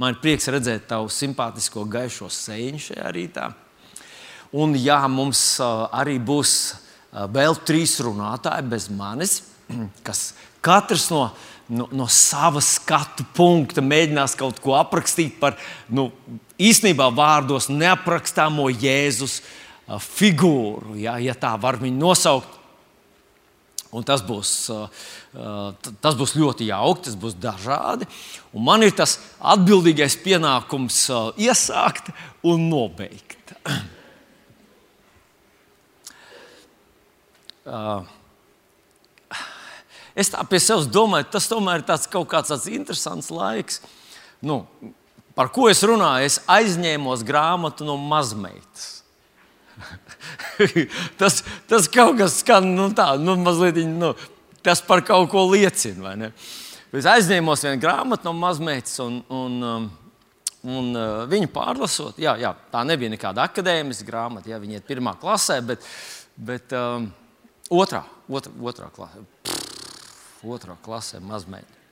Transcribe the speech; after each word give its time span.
Man 0.00 0.14
ir 0.14 0.22
prieks 0.22 0.48
redzēt 0.50 0.88
tavu 0.90 1.10
simpātisko 1.12 1.84
gaišo 1.86 2.26
sēņu 2.32 2.80
šajā 2.88 3.10
rītā. 3.14 3.50
Un 4.54 4.74
jā, 4.78 5.00
mums 5.10 5.40
uh, 5.62 5.86
arī 5.94 6.16
būs 6.22 6.54
uh, 6.74 7.26
vēl 7.30 7.56
trīs 7.66 7.96
runātāji 8.02 8.66
bez 8.70 8.88
manis, 8.90 9.40
kas 10.06 10.32
katrs 10.64 11.08
no, 11.14 11.28
no, 11.70 11.88
no 11.94 12.08
sava 12.10 12.62
skatu 12.62 13.26
punkta 13.36 13.82
mēģinās 13.82 14.34
kaut 14.38 14.58
ko 14.62 14.74
aprakstīt 14.78 15.38
par 15.42 15.58
nu, 15.90 16.08
īstenībā 16.58 17.08
vārdos 17.14 17.70
neaprakstāmo 17.70 18.66
Jēzus 18.72 19.40
uh, 19.40 19.98
figūru, 20.02 20.98
ja, 21.02 21.20
ja 21.22 21.38
tā 21.38 21.54
var 21.60 21.78
viņu 21.82 22.02
nosaukt. 22.02 22.63
Un 23.94 24.02
tas 24.02 24.24
būs, 24.26 24.50
tas 26.02 26.16
būs 26.18 26.34
ļoti 26.34 26.66
jauki, 26.66 27.04
tas 27.06 27.14
būs 27.18 27.36
dažādi. 27.38 28.08
Un 28.50 28.64
man 28.66 28.82
ir 28.82 28.90
tas 28.96 29.20
atbildīgais 29.38 30.16
pienākums 30.24 31.04
iesākt 31.38 32.10
un 32.42 32.68
nobeigt. 32.72 33.54
Es 40.14 40.28
tā 40.30 40.44
pie 40.46 40.60
sevis 40.62 40.86
domāju, 40.94 41.26
tas 41.34 41.48
tomēr 41.50 41.80
ir 41.80 41.86
tāds 41.88 42.06
kaut 42.06 42.28
kāds 42.30 42.52
tāds 42.52 42.68
interesants 42.70 43.32
laiks. 43.34 43.80
Nu, 44.44 44.60
par 45.34 45.50
ko 45.50 45.66
es 45.66 45.82
runāju? 45.82 46.28
Es 46.28 46.36
aizņēmos 46.46 47.24
grāmatu 47.26 47.82
no 47.88 47.96
mazmeitas. 47.98 49.02
tas, 51.20 51.42
tas 51.70 51.88
kaut 51.92 52.18
kas 52.20 52.38
skan 52.42 52.70
nu, 52.76 52.88
tā, 52.96 53.14
nu, 53.20 53.36
mazliet, 53.42 53.80
nu, 53.88 54.12
tas 54.64 54.82
par 54.84 55.04
kaut 55.06 55.30
ko 55.32 55.46
liecina. 55.50 56.30
Es 56.94 57.10
aizņēmos 57.10 57.66
vienu 57.66 57.82
grāmatu 57.82 58.28
no 58.28 58.34
mazmeitas, 58.38 58.96
un, 59.02 59.18
un, 59.34 59.58
um, 59.66 59.90
un 60.70 60.92
uh, 60.94 61.24
viņu 61.30 61.50
pārlasot, 61.54 62.20
jā, 62.22 62.36
jā, 62.40 62.54
tā 62.70 62.84
nebija 62.86 63.12
nekāda 63.12 63.48
akadēmiska 63.48 64.06
grāmata, 64.08 64.52
jā, 64.52 64.62
viņa 64.62 64.78
ir 64.78 64.86
pirmā 64.86 65.16
klasē, 65.20 65.58
bet, 65.66 65.84
bet 66.38 66.74
um, 66.78 67.10
otrā, 67.74 68.04
otrā, 68.30 68.54
otrā 68.70 68.92
klasē. 68.94 69.26
Pff, 69.42 69.64
otrā 70.46 70.76
klasē 70.84 71.20
mazmeita. 71.24 71.82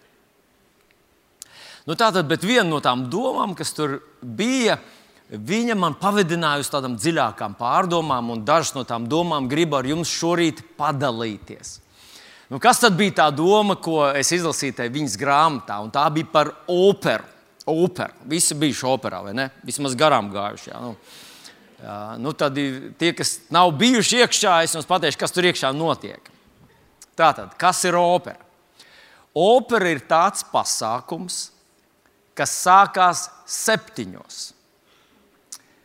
Nu, 1.89 1.97
tātad, 1.99 2.29
viena 2.47 2.69
no 2.69 2.79
tām 2.83 3.09
domām, 3.11 3.57
kas 3.59 3.73
tur 3.75 3.99
bija, 4.23 4.77
ir 4.79 5.02
viņa 5.33 5.77
man 5.79 5.97
pavadināja 6.01 6.61
uz 6.61 6.69
tādām 6.73 6.99
dziļākām 7.01 7.57
pārdomām, 7.57 8.33
un 8.35 8.45
dažas 8.45 8.75
no 8.77 8.85
tām 8.89 9.07
domām 9.09 9.49
gribu 9.49 9.79
ar 9.79 9.89
jums 9.89 10.13
šorīt 10.13 10.61
padalīties. 10.77 11.79
Nu, 12.53 12.61
kas 12.61 12.83
tad 12.83 12.99
bija 12.99 13.17
tā 13.23 13.31
doma, 13.33 13.79
ko 13.81 14.05
es 14.13 14.29
izlasīju 14.37 14.77
tajā 14.77 14.93
viņas 14.93 15.17
grāmatā? 15.17 15.79
Un 15.81 15.93
tā 15.95 16.05
bija 16.13 16.29
par 16.29 16.53
operu. 16.69 17.25
Opera. 17.73 18.13
Visi 18.29 18.57
bijuši 18.59 18.89
operā, 18.91 19.23
vai 19.23 19.33
ne? 19.39 19.47
Vismaz 19.65 19.95
garām 19.97 20.29
gājuši. 20.35 20.73
Jā, 20.73 20.81
nu. 20.83 20.97
Jā, 21.83 21.99
nu 22.21 22.33
tad 22.37 22.59
tie, 22.99 23.11
kas 23.17 23.37
nav 23.55 23.73
bijuši 23.79 24.21
iekšā, 24.23 24.59
es 24.67 24.75
jums 24.77 24.87
pateikšu, 24.91 25.19
kas 25.19 25.35
tur 25.35 25.49
iekšā 25.49 25.73
notiek. 25.75 26.29
Tātad, 27.19 27.55
kas 27.59 27.81
ir 27.89 27.97
opera? 27.99 28.39
Opera 29.33 29.89
ir 29.91 30.03
tāds 30.05 30.45
pasākums, 30.53 31.47
kas 32.37 32.53
sākās 32.67 33.31
septiņos 33.49 34.52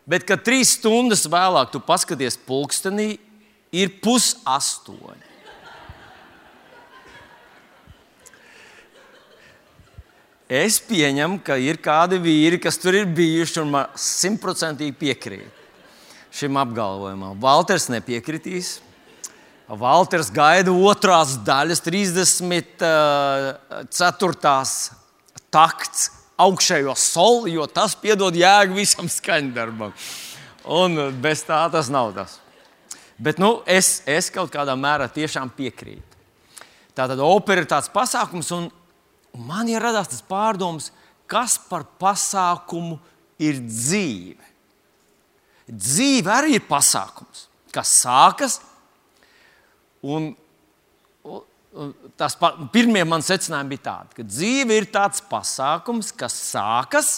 Bet, 0.07 0.23
kad 0.27 0.39
trīs 0.47 0.77
stundas 0.77 1.25
vēlāk 1.27 1.71
tu 1.73 1.81
paskaties 1.83 2.37
pulkstenī, 2.47 3.17
ir 3.75 3.89
pusastoņi. 4.03 5.25
Es 10.47 10.79
pieņemu, 10.79 11.41
ka 11.43 11.57
ir 11.59 11.75
kādi 11.83 12.15
vīri, 12.23 12.55
kas 12.63 12.79
tur 12.79 12.95
ir 12.95 13.05
bijuši 13.11 13.59
un 13.65 13.71
man 13.73 13.91
simtprocentīgi 13.99 14.95
piekrīt 14.95 15.51
šim 16.37 16.55
apgalvojumam. 16.61 17.35
Valters 17.41 17.89
nepiekritīs. 17.91 18.79
Valters 19.67 20.31
gaida 20.31 20.71
otrās 20.71 21.35
daļas, 21.43 21.81
34. 21.83 22.87
takts 25.51 26.16
augšējo 26.37 26.93
soli, 26.97 27.55
jo 27.57 27.65
tas 27.69 27.95
piedod 27.97 28.35
jēgu 28.37 28.77
visam 28.77 29.09
skaņdarbam. 29.09 29.93
Un 30.77 30.99
bez 31.21 31.43
tā 31.47 31.63
tas 31.73 31.89
nav 31.93 32.13
tas. 32.15 32.37
Bet 33.17 33.39
nu, 33.41 33.61
es, 33.65 34.01
es 34.05 34.29
kaut 34.33 34.51
kādā 34.53 34.75
mērā 34.77 35.07
tiešām 35.09 35.49
piekrītu. 35.57 36.17
Tātad 36.97 37.21
opera 37.21 37.61
ir 37.61 37.69
tāds 37.69 37.89
pasākums, 37.93 38.49
un 38.53 38.69
man 39.47 39.69
ir 39.69 39.81
radās 39.81 40.09
tas 40.11 40.23
pārdoms, 40.25 40.91
kas 41.29 41.57
par 41.69 41.85
pasākumu 42.01 42.97
ir 43.41 43.61
dzīve. 43.65 44.45
Dzīve 45.67 46.31
arī 46.31 46.55
ir 46.57 46.67
pasākums, 46.69 47.47
kas 47.75 47.91
sākas 48.05 48.59
un 50.05 50.31
tās 52.17 52.35
pirmie 52.73 53.03
man 53.07 53.23
secinājumi 53.25 53.75
bija 53.75 53.85
tādi, 53.87 54.17
ka 54.17 54.25
dzīve 54.25 54.77
ir 54.81 54.87
tāds 54.93 55.21
pasākums, 55.29 56.11
kas 56.15 56.35
sākas, 56.51 57.11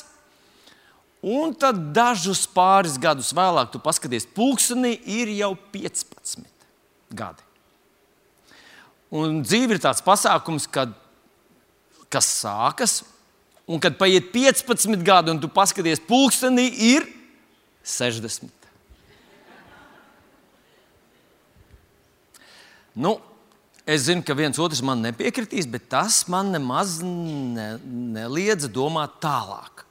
un 1.24 1.54
tad 1.60 1.80
dažus 1.96 2.46
pāris 2.52 2.98
gadus 3.02 3.32
vēlāk, 3.36 3.72
tu 3.74 3.82
paskaties, 3.84 4.28
pulkstenī 4.36 4.96
ir 5.20 5.32
jau 5.38 5.54
15 5.74 6.44
gadi. 7.16 7.46
Un 9.10 9.40
dzīve 9.42 9.76
ir 9.76 9.82
tāds 9.82 10.04
pasākums, 10.06 10.68
kad, 10.70 10.92
kas 12.14 12.28
sākas, 12.44 13.00
un 13.70 13.82
kad 13.82 13.98
paiet 13.98 14.30
15 14.34 15.02
gadi, 15.06 15.34
un 15.34 15.42
tu 15.42 15.50
paskaties, 15.52 16.02
pulkstenī 16.06 16.70
ir 16.92 17.08
60. 17.86 18.54
Nu, 23.00 23.16
Es 23.90 24.06
zinu, 24.06 24.22
ka 24.22 24.36
viens 24.38 24.60
otrs 24.62 24.84
man 24.86 25.02
nepiekritīs, 25.02 25.66
bet 25.70 25.88
tas 25.90 26.22
man 26.30 26.52
nemaz 26.54 27.00
ne, 27.02 27.72
neliedza 28.14 28.70
domāt 28.70 29.16
tālāk. 29.24 29.86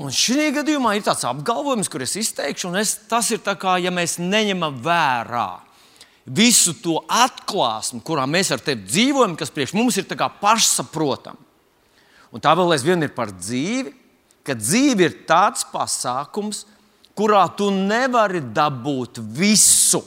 Un 0.00 0.12
šī 0.12 0.50
gadījumā 0.56 0.94
ir 0.96 1.04
tāds 1.04 1.26
apgalvojums, 1.28 1.90
kur 1.92 2.04
es 2.04 2.16
izteikšu, 2.20 2.70
un 2.70 2.80
es, 2.80 2.94
tas 3.08 3.28
ir 3.32 3.42
kā, 3.44 3.76
ja 3.80 3.92
mēs 3.92 4.16
neņemam 4.20 4.80
vērā 4.84 5.50
visu 6.26 6.74
to 6.80 6.98
atklāsmi, 7.04 8.00
kurā 8.04 8.24
mēs 8.28 8.50
ar 8.52 8.64
tevi 8.64 8.88
dzīvojam, 8.88 9.36
kas 9.36 9.52
priekš 9.52 9.76
mums 9.76 10.00
ir 10.00 10.08
pašsaprotama. 10.40 11.40
Un 12.32 12.42
tā 12.42 12.56
vēl 12.56 12.74
aizvien 12.74 13.04
ir 13.04 13.12
par 13.16 13.30
dzīvi, 13.32 13.92
ka 14.44 14.56
dzīve 14.56 15.04
ir 15.04 15.22
tāds 15.28 15.68
pasākums, 15.68 16.64
kurā 17.16 17.44
tu 17.56 17.70
nevari 17.70 18.40
dabūt 18.40 19.20
visu 19.20 20.02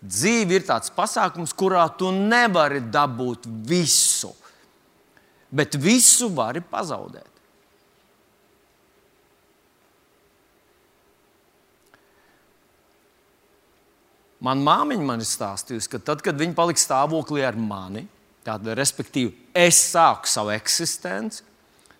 Dzīve 0.00 0.56
ir 0.56 0.64
tāds 0.64 0.92
pasākums, 0.96 1.52
kurā 1.52 1.82
tu 1.98 2.08
nevari 2.14 2.80
dabūt 2.80 3.44
visu, 3.68 4.32
bet 5.52 5.76
visu 5.76 6.30
vari 6.32 6.62
pazaudēt. 6.64 7.28
Manā 14.40 14.64
māmiņa 14.64 15.04
man 15.04 15.20
ir 15.20 15.28
stāstījusi, 15.28 15.90
ka 15.92 16.00
tad, 16.00 16.22
kad 16.24 16.38
viņa 16.40 16.56
palika 16.56 16.80
stāvoklī 16.80 17.44
ar 17.44 17.58
mani, 17.60 18.06
tātad, 18.46 18.72
respektīvi, 18.78 19.34
es 19.52 19.76
sāku 19.92 20.30
savu 20.32 20.54
eksistenci, 20.54 21.44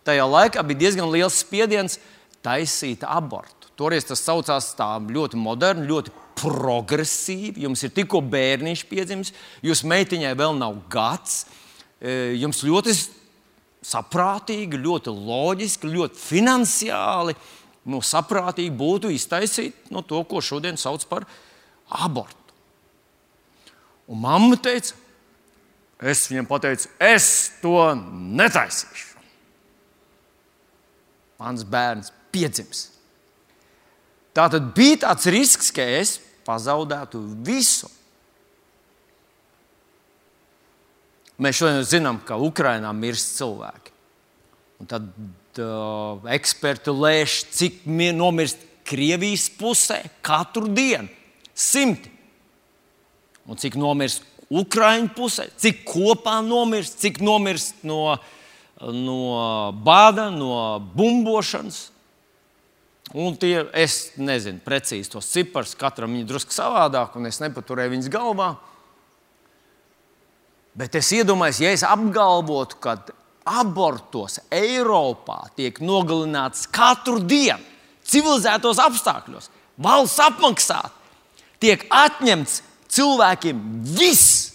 tajā 0.09 0.25
laikā 0.25 0.65
bija 0.65 0.87
diezgan 0.87 1.13
liels 1.13 1.37
spiediens 1.45 1.99
taisīt 2.41 3.05
abortu. 3.05 3.60
Toreiz 3.81 4.05
tas 4.05 4.21
saucās 4.21 4.75
tā 4.77 4.91
ļoti 5.01 5.39
moderni, 5.41 5.87
ļoti 5.89 6.13
progresīvi, 6.37 7.63
jums 7.65 7.81
ir 7.87 7.95
tikko 7.97 8.21
bērniņš 8.29 8.83
piedzimis, 8.91 9.33
jūsu 9.65 9.89
meitiņai 9.89 10.35
vēl 10.37 10.59
nav 10.59 10.77
gads, 10.93 11.47
e, 11.97 12.37
jums 12.41 12.61
ļoti 12.67 12.93
saprātīgi, 13.81 14.83
ļoti 14.85 15.15
loģiski, 15.17 15.95
ļoti 15.95 16.21
finansiāli 16.21 17.37
nu, 17.89 18.03
saprātīgi 18.05 18.73
būtu 18.77 19.15
iztaisīt 19.17 19.89
no 19.93 20.05
to, 20.05 20.21
ko 20.29 20.45
šodien 20.45 20.77
sauc 20.81 21.09
par 21.09 21.25
abortu. 21.89 22.37
Un 24.11 24.21
mamma 24.21 24.61
teica, 24.61 24.93
es 26.05 26.27
viņam 26.29 26.49
pateicu, 26.51 26.93
es 27.01 27.31
to 27.63 27.79
netaisīšu. 27.97 29.09
Mans 31.41 31.65
bērns 31.65 32.13
piedzims. 32.29 32.91
Tā 34.37 34.47
tad 34.53 34.71
bija 34.77 35.03
tāds 35.07 35.27
risks, 35.33 35.73
ka 35.75 35.83
es 35.83 36.19
pazaudētu 36.47 37.21
visu. 37.47 37.91
Mēs 41.41 41.57
šodien 41.57 41.87
zinām, 41.89 42.21
ka 42.23 42.37
Ukrainā 42.37 42.93
mirst 42.93 43.39
cilvēki. 43.39 43.95
Un 44.81 44.89
tad 44.89 45.07
uh, 45.61 46.21
eksperti 46.37 46.93
lēš, 46.93 47.37
cik 47.57 47.87
nomirst 48.17 48.67
Krievijas 48.91 49.47
pusē 49.55 50.01
katru 50.25 50.69
dienu- 50.69 51.09
simti. 51.55 52.11
Un 53.47 53.57
cik 53.57 53.77
nomirst 53.79 54.25
Ukraiņu 54.51 55.13
pusē, 55.15 55.47
cik 55.57 55.85
kopā 55.87 56.41
nomirst, 56.43 56.99
cik 56.99 57.21
nomirst 57.23 57.85
no, 57.87 58.19
no 58.81 59.19
bāda, 59.85 60.29
no 60.35 60.81
bumbošanas. 60.95 61.91
Un 63.11 63.35
tie, 63.35 63.65
es 63.75 64.13
nezinu 64.23 64.63
precīzi 64.63 65.11
tos 65.11 65.27
ciparus, 65.33 65.75
katram 65.79 66.13
ir 66.15 66.29
drusku 66.29 66.55
savādāk, 66.55 67.17
un 67.19 67.27
es 67.27 67.41
nepaturēju 67.43 67.97
viņas 67.97 68.11
galvā. 68.13 68.53
Bet 70.79 70.95
es 70.95 71.11
iedomājos, 71.17 71.59
ja 71.65 71.73
es 71.75 71.83
apgalvotu, 71.83 72.79
ka 72.79 72.95
abortos 73.51 74.39
Eiropā 74.55 75.41
tiek 75.59 75.83
nogalināts 75.83 76.69
katru 76.71 77.19
dienu, 77.19 77.59
civilizētos 78.07 78.79
apstākļos, 78.79 79.51
valsts 79.83 80.23
apmaksāt, 80.29 80.95
tiek 81.59 81.83
atņemts 81.91 82.61
cilvēkiem 82.95 83.67
viss. 83.91 84.47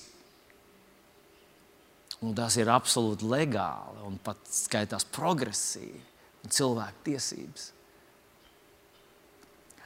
Un 2.24 2.32
tas 2.38 2.56
ir 2.56 2.72
absolūti 2.72 3.28
legāli 3.28 4.08
un 4.08 4.16
pat 4.24 4.40
skaitās 4.48 5.04
progresīvi 5.12 6.00
un 6.46 6.56
cilvēku 6.56 7.10
tiesības. 7.12 7.75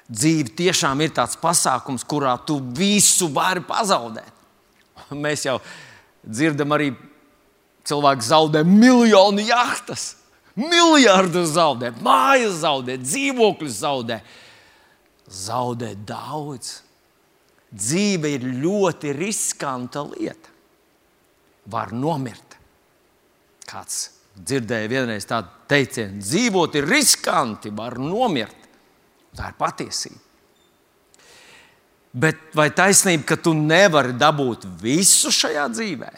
Dzīve 0.10 0.56
tiešām 0.58 1.04
ir 1.06 1.14
tāds 1.14 1.38
pasākums, 1.38 2.06
kurā 2.08 2.34
tu 2.42 2.58
visu 2.76 3.30
vari 3.34 3.62
pazaudēt. 3.62 4.34
Mēs 5.26 5.46
jau 5.46 5.60
dzirdam, 6.26 6.74
arī 6.74 6.90
cilvēki 7.86 8.26
zaudē 8.26 8.64
miljonu 8.66 9.46
jahtas, 9.46 10.16
miljardus 10.58 11.54
zaudē, 11.56 11.94
mājas 12.04 12.62
zaudē, 12.64 12.98
dzīvokļus 13.02 13.82
zaudē. 13.86 14.22
Zaudē 15.30 15.94
daudz. 16.10 16.80
Dzīve 17.70 18.32
ir 18.34 18.48
ļoti 18.64 19.14
riskanta 19.14 20.02
lieta. 20.10 20.56
Var 21.70 21.94
nomirt. 21.94 22.58
Kāds 23.70 24.08
dzirdēja 24.34 24.90
vienreiz 24.90 25.28
tādu 25.30 25.52
teicienu, 25.70 26.22
dzīvot 26.24 26.80
ir 26.80 26.88
riskanti, 26.90 27.70
var 27.76 28.00
nomirt. 28.02 28.59
Tā 29.38 29.52
ir 29.52 29.60
patiesība. 29.60 30.26
Bet 32.10 32.40
vai 32.58 32.72
taisnība, 32.74 33.28
ka 33.30 33.38
tu 33.38 33.54
nevari 33.54 34.16
dabūt 34.18 34.66
visu 34.82 35.30
šajā 35.34 35.68
dzīvē? 35.76 36.10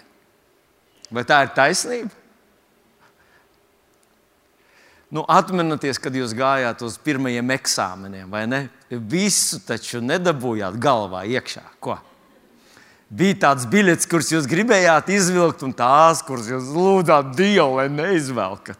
Vai 1.11 1.23
tā 1.27 1.41
ir 1.43 1.51
taisnība? 1.55 2.21
Nu, 5.11 5.25
atcerieties, 5.27 5.99
kad 5.99 6.15
jūs 6.15 6.31
gājāt 6.31 6.85
uz 6.87 6.95
pirmajiem 7.03 7.51
eksāmeniem, 7.57 8.29
vai 8.31 8.45
ne? 8.47 8.61
Visu 8.87 9.59
taču 9.67 9.99
nedabūjāt 9.99 10.77
galvā 10.79 11.25
iekšā. 11.27 11.65
Ko? 11.83 11.97
Bija 13.11 13.41
tāds 13.43 13.65
biļets, 13.67 14.07
kurus 14.07 14.31
jūs 14.31 14.47
gribējāt 14.47 15.11
izvilkt, 15.11 15.65
un 15.67 15.75
tās, 15.75 16.23
kuras 16.23 16.47
jūs 16.47 16.71
lūdzāt 16.71 17.33
Dievu, 17.35 17.81
lai 17.81 17.89
neizvelkat. 17.91 18.79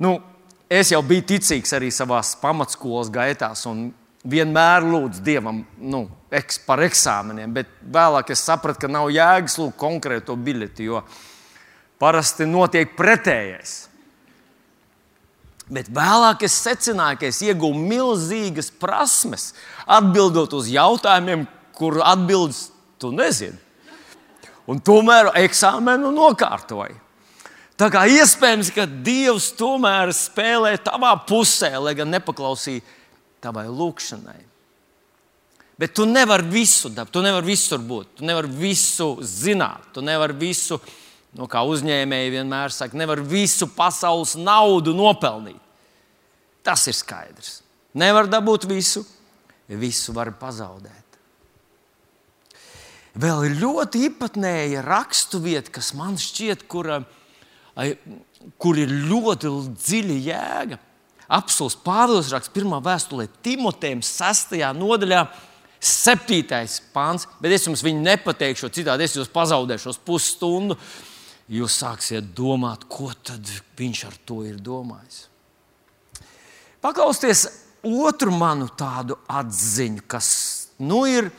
Nu, 0.00 0.14
es 0.70 0.92
jau 0.92 1.00
biju 1.04 1.26
ticīgs 1.32 1.72
arī 1.76 1.90
savā 1.94 2.20
pamatskolas 2.42 3.10
gaitās, 3.12 3.64
un 3.68 3.88
vienmēr 4.28 4.86
lūdzu 4.86 5.24
Dievam 5.24 5.62
nu, 5.78 6.04
eks, 6.30 6.60
par 6.66 6.82
eksāmeniem, 6.84 7.52
bet 7.56 7.70
vēlāk 7.82 8.32
es 8.34 8.44
sapratu, 8.44 8.84
ka 8.84 8.92
nav 8.92 9.10
jēgas 9.14 9.58
lūgt 9.60 9.78
konkrēto 9.80 10.36
biļeti, 10.36 10.88
jo 10.90 11.02
parasti 12.00 12.46
notiek 12.48 12.96
pretējais. 12.96 13.76
Bet 15.68 15.90
vēlāk 15.92 16.46
es 16.48 16.54
secināju, 16.64 17.20
ka 17.20 17.28
es 17.28 17.42
iegūstu 17.44 17.88
milzīgas 17.90 18.70
prasmes, 18.80 19.50
atbildot 19.84 20.54
uz 20.56 20.70
jautājumiem, 20.72 21.44
kur 21.76 22.00
atbildes 22.00 22.68
tu 23.00 23.12
nezini. 23.12 23.58
Un 24.68 24.80
tomēr 24.84 25.30
eksāmenu 25.44 26.10
nokārtoju. 26.12 26.96
Tā 27.78 27.86
kā 27.94 28.08
iespējams, 28.10 28.72
ka 28.74 28.88
Dievs 29.06 29.52
tomēr 29.54 30.10
spēlē 30.16 30.72
tavā 30.82 31.12
pusē, 31.28 31.70
lai 31.78 31.94
gan 31.94 32.10
nepaklausīja 32.10 32.82
tavai 33.44 33.68
lūkšanai. 33.70 34.40
Bet 35.78 35.92
tu 35.94 36.08
nevari 36.10 36.48
visu 36.50 36.90
dabūt, 36.90 37.12
tu 37.14 37.22
nevari 37.22 37.46
visur 37.52 37.78
būt, 37.78 38.16
tu 38.18 38.26
nevari 38.26 38.50
visu 38.50 39.12
zināt, 39.22 39.92
tu 39.94 40.02
nevari 40.02 40.34
visu, 40.40 40.80
nu, 41.38 41.46
kā 41.46 41.62
uzņēmēji 41.70 42.32
vienmēr 42.34 42.74
saka, 42.74 42.98
nevar 42.98 43.22
visu 43.22 43.68
pasaules 43.70 44.34
naudu 44.34 44.96
nopelnīt. 44.98 45.60
Tas 46.66 46.82
ir 46.90 46.96
skaidrs. 46.98 47.60
Nevar 47.94 48.26
dabūt 48.26 48.66
visu, 48.66 49.04
visu 49.70 50.16
var 50.16 50.32
pazaudēt. 50.40 50.96
Vēl 53.18 53.46
ir 53.46 53.54
ļoti 53.62 54.02
īpatnēja 54.08 54.82
raksturvieta, 54.82 55.70
kas 55.78 55.92
man 55.94 56.18
šķiet, 56.18 56.66
kura 56.70 56.98
ir 57.04 57.17
kur 58.58 58.78
ir 58.80 58.92
ļoti 59.10 59.50
dziļa 59.74 60.18
jēga. 60.26 60.78
Apsolus 61.28 61.76
Pāvils 61.84 62.30
raksta 62.32 62.54
pirmā 62.54 62.80
vēstulē 62.84 63.26
Timotejam, 63.44 64.00
6. 64.04 64.56
nodaļā, 64.78 65.26
7. 65.78 66.40
pāns, 66.94 67.28
bet 67.38 67.54
es 67.54 67.68
jums 67.68 67.84
viņu 67.86 68.02
nepateikšu, 68.06 68.72
citādi 68.74 69.04
es 69.06 69.14
jūs 69.18 69.30
pazaudēšu 69.30 69.94
pusstundu. 70.06 70.78
Jūs 71.48 71.78
sāksiet 71.80 72.34
domāt, 72.36 72.82
ko 72.92 73.08
tad 73.24 73.40
viņš 73.78 74.00
ar 74.04 74.16
to 74.28 74.42
ir 74.44 74.58
domājis. 74.60 75.22
Paklausieties 76.84 77.46
otru 77.88 78.34
manu 78.36 78.68
tādu 78.76 79.16
atziņu, 79.32 80.04
kas 80.10 80.28
nu, 80.84 81.06
ir 81.08 81.30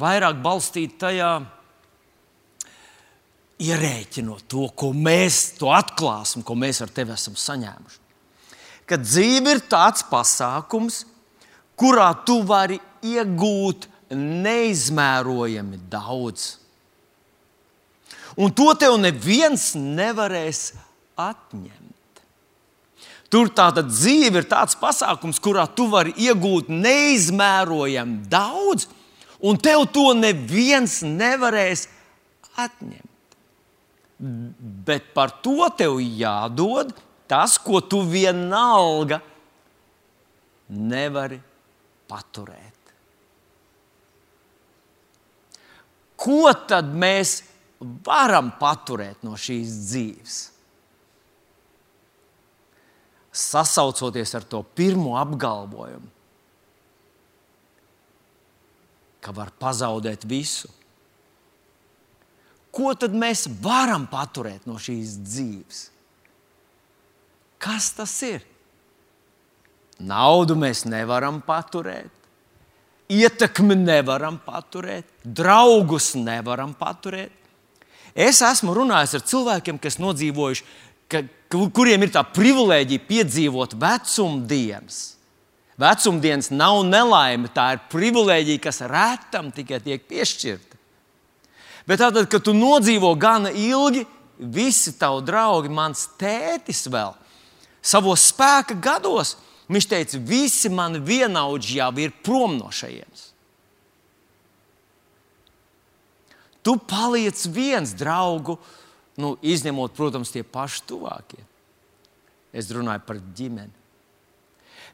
vairāk 0.00 0.40
balstīta 0.40 1.08
tajā, 1.08 1.32
ierēķinot 3.58 4.46
to, 4.50 4.68
ko 4.78 4.92
mēs, 4.94 5.58
to 5.58 5.72
atklāsmi, 5.74 6.44
ko 6.46 6.54
mēs 6.58 6.82
ar 6.84 6.92
tevi 6.94 7.14
esam 7.14 7.36
saņēmuši. 7.38 8.04
Ka 8.88 8.96
dzīve 9.02 9.56
ir 9.56 9.64
tāds 9.68 10.04
pasākums, 10.08 11.02
kurā 11.78 12.08
tu 12.26 12.40
vari 12.46 12.78
iegūt 13.04 13.88
neizmērojami 14.14 15.82
daudz. 15.90 16.54
Un 18.38 18.54
to 18.54 18.70
tev 18.78 18.96
neviens 19.02 19.72
nevarēs 19.76 20.70
atņemt. 21.18 22.22
Tur 23.28 23.50
tāda 23.52 23.82
dzīve 23.84 24.40
ir 24.40 24.46
tāds 24.48 24.78
pasākums, 24.80 25.40
kurā 25.42 25.66
tu 25.76 25.90
vari 25.92 26.14
iegūt 26.16 26.70
neizmērojami 26.72 28.22
daudz, 28.30 28.86
un 29.44 29.60
tev 29.60 29.84
to 29.92 30.14
neviens 30.16 31.02
nevarēs 31.04 31.84
atņemt. 32.56 33.07
Bet 34.18 35.12
par 35.14 35.36
to 35.44 35.68
tev 35.78 36.00
jādod 36.02 36.90
tas, 37.28 37.58
ko 37.60 37.78
tu 37.84 38.00
vienalga 38.08 39.20
nevari 40.74 41.38
paturēt. 42.08 42.74
Ko 46.18 46.50
tad 46.66 46.88
mēs 46.98 47.38
varam 48.08 48.50
paturēt 48.58 49.22
no 49.22 49.36
šīs 49.38 49.74
dzīves? 49.86 50.38
Sasaucoties 53.38 54.34
ar 54.34 54.48
to 54.50 54.64
pirmo 54.74 55.14
apgalvojumu, 55.20 56.10
ka 59.22 59.34
var 59.36 59.52
pazaudēt 59.60 60.26
visu 60.26 60.72
ko 62.78 62.94
tad 62.94 63.14
mēs 63.18 63.48
varam 63.62 64.06
paturēt 64.10 64.68
no 64.70 64.78
šīs 64.78 65.16
dzīves? 65.26 65.80
Kas 67.58 67.90
tas 67.96 68.14
ir? 68.22 68.44
Naudu 69.98 70.54
mēs 70.54 70.84
nevaram 70.86 71.40
paturēt, 71.42 72.12
ietekmi 73.10 73.74
nevaram 73.80 74.38
paturēt, 74.44 75.08
draugus 75.24 76.12
nevaram 76.14 76.70
paturēt. 76.78 77.34
Es 78.14 78.38
esmu 78.46 78.76
runājis 78.78 79.16
ar 79.18 79.24
cilvēkiem, 79.26 79.80
kas 79.82 79.98
nodzīvojuši, 79.98 80.64
ka, 81.10 81.24
kuriem 81.74 82.06
ir 82.06 82.14
tā 82.14 82.22
privilēģija 82.22 83.06
piedzīvot 83.10 83.74
vecumdienas. 83.80 85.00
Vecumdienas 85.78 86.52
nav 86.54 86.80
nelaime, 86.86 87.50
tā 87.54 87.72
ir 87.74 87.84
privilēģija, 87.90 88.62
kas 88.62 88.82
retam 88.90 89.50
tikai 89.54 89.82
tiek 89.82 90.06
piešķirta. 90.10 90.77
Bet 91.88 92.02
tad, 92.02 92.18
kad 92.28 92.44
tu 92.44 92.52
nodzīvo 92.52 93.14
gana 93.16 93.48
ilgi, 93.48 94.04
visi 94.38 94.92
tavi 94.98 95.24
draugi, 95.24 95.72
mans 95.72 96.04
tētis 96.20 96.84
vēl 96.92 97.14
savos 97.80 98.26
spēka 98.28 98.76
gados, 98.82 99.36
viņš 99.72 99.88
teica, 99.88 100.20
visi 100.20 100.68
mani 100.68 101.00
vienaudži 101.00 101.78
jau 101.80 101.90
ir 102.02 102.12
prom 102.24 102.58
no 102.58 102.68
šejienes. 102.74 103.28
Tu 106.60 106.74
paliec 106.90 107.40
viens 107.54 107.94
draugu, 107.96 108.58
nu, 109.16 109.36
izņemot, 109.40 109.94
protams, 109.96 110.32
tie 110.34 110.42
paši 110.44 110.82
tuvākie. 110.90 111.40
Es 112.52 112.68
runāju 112.74 113.06
par 113.06 113.22
ģimeni. 113.38 113.72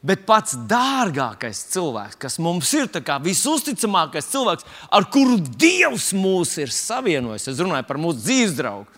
Bet 0.03 0.25
pats 0.27 0.57
dārgākais 0.69 1.61
cilvēks, 1.71 2.17
kas 2.19 2.37
mums 2.43 2.73
ir 2.75 2.89
visusticamākais 3.23 4.27
cilvēks, 4.31 4.67
ar 4.91 5.07
kuru 5.11 5.39
Dievs 5.39 6.11
mūs 6.13 6.57
ir 6.61 6.73
savienojis, 6.73 7.47
es 7.47 7.61
runāju 7.61 7.87
par 7.87 8.01
mūsu 8.01 8.19
dzīves 8.21 8.57
draugu. 8.57 8.89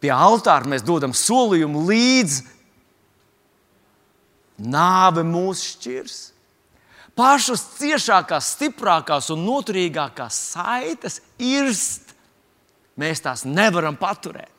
Pie 0.00 0.12
altāra 0.12 0.68
mēs 0.68 0.84
dodam 0.84 1.14
solījumu 1.16 1.86
līdzi. 1.88 2.44
Nāve 4.56 5.24
mūs 5.26 5.64
šķirs. 5.72 6.18
Pašas 7.16 7.62
ciešākās, 7.78 8.52
stiprākās 8.58 9.30
un 9.32 9.46
noturīgākās 9.46 10.36
saites 10.52 11.22
irst. 11.40 12.12
Mēs 13.00 13.24
tās 13.24 13.44
nevaram 13.48 13.96
paturēt. 13.96 14.52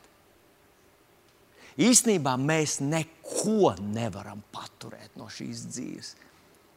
Īsnībā 1.78 2.34
mēs 2.42 2.80
neko 2.82 3.76
nevaram 3.78 4.40
paturēt 4.54 5.14
no 5.18 5.28
šīs 5.30 5.62
dzīves. 5.70 6.14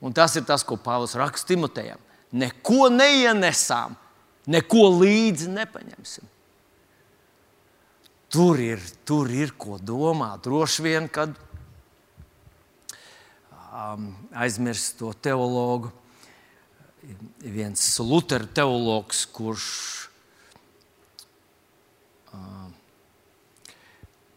Un 0.01 0.13
tas 0.13 0.35
ir 0.37 0.45
tas, 0.45 0.65
ko 0.65 0.77
Pāvils 0.81 1.17
raksta 1.17 1.53
Timotejam. 1.53 2.01
Neko 2.31 2.89
neienesām, 2.93 3.95
neko 4.49 4.85
līdzi 5.01 5.49
nepaņemsim. 5.53 6.27
Tur 8.31 8.61
ir, 8.63 8.83
tur 9.03 9.29
ir 9.33 9.51
ko 9.59 9.75
domāt. 9.81 10.45
Droši 10.45 10.85
vien, 10.85 11.09
kad 11.11 11.33
um, 13.73 14.13
aizmirst 14.31 15.01
to 15.01 15.11
teologu, 15.19 15.91
viens 17.41 17.83
Lutera 17.99 18.47
teologs, 18.47 19.25
kurš 19.33 19.67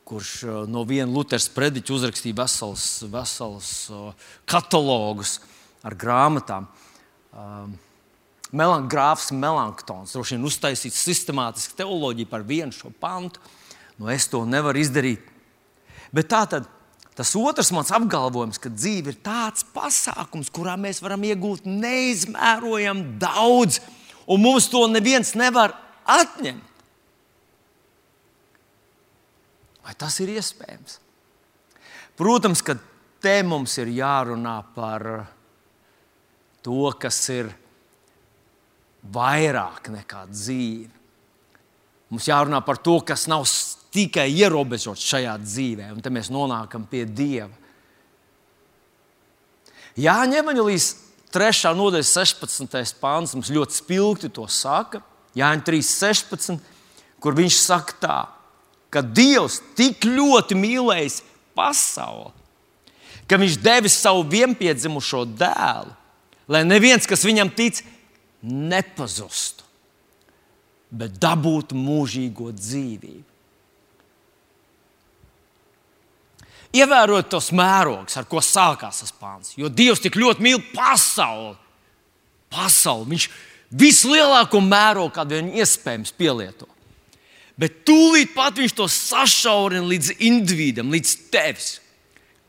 kurš 0.05 0.43
eh, 0.45 0.61
no 0.69 0.85
viena 0.89 1.11
Lutheras 1.11 1.49
prediķa 1.53 1.97
uzrakstīja 1.97 2.37
vesels, 2.43 2.87
vesels 3.11 3.73
eh, 3.91 4.29
katalogus 4.49 5.39
ar 5.85 5.97
grāmatām. 6.01 6.69
Um, 7.35 7.75
Melan, 8.55 8.87
grāfs 8.87 9.33
Melanktons 9.35 10.13
droši 10.15 10.37
vien 10.37 10.47
uztaisīts 10.47 11.01
sistemātiski 11.03 11.75
teoloģiju 11.81 12.31
par 12.31 12.45
vienu 12.47 12.73
šo 12.73 12.93
pantu. 13.03 13.43
Nu, 13.99 14.07
es 14.13 14.29
to 14.31 14.45
nevaru 14.47 14.79
izdarīt. 14.79 15.25
Bet 16.15 16.31
tā 16.31 16.45
tad 16.51 16.69
tas 17.19 17.31
otrs 17.39 17.71
mans 17.75 17.91
apgalvojums, 17.95 18.61
ka 18.63 18.71
dzīve 18.71 19.13
ir 19.13 19.19
tāds 19.23 19.67
pasākums, 19.75 20.51
kurā 20.55 20.75
mēs 20.79 21.03
varam 21.03 21.23
iegūt 21.27 21.67
neizmērojami 21.67 23.19
daudz, 23.23 23.81
un 24.31 24.43
mums 24.43 24.67
to 24.71 24.85
neviens 24.91 25.35
nevar 25.39 25.77
atņemt. 26.11 26.74
Vai 29.85 29.95
tas 30.01 30.17
ir 30.25 30.33
iespējams? 30.33 30.99
Protams, 32.17 32.63
ka 32.65 32.77
te 33.23 33.37
mums 33.45 33.75
ir 33.83 33.91
jārunā 33.97 34.57
par 34.75 35.07
to, 36.65 36.89
kas 37.01 37.19
ir 37.35 37.51
vairāk 39.13 39.91
nekā 39.93 40.25
dzīve. 40.31 40.93
Mums 42.13 42.29
jārunā 42.31 42.61
par 42.65 42.79
to, 42.81 42.99
kas 43.05 43.27
nav 43.29 43.45
tikai 43.95 44.29
ierobežots 44.33 45.05
šajā 45.05 45.35
dzīvē, 45.43 45.91
un 45.95 46.03
te 46.03 46.13
mēs 46.13 46.31
nonākam 46.33 46.87
pie 46.89 47.05
Dieva. 47.07 47.53
Jāņem 50.01 50.41
Evangelijas 50.41 50.89
3. 51.35 51.75
nodaļa, 51.79 52.07
16. 52.07 52.97
pāns 53.03 53.35
mums 53.37 53.51
ļoti 53.55 53.79
spilgti 53.79 54.31
to 54.35 54.47
saka. 54.51 55.03
Jāņem 55.39 55.63
3.16, 55.67 56.59
kur 57.23 57.37
viņš 57.37 57.59
saka 57.59 57.99
tā 58.03 58.19
ka 58.95 59.03
Dievs 59.03 59.59
tik 59.75 60.07
ļoti 60.07 60.57
mīlējis 60.59 61.21
pasauli, 61.59 62.31
ka 63.27 63.41
Viņš 63.41 63.59
devis 63.65 63.99
savu 63.99 64.23
vienpiedzimušo 64.31 65.25
dēlu, 65.35 65.93
lai 66.49 66.63
neviens, 66.67 67.09
kas 67.09 67.25
viņam 67.27 67.51
tic, 67.57 67.81
nepazustu, 68.45 69.65
bet 70.93 71.17
dabūtu 71.19 71.77
mūžīgo 71.79 72.53
dzīvību. 72.55 73.25
Ievērojot 76.75 77.29
tos 77.31 77.53
mērogus, 77.55 78.17
ar 78.19 78.27
ko 78.27 78.43
sākās 78.43 79.01
tas 79.05 79.15
pāns, 79.15 79.53
jo 79.55 79.71
Dievs 79.71 80.03
tik 80.03 80.19
ļoti 80.19 80.43
mīl 80.43 80.63
pasauli. 80.75 81.55
pasauli. 82.51 83.11
Viņš 83.15 83.29
vislielāko 83.71 84.61
mērogu, 84.63 85.13
kādu 85.15 85.39
vien 85.39 85.53
iespējams 85.55 86.13
pielieto. 86.19 86.67
Bet 87.61 87.85
tūlīt 87.87 88.33
pat 88.35 88.59
viņš 88.59 88.75
to 88.75 88.89
sašaurina 88.91 89.87
līdz 89.87 90.17
individam, 90.27 90.91
līdz 90.91 91.15
tevis. 91.31 91.77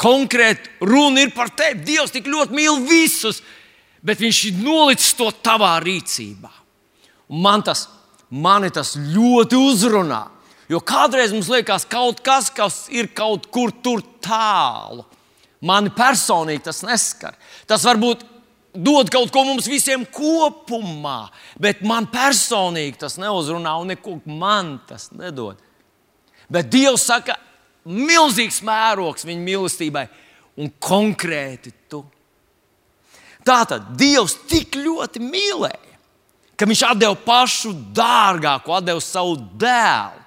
Konkrēti 0.02 0.72
runa 0.84 1.24
ir 1.24 1.34
par 1.36 1.52
tevi. 1.56 1.84
Dievs 1.88 2.14
tik 2.16 2.28
ļoti 2.28 2.58
mīl 2.58 2.82
visus, 2.90 3.44
bet 4.04 4.20
viņš 4.22 4.40
ir 4.50 4.64
nolicis 4.66 5.14
to 5.18 5.30
tavā 5.46 5.76
rīcībā. 5.84 6.52
Un 7.32 7.42
man 7.46 7.64
tas, 7.66 7.86
mani 8.30 8.72
tas 8.74 8.96
ļoti 8.98 9.60
uzrunā. 9.60 10.26
Jo 10.70 10.82
kādreiz 10.82 11.34
mums 11.34 11.50
liekas, 11.54 11.86
ka 11.86 12.00
kaut 12.00 12.24
kas, 12.26 12.50
kas 12.50 12.86
ir 12.90 13.12
kaut 13.14 13.46
kur 13.54 13.70
tur 13.86 14.02
tālu, 14.26 15.06
mani 15.62 15.94
personīgi 15.94 16.66
tas 16.66 16.82
neskar. 16.86 17.38
Tas 17.70 17.86
varbūt 17.86 18.26
dod 18.76 19.10
kaut 19.14 19.32
ko 19.34 19.46
mums 19.48 19.68
visiem 19.70 20.06
kopumā, 20.06 21.30
bet 21.62 21.84
man 21.86 22.08
personīgi 22.12 23.00
tas 23.06 23.18
neuzrunā 23.22 23.76
un 23.82 23.94
neko 23.94 24.20
man 24.28 24.76
tas 24.88 25.10
nedod. 25.16 25.62
Bet 26.52 26.70
Dievs 26.74 27.08
saka, 27.08 27.38
milzīgs 27.86 28.62
mērogs 28.66 29.26
viņa 29.26 29.46
mīlestībai 29.46 30.06
un 30.62 30.72
konkrēti 30.82 31.74
tu. 31.90 32.04
Tātad 33.46 33.94
Dievs 33.98 34.38
tik 34.50 34.78
ļoti 34.80 35.22
mīlēja, 35.22 35.98
ka 36.58 36.68
viņš 36.70 36.86
deva 36.98 37.16
pašu 37.16 37.74
dārgāko, 37.96 38.80
deva 38.82 39.04
savu 39.04 39.38
dēlu. 39.60 40.24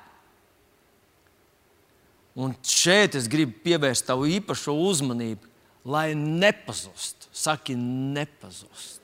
Un 2.38 2.52
šeit 2.62 3.16
es 3.18 3.26
gribu 3.26 3.56
pievērst 3.64 4.06
tavu 4.06 4.28
īpašo 4.30 4.76
uzmanību, 4.78 5.47
lai 5.88 6.12
nepazustu 6.14 7.30
saki, 7.32 7.76
nepazust, 8.14 9.00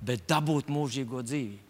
bet 0.00 0.22
dabūt 0.30 0.70
mūžīgo 0.70 1.24
dzīvību. 1.26 1.66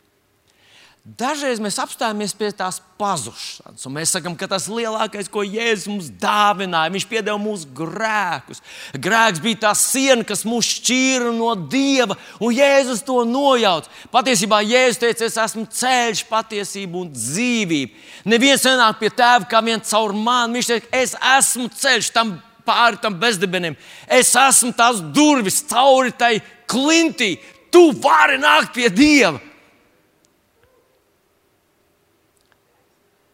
Dažreiz 1.00 1.56
mēs 1.64 1.78
apstājamies 1.80 2.35
pie 2.37 2.50
tās 2.52 2.76
pazušanas, 3.00 3.87
un 3.88 3.94
mēs 3.97 4.11
sakām, 4.12 4.35
ka 4.37 4.44
tas 4.50 4.66
lielākais, 4.68 5.30
ko 5.32 5.40
Jēzus 5.40 5.88
mums 5.88 6.11
dāvināja, 6.20 6.92
viņš 6.92 7.06
piedeva 7.09 7.38
mūsu 7.40 7.70
grēkus. 7.73 8.61
Grēks 8.92 9.40
bija 9.40 9.62
tā 9.62 9.70
siena, 9.78 10.26
kas 10.28 10.44
mūs 10.44 10.68
šķīra 10.76 11.32
no 11.32 11.54
Dieva, 11.73 12.18
un 12.37 12.52
Jēzus 12.52 13.00
to 13.06 13.16
nojauc. 13.25 13.88
Patiesībā 14.12 14.61
Jēzus 14.61 15.00
teica, 15.00 15.25
es 15.30 15.40
esmu 15.40 15.64
ceļš, 15.80 16.23
patiesība 16.28 17.00
un 17.00 17.09
dzīvība. 17.16 17.97
Neviens 18.28 18.68
nenāk 18.68 19.00
pie 19.00 19.09
tēva 19.09 19.49
kā 19.49 19.64
viens 19.64 19.88
caur 19.88 20.12
mani. 20.12 20.61
Viņš 20.61 20.73
teica, 20.75 20.94
es 21.00 21.16
esmu 21.32 21.73
ceļš 21.80 22.12
tam 22.12 22.37
pāri 22.64 23.00
tam 23.02 23.19
bezdibenim. 23.21 23.76
Es 24.07 24.33
esmu 24.38 24.73
tās 24.76 25.00
durvis 25.14 25.62
cauri 25.71 26.12
tai 26.12 26.38
klintī. 26.71 27.37
Tu 27.71 27.83
vari 28.02 28.38
nākt 28.43 28.75
pie 28.75 28.90
Dieva. 28.90 29.38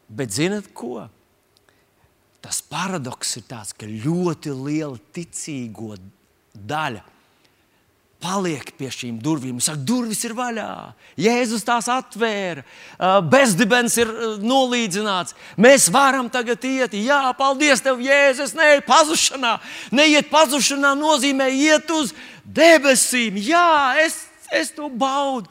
Bet 0.06 0.33
zinat 0.33 0.68
ko? 0.76 1.09
Tas 2.40 2.61
paradoks 2.62 3.37
ir 3.40 3.45
tāds, 3.49 3.73
ka 3.75 3.88
ļoti 3.88 4.52
liela 4.54 5.00
ticīgo 5.12 5.97
daļa 6.54 7.02
paliek 8.26 8.73
pie 8.78 8.88
šīm 8.90 9.18
durvīm. 9.23 9.59
Saka, 9.62 9.78
durvis 9.87 10.25
ir 10.26 10.35
vaļā, 10.37 10.71
Jēzus 11.21 11.64
tās 11.66 11.88
atvēra, 11.92 12.64
bezdibens 13.30 13.97
ir 14.02 14.11
nolīdzināts. 14.42 15.37
Mēs 15.61 15.88
varam 15.95 16.30
tagad 16.33 16.64
iet, 16.66 16.97
jā, 16.99 17.21
paldies 17.38 17.85
tev, 17.85 18.02
Jēzus. 18.02 18.56
Nē, 18.59 18.80
pazušanā. 18.87 19.56
Neiet 19.95 20.30
pazušanā 20.33 20.95
nozīmē 20.99 21.49
iet 21.54 21.92
uz 21.95 22.14
debesīm. 22.45 23.38
Jā, 23.47 23.95
es, 24.02 24.25
es 24.50 24.75
to 24.75 24.90
baudu. 24.90 25.50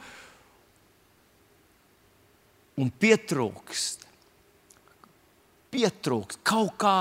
Un 2.75 2.89
pietrūkst, 2.91 4.03
pietrūkst 5.71 6.41
kaut 6.43 6.73
kā 6.81 6.97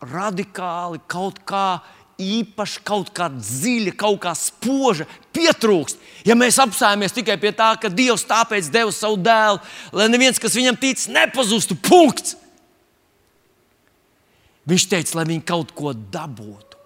radikāli, 0.00 1.02
kaut 1.10 1.42
kā 1.44 1.82
īpaša, 2.18 2.82
kaut 2.86 3.12
kāda 3.14 3.38
dziļa, 3.38 3.94
kaut 3.98 4.18
kā 4.24 4.32
spoža 4.36 5.06
pietrūkst. 5.36 6.00
Ja 6.26 6.34
mēs 6.38 6.58
apstājamies 6.62 7.14
tikai 7.14 7.38
pie 7.40 7.52
tā, 7.54 7.70
ka 7.78 7.90
Dievs 7.92 8.26
tāpēc 8.28 8.70
deva 8.74 8.94
savu 8.94 9.20
dēlu, 9.22 9.60
lai 9.94 10.08
neviens, 10.10 10.40
kas 10.42 10.56
viņam 10.58 10.78
tic, 10.80 11.04
nepazustu. 11.14 11.78
Punkts! 11.78 12.36
Viņš 14.68 14.88
teica, 14.90 15.16
lai 15.16 15.28
viņi 15.30 15.46
kaut 15.48 15.70
ko 15.76 15.94
dabūtu. 15.94 16.77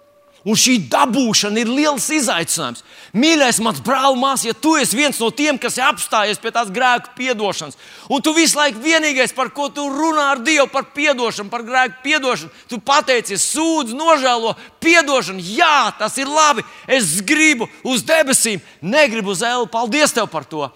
Un 0.43 0.57
šī 0.59 0.73
dabūšana 0.91 1.61
ir 1.61 1.69
liels 1.71 2.09
izaicinājums. 2.11 2.81
Mīļais, 3.15 3.61
mans 3.63 3.79
brāl, 3.85 4.17
māsas, 4.19 4.49
ja 4.49 4.55
tu 4.57 4.73
esi 4.75 4.97
viens 4.99 5.19
no 5.21 5.29
tiem, 5.31 5.55
kas 5.61 5.77
ir 5.79 5.85
apstājies 5.87 6.41
pie 6.43 6.51
tās 6.51 6.71
grēku 6.73 7.13
piedošanas, 7.15 7.77
un 8.11 8.19
tu 8.25 8.33
visu 8.35 8.59
laiku 8.59 8.81
vienīgais, 8.83 9.31
par 9.37 9.53
ko 9.55 9.69
tu 9.71 9.85
runā 9.87 10.33
ar 10.33 10.43
Dievu, 10.43 10.67
par 10.73 10.89
atdošanu, 10.89 11.51
par 11.53 11.63
grēku 11.63 12.03
piedošanu, 12.03 12.51
tu 12.67 12.81
pateicies, 12.83 13.45
sūdz, 13.53 13.95
nožēlo, 13.95 14.57
piedošanu. 14.83 15.39
Jā, 15.55 15.93
tas 15.99 16.17
ir 16.19 16.27
labi. 16.27 16.65
Es 16.91 17.21
gribu 17.23 17.69
uz 17.87 18.03
debesīm, 18.03 18.59
negribu 18.81 19.31
uz 19.31 19.45
elu. 19.47 19.69
Paldies 19.71 20.11
tev 20.11 20.27
par 20.27 20.43
to! 20.43 20.67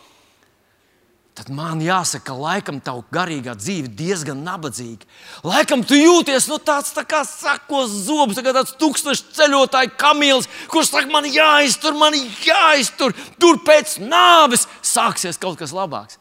Tad 1.38 1.52
man 1.54 1.82
jāsaka, 1.84 2.32
ka 2.32 2.34
laikam 2.34 2.80
tava 2.82 3.04
garīgā 3.14 3.54
dzīve 3.60 3.92
diezgan 3.94 4.40
nabadzīga. 4.42 5.06
Laikam 5.46 5.84
tu 5.86 5.94
jūties 5.94 6.48
nu, 6.50 6.58
tāds 6.58 6.96
tā 6.96 7.04
kā 7.06 7.20
sakos 7.30 7.92
zobs, 8.08 8.40
kā 8.42 8.54
tāds 8.56 8.74
tūkstošu 8.82 9.36
ceļotāju 9.38 9.92
kamīlis, 10.02 10.50
kurš 10.72 10.90
saka, 10.96 11.12
man 11.14 11.28
jāiztur, 11.30 11.94
man 12.00 12.18
jāiztur, 12.18 13.14
tur 13.38 13.60
pēc 13.68 14.00
nāves 14.02 14.66
sāksies 14.82 15.38
kaut 15.38 15.60
kas 15.62 15.76
labāks. 15.78 16.18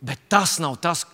Bet 0.00 0.22
tas 0.32 0.56
nav 0.64 0.78
tas, 0.80 1.04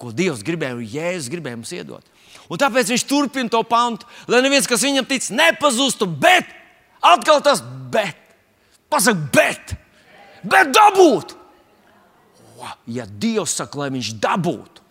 ko 0.00 0.14
Dievs 0.16 0.40
gribēja 0.46 0.78
un 0.78 0.88
Jēzus 0.88 1.28
gribēja 1.32 1.60
mums 1.60 1.74
iedot. 1.76 2.08
Un 2.48 2.60
tāpēc 2.60 2.94
viņš 2.94 3.04
turpina 3.08 3.52
to 3.52 3.60
pantu, 3.68 4.08
lai 4.32 4.40
neviens, 4.44 4.66
kas 4.68 4.82
viņam 4.84 5.04
tic, 5.10 5.28
nepazustu, 5.36 6.08
bet 6.08 6.48
atkal 7.04 7.44
tas 7.44 7.60
bet. 7.92 8.16
Pasaka, 8.92 9.28
bet, 9.36 9.76
bet 10.48 10.72
dabūt! 10.72 11.41
Ja 12.86 13.06
Dievs 13.06 13.56
saka, 13.58 13.82
lai 13.82 13.90
viņš 13.94 14.12
dabūtu, 14.22 14.82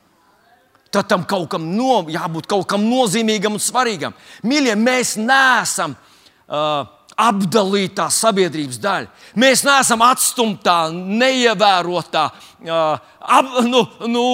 tad 0.92 1.08
tam 1.08 1.24
kaut 1.28 1.50
kam 1.54 1.70
no, 1.75 2.01
jābūt 2.12 2.50
kaut 2.51 2.68
kam 2.70 2.84
nozīmīgam 2.90 3.56
un 3.56 3.63
svarīgam. 3.63 4.16
Mīļie, 4.44 4.75
mēs 4.80 5.16
neesam 5.20 5.96
uh, 5.96 6.84
apdalītā 7.22 8.10
sabiedrības 8.12 8.80
daļa. 8.82 9.10
Mēs 9.40 9.63
neesam 9.68 10.04
atstumtā, 10.06 10.78
neievērotā, 10.92 12.25
uh, 12.68 13.16
ap, 13.22 13.56
nu, 13.68 13.86
nu, 14.12 14.28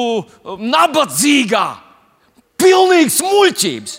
nabadzīgā, 0.65 1.65
pilnīgas 2.57 3.21
muļķības. 3.25 3.97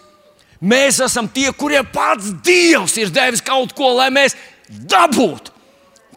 Mēs 0.69 0.99
esam 1.07 1.29
tie, 1.31 1.53
kuriem 1.55 1.87
pats 1.93 2.33
Dievs 2.43 2.97
ir 2.99 3.13
devis 3.15 3.45
kaut 3.47 3.77
ko, 3.79 3.93
lai 4.01 4.09
mēs 4.11 4.35
dabūtu. 4.67 5.55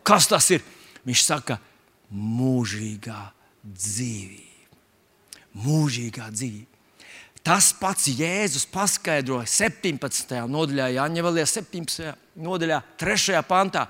Kas 0.02 0.26
tas 0.30 0.48
ir? 0.50 0.64
Viņš 1.06 1.22
saka, 1.28 1.60
mūžīgā 2.12 3.22
dzīvība. 3.64 4.78
Mūžīgā 5.62 6.28
dzīvība. 6.32 6.68
Tas 7.42 7.72
pats 7.74 8.06
Jēzus 8.06 8.68
paskaidroja 8.70 9.48
17. 9.50 10.36
nodaļā, 10.52 10.92
Jāņa 10.94 11.24
Valē, 11.26 11.46
17. 11.50 12.12
nodaļā, 12.38 12.82
3. 13.02 13.42
pantā. 13.50 13.88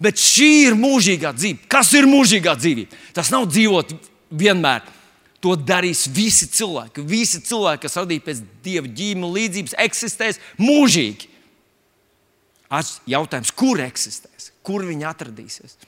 Bet 0.00 0.18
šī 0.18 0.48
ir 0.70 0.78
mūžīgā 0.80 1.30
dzīve. 1.36 1.68
Kas 1.70 1.92
ir 1.94 2.08
mūžīgā 2.10 2.56
dzīvība? 2.58 2.98
Tas 3.14 3.30
nav 3.30 3.46
dzīvot 3.50 3.92
vienmēr. 4.30 4.82
To 5.40 5.54
darīs 5.56 6.06
visi 6.12 6.48
cilvēki. 6.52 7.04
Visi 7.08 7.40
cilvēki, 7.46 7.84
kas 7.86 7.96
radīti 8.00 8.26
pēc 8.26 8.40
dieva 8.64 8.90
ģīmija 8.90 9.36
līdzības, 9.36 9.76
eksistēs 9.86 10.40
mūžīgi. 10.60 11.30
Jautājums, 13.10 13.54
kur 13.56 13.80
eksistēs, 13.82 14.50
kur 14.66 14.84
viņi 14.88 15.08
atradīsies? 15.08 15.78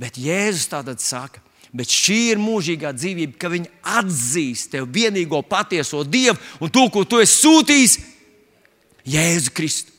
Bet 0.00 0.18
Jēzus 0.20 0.68
tātad 0.68 1.00
saka, 1.00 1.40
bet 1.76 1.92
šī 1.92 2.18
ir 2.34 2.40
mūžīgā 2.40 2.92
dzīvība, 2.96 3.38
ka 3.40 3.50
viņi 3.52 3.70
atzīst 3.96 4.74
tevi 4.74 5.00
vienīgo 5.00 5.40
patieso 5.48 6.02
Dievu 6.04 6.36
un 6.60 6.72
to, 6.72 6.86
ko 6.92 7.04
tu 7.08 7.20
esi 7.22 7.40
sūtījis, 7.40 7.98
Jēzu 9.06 9.52
Kristu. 9.56 9.94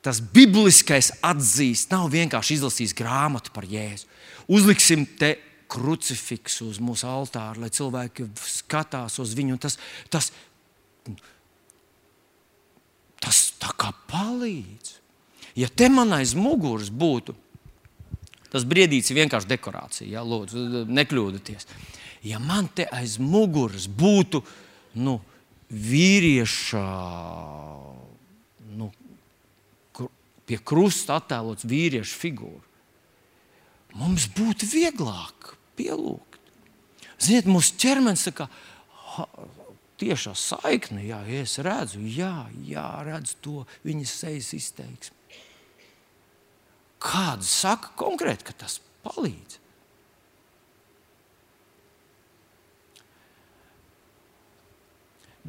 Tas 0.00 0.22
bibliskais 0.32 1.10
atzīst, 1.26 1.90
nav 1.92 2.06
vienkārši 2.12 2.56
izlasījis 2.56 2.96
grāmatu 2.96 3.52
par 3.52 3.66
Jēzu. 3.68 4.08
Uzliksim 4.48 5.04
te 5.20 5.34
krucifiksu 5.70 6.70
uz 6.70 6.80
mūsu 6.82 7.06
altāra, 7.06 7.60
lai 7.60 7.68
cilvēki 7.72 8.30
skatās 8.48 9.18
uz 9.22 9.34
viņu. 9.36 9.58
Tas, 9.60 9.76
tas, 10.10 10.30
tas 13.20 13.42
tā 13.60 13.74
kā 13.78 13.92
palīdz. 14.10 14.96
Ja 15.58 15.68
te 15.68 15.90
man 15.92 16.14
aiz 16.16 16.32
muguras 16.38 16.88
būtu 16.88 17.36
Tas 18.50 18.66
briedīts 18.66 19.12
ir 19.12 19.20
vienkārši 19.20 19.50
dekorācija. 19.50 20.08
Ja, 20.10 20.24
lūdzu, 20.26 20.84
nekļūdieties. 20.90 21.68
Ja 22.26 22.40
man 22.42 22.68
te 22.74 22.86
aiz 22.90 23.16
muguras 23.22 23.86
būtu 23.86 24.42
nu, 25.00 25.20
vīrieša 25.70 26.82
nu, 28.80 28.90
pie 30.50 30.58
krusta 30.66 31.20
attēlots 31.20 31.68
vīrieša 31.70 32.18
figūra, 32.18 32.66
mums 33.94 34.26
būtu 34.34 34.66
vieglāk 34.72 35.54
pielūgt. 35.78 36.38
Ziniet, 37.20 37.46
mūsu 37.50 37.76
ķermenis 37.78 38.26
saka, 38.26 38.48
tiešā 40.00 40.34
saikne, 40.38 41.04
jā, 41.04 41.20
es 41.42 41.58
redzu, 41.62 42.02
jā, 42.02 42.48
jā 42.66 42.88
redzu 43.06 43.38
to 43.44 43.56
viņa 43.86 44.06
sejas 44.08 44.52
izteiksmi. 44.56 45.19
Kāds 47.00 47.48
saka 47.62 47.94
konkrēti, 47.98 48.44
ka 48.50 48.56
tas 48.64 48.76
palīdz? 49.06 49.56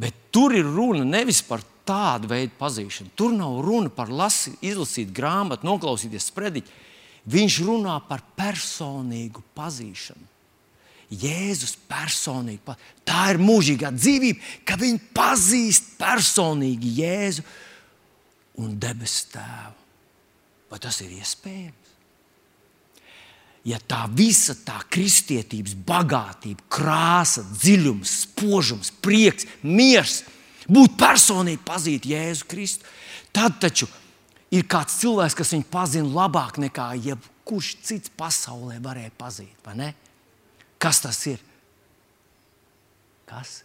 Bet 0.02 0.16
tur 0.32 0.56
ir 0.56 0.66
runa 0.66 1.04
nevis 1.04 1.42
par 1.44 1.64
tādu 1.88 2.30
veidu 2.32 2.56
pazīšanu. 2.60 3.12
Tur 3.20 3.34
nav 3.36 3.60
runa 3.66 3.92
par 3.92 4.10
lasi, 4.10 4.54
izlasīt 4.64 5.12
grāmatu, 5.16 5.68
noklausīties 5.68 6.30
sprediķi. 6.32 6.80
Viņš 7.32 7.58
runā 7.68 7.98
par 8.08 8.24
personīgu 8.40 9.44
pazīšanu. 9.58 10.30
Jēzus 11.12 11.76
personīgi. 11.92 12.78
Tā 13.04 13.26
ir 13.34 13.42
mūžīgā 13.44 13.92
dzīvība, 13.92 14.40
ka 14.64 14.80
viņi 14.80 15.04
pazīst 15.12 15.92
personīgi 16.00 16.96
Jēzu 17.02 17.44
un 18.64 18.78
debesu 18.80 19.28
Tēvu. 19.36 19.81
Vai 20.72 20.80
tas 20.80 21.02
ir 21.04 21.12
iespējams? 21.20 21.90
Ja 23.68 23.78
tā 23.78 24.08
visa 24.18 24.56
tā 24.66 24.80
kristietības 24.90 25.76
bagātība, 25.86 26.64
krāsa, 26.72 27.44
dziļums, 27.46 28.14
spožums, 28.24 28.90
prieks, 29.06 29.46
miers 29.62 30.24
būtu 30.66 30.98
personīgi 30.98 31.62
pazīt 31.68 32.08
Jēzu 32.10 32.48
Kristu, 32.50 32.88
tad 33.36 33.60
taču 33.62 33.86
ir 34.50 34.66
kāds 34.66 34.98
cilvēks, 35.04 35.38
kas 35.38 35.54
viņu 35.54 35.68
pazina 35.70 36.10
labāk 36.10 36.58
nekā 36.64 36.88
jebkurš 37.04 37.76
cits 37.86 38.14
pasaulē 38.18 38.80
varēja 38.82 39.14
pazīt. 39.20 39.70
Kas 40.82 41.04
tas 41.04 41.20
ir? 41.30 41.44
Kas? 43.30 43.60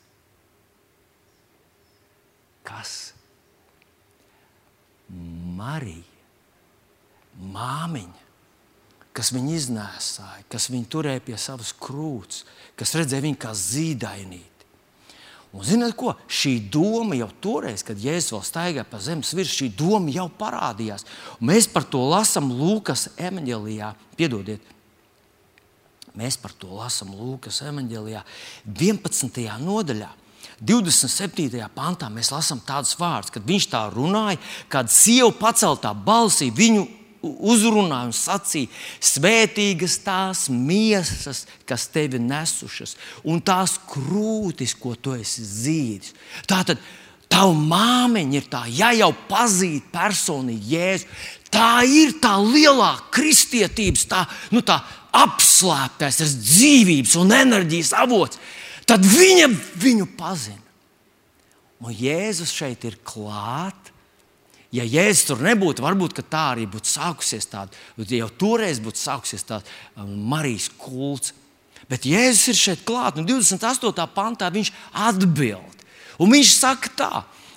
Kas? 2.66 2.92
Marija 5.57 6.15
māmiņa, 7.40 8.25
kas 9.16 9.33
viņu 9.33 9.55
iznēsāja, 9.57 10.44
kas 10.53 10.68
viņu 10.72 10.90
turēja 10.92 11.25
pie 11.25 11.38
savas 11.40 11.72
krūts, 11.81 12.44
kas 12.77 12.94
redzēja 12.99 13.25
viņu 13.25 13.40
kā 13.40 13.55
zīdainīti. 13.57 14.53
Un 15.57 15.64
zināt, 15.64 15.94
ko? 15.96 16.12
Šī 16.29 16.59
doma 16.72 17.16
jau 17.16 17.31
toreiz, 17.40 17.81
kad 17.87 18.01
Jēzus 18.01 18.35
vēl 18.35 18.42
staigāja 18.44 18.85
pa 18.90 19.01
zemes 19.01 19.33
virsmu, 19.33 19.55
šī 19.62 19.68
doma 19.79 20.12
jau 20.12 20.27
parādījās. 20.37 21.07
Un 21.38 21.49
mēs 21.53 21.68
par 21.72 21.87
to 21.88 22.03
lasām 22.11 22.51
Lūkas 22.53 23.07
evanģēlijā. 23.16 23.94
Piedodiet, 24.18 24.75
mēs 26.18 26.37
par 26.42 26.53
to 26.61 26.75
lasām 26.77 27.14
Lūkas 27.16 27.62
evanģēlijā 27.70 28.20
11. 28.68 29.49
nodaļā. 29.64 30.12
27. 30.57 31.49
pantā 31.77 32.09
mēs 32.12 32.31
lasām 32.33 32.61
tādus 32.64 32.94
vārdus, 32.96 33.33
kad 33.33 33.44
viņš 33.44 33.66
tā 33.72 33.83
runāja, 33.92 34.38
kad 34.72 34.92
sieva 34.92 35.29
paceltā 35.37 35.92
balsī 35.92 36.49
viņu 36.53 36.87
uzrunāja 37.53 38.11
un 38.11 38.15
sacīja: 38.17 38.71
Svētīgas 39.03 39.99
tās 40.05 40.47
miesas, 40.53 41.45
kas 41.69 41.89
tevi 41.93 42.21
nesušas, 42.23 42.97
un 43.25 43.43
tās 43.45 43.77
krūtis, 43.91 44.77
ko 44.79 44.95
tu 44.95 45.17
esi 45.17 45.45
zīdis. 45.47 46.15
Tātad 46.49 46.83
tava 47.33 47.55
māmiņa 47.57 48.39
ir 48.39 48.47
tā, 48.53 48.62
ja 48.71 48.93
jau 48.97 49.11
pazīst 49.31 49.91
personīgi 49.95 50.77
Jēzu, 50.77 51.09
tā 51.53 51.71
ir 51.89 52.17
tā 52.23 52.37
lielā 52.43 52.93
kristietības, 53.15 54.07
tā, 54.11 54.23
nu, 54.55 54.62
tā 54.67 54.81
apslēptais 55.17 56.21
dzīvības 56.37 57.17
un 57.21 57.35
enerģijas 57.35 57.93
avots. 57.97 58.41
Tad 58.87 59.03
viņa 59.03 59.51
viņu 59.83 60.07
pazina. 60.19 60.62
Un 61.83 61.93
Jēzus 61.93 62.55
šeit 62.57 62.87
ir 62.89 62.97
klāts 63.05 63.93
Ja 64.74 64.85
Jēzus 64.85 65.29
tur 65.29 65.42
nebūtu, 65.46 65.85
varbūt 65.85 66.18
tā 66.26 66.42
arī 66.55 66.66
būtu 66.70 66.90
sākusies 66.90 67.46
tāda, 67.48 67.76
jau 67.96 68.29
toreiz 68.38 68.81
būtu 68.83 68.98
sākusies 68.98 69.46
tāda 69.46 69.64
um, 69.96 70.11
Marijas 70.31 70.68
kults. 70.81 71.33
Bet 71.90 72.07
Jēzus 72.09 72.50
ir 72.50 72.59
šeit 72.59 72.83
klāts, 72.87 73.20
un 73.20 73.29
28. 73.29 74.07
pantā 74.14 74.50
viņš 74.50 74.72
atbild. 75.07 75.85
Un 76.18 76.33
viņš 76.33 76.52
saka 76.57 76.90
tā, 76.98 77.11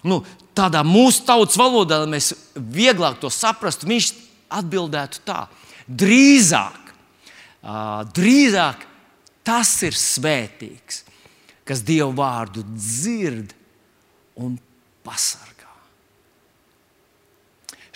nu, 0.05 0.21
tādā 0.55 0.83
mūsu 0.85 1.23
tautas 1.25 1.57
valodā, 1.59 2.03
lai 2.03 2.13
mēs 2.17 2.33
vieglāk 2.53 3.17
to 3.21 3.31
saprastu, 3.33 3.89
viņš 3.89 4.11
atbildētu 4.59 5.23
tā: 5.25 5.43
drīzāk, 5.87 6.93
drīzāk 8.15 8.85
tas 9.47 9.71
ir 9.87 9.97
svētīgs, 9.97 11.03
kas 11.65 11.81
Dievu 11.85 12.13
vārdu 12.17 12.63
dzird 12.75 13.55
un 14.39 14.57
pasargā. 15.05 15.58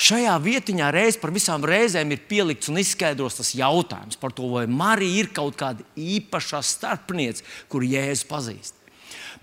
Šajā 0.04 0.34
vietiņā 0.44 0.90
reiz 0.92 1.16
par 1.20 1.32
visām 1.32 1.64
reizēm 1.64 2.10
ir 2.12 2.24
pielikts 2.28 2.68
un 2.72 2.82
izskaidrots 2.82 3.40
tas 3.40 3.54
jautājums 3.56 4.20
par 4.20 4.34
to, 4.36 4.50
vai 4.52 4.66
Marija 4.68 5.22
ir 5.22 5.30
kaut 5.36 5.56
kāda 5.60 5.86
īpaša 5.96 6.60
starpniece, 6.66 7.46
kuru 7.72 7.88
Jēzus 7.94 8.28
pazīst. 8.28 8.76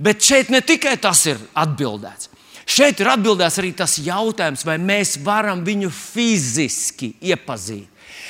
Bet 0.01 0.21
šeit 0.25 0.53
ne 0.53 0.61
tikai 0.65 0.99
tas 1.01 1.23
ir 1.31 1.41
atbildēts. 1.57 2.29
Šeit 2.71 3.01
ir 3.01 3.09
atbildēts 3.11 3.57
arī 3.61 3.73
tas 3.77 3.97
jautājums, 4.05 4.67
vai 4.69 4.77
mēs 4.79 5.17
varam 5.25 5.65
viņu 5.67 5.89
fiziski 5.95 7.15
iepazīt. 7.33 7.89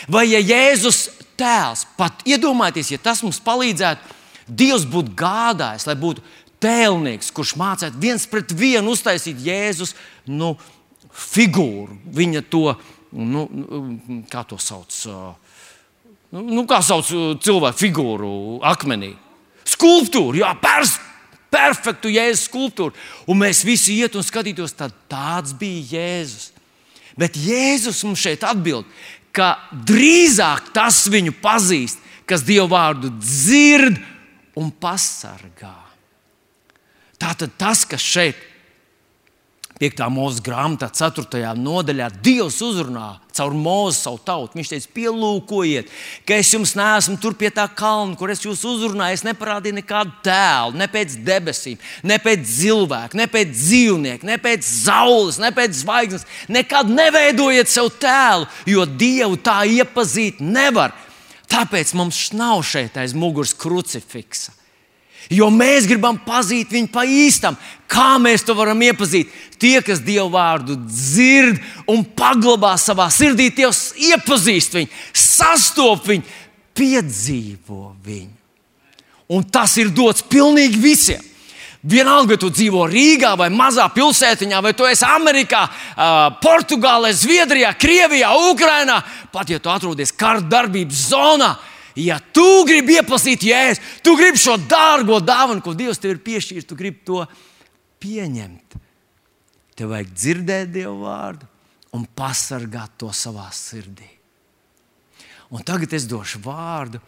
Vai 0.09 0.29
ja 0.31 0.39
Jēzus 0.39 1.09
tēls, 1.41 1.85
pat 1.99 2.23
iedomājieties, 2.29 2.95
ja 2.95 3.03
tas 3.11 3.25
mums 3.27 3.43
palīdzētu, 3.43 4.19
Dievs 4.51 4.83
būtu 4.91 5.13
gādājis, 5.15 5.85
lai 5.87 5.95
būtu 5.95 6.25
tēlnieks, 6.63 7.31
kurš 7.35 7.55
mācītu 7.61 8.01
viens 8.03 8.25
pret 8.27 8.51
vienu 8.51 8.97
uztaisīt 8.97 9.39
Jēzus 9.45 9.95
nu, 10.27 10.57
figūru, 11.21 11.99
viņa 12.17 12.43
to, 12.51 12.65
nu, 13.13 13.45
kā 14.31 14.45
to 14.49 14.59
sauc, 14.61 14.95
nu, 16.33 16.45
nu 16.47 16.65
kā 16.69 16.81
sauc 16.85 17.11
cilvēku 17.45 17.85
figūru 17.85 18.33
akmenī. 18.71 19.13
Skulptūra, 19.71 20.41
jā, 20.41 20.51
pers, 20.63 20.97
perfektu 21.51 22.11
Jēzus 22.13 22.47
skulptūru. 22.49 22.97
Un 23.31 23.41
mēs 23.43 23.65
visi 23.67 23.99
iet 24.01 24.17
un 24.19 24.27
skatītos, 24.27 24.75
tad 24.77 24.95
tāds 25.11 25.55
bija 25.59 25.99
Jēzus. 25.99 26.51
Bet 27.19 27.37
Jēzus 27.37 28.03
mums 28.07 28.23
šeit 28.23 28.45
atbild, 28.47 28.87
ka 29.35 29.57
drīzāk 29.71 30.73
tas 30.75 31.05
viņu 31.11 31.35
pazīst, 31.43 32.01
kas 32.27 32.45
Dievu 32.47 32.71
vārdu 32.71 33.11
dzird 33.19 33.99
un 34.59 34.71
pasargā. 34.71 35.75
Tātad 37.21 37.53
tas, 37.61 37.85
kas 37.85 38.01
šeit 38.01 38.39
5. 39.81 40.01
mūža 40.13 40.43
grāmatā, 40.45 40.91
4. 40.93 41.55
nodaļā, 41.57 42.11
Dievs 42.21 42.59
uzrunā 42.61 43.15
caur 43.33 43.55
mūzu 43.57 43.95
savu 43.97 44.19
tautu. 44.21 44.59
Viņš 44.59 44.73
teica, 44.75 44.91
pielūkojiet, 44.99 45.89
ka 46.29 46.37
es 46.37 46.51
jums 46.53 46.75
neesmu 46.77 47.17
tur 47.23 47.33
pie 47.39 47.49
tā 47.55 47.65
kalna, 47.73 48.13
kur 48.21 48.29
es 48.29 48.45
jūs 48.45 48.61
uzrunāju. 48.69 49.17
Es 49.17 49.25
neparādīju 49.25 49.79
nekādu 49.79 50.13
tēlu, 50.27 50.77
ne 50.77 50.91
pēc 50.93 51.17
debesīm, 51.25 51.81
ne 52.05 52.21
pēc 52.21 52.45
cilvēka, 52.59 53.17
ne 53.17 53.29
pēc 53.33 53.57
dzīvnieka, 53.57 54.29
ne 54.29 54.37
pēc 54.45 54.69
saules, 54.69 55.41
ne 55.41 55.49
pēc 55.57 55.81
zvaigznes. 55.81 56.29
Nekad 56.53 56.93
neveidojiet 56.93 57.73
sev 57.73 57.89
tēlu, 58.05 58.51
jo 58.69 58.85
Dievu 58.85 59.41
tā 59.41 59.63
iepazīt 59.65 60.45
nevar. 60.45 60.93
Tāpēc 61.51 61.97
mums 61.97 62.29
nav 62.37 62.61
šeit 62.69 63.01
aiz 63.01 63.17
muguras 63.17 63.57
krucifiksa. 63.57 64.60
Jo 65.31 65.47
mēs 65.55 65.87
gribam 65.87 66.19
pazīt 66.27 66.73
viņu 66.75 66.91
pa 66.91 67.05
īstam. 67.07 67.55
Kā 67.91 68.17
mēs 68.23 68.43
to 68.47 68.55
varam 68.59 68.81
iepazīt? 68.83 69.31
Tie, 69.63 69.77
kas 69.85 70.03
Dievu 70.03 70.33
vārdu 70.35 70.75
dzird 70.89 71.61
un 71.91 72.03
paglabā 72.17 72.73
savā 72.81 73.07
sirdī, 73.15 73.51
tie 73.55 73.69
iepazīst 74.11 74.75
viņu, 74.75 74.91
sastop 75.15 76.07
viņu, 76.11 76.27
piedzīvo 76.75 77.95
viņu. 78.03 78.37
Un 79.31 79.45
tas 79.47 79.77
ir 79.79 79.93
dots 79.95 80.25
pilnīgi 80.27 80.81
visiem. 80.83 81.27
Vienalga, 81.81 82.35
vai 82.35 82.37
tu 82.41 82.51
dzīvo 82.53 82.83
Rīgā, 82.91 83.31
vai 83.41 83.49
mazā 83.55 83.87
pilsētiņā, 83.95 84.59
vai 84.61 84.75
tu 84.77 84.85
esi 84.85 85.07
Amerikā, 85.07 85.63
Portugālē, 86.43 87.15
Zviedrijā, 87.17 87.71
Krievijā, 87.81 88.35
Ukrajinā, 88.51 88.99
pat 89.33 89.49
ja 89.49 89.61
tu 89.63 89.71
atrodies 89.73 90.13
kara 90.13 90.43
darbības 90.45 91.07
zonā, 91.15 91.55
Ja 92.01 92.17
tu 92.33 92.65
gribi 92.69 92.97
iepazīt 92.97 93.45
jēzu, 93.45 93.83
tu 94.05 94.17
gribi 94.19 94.41
šo 94.41 94.57
dārgo 94.71 95.19
dāvanu, 95.21 95.63
ko 95.65 95.75
Dievs 95.77 96.01
tev 96.01 96.15
ir 96.15 96.23
piešķīris, 96.25 96.69
tu 96.69 96.79
gribi 96.79 97.03
to 97.07 97.25
pieņemt. 98.01 98.79
Tev 99.77 99.93
vajag 99.93 100.15
dzirdēt 100.15 100.73
Dievu 100.75 101.03
vārdu 101.05 101.49
un 101.97 102.07
pasargāt 102.17 102.97
to 103.01 103.11
savā 103.17 103.49
sirdī. 103.55 104.09
Un 105.51 105.65
tagad 105.67 105.93
es 105.97 106.07
došu 106.09 106.41
vārdu. 106.45 107.01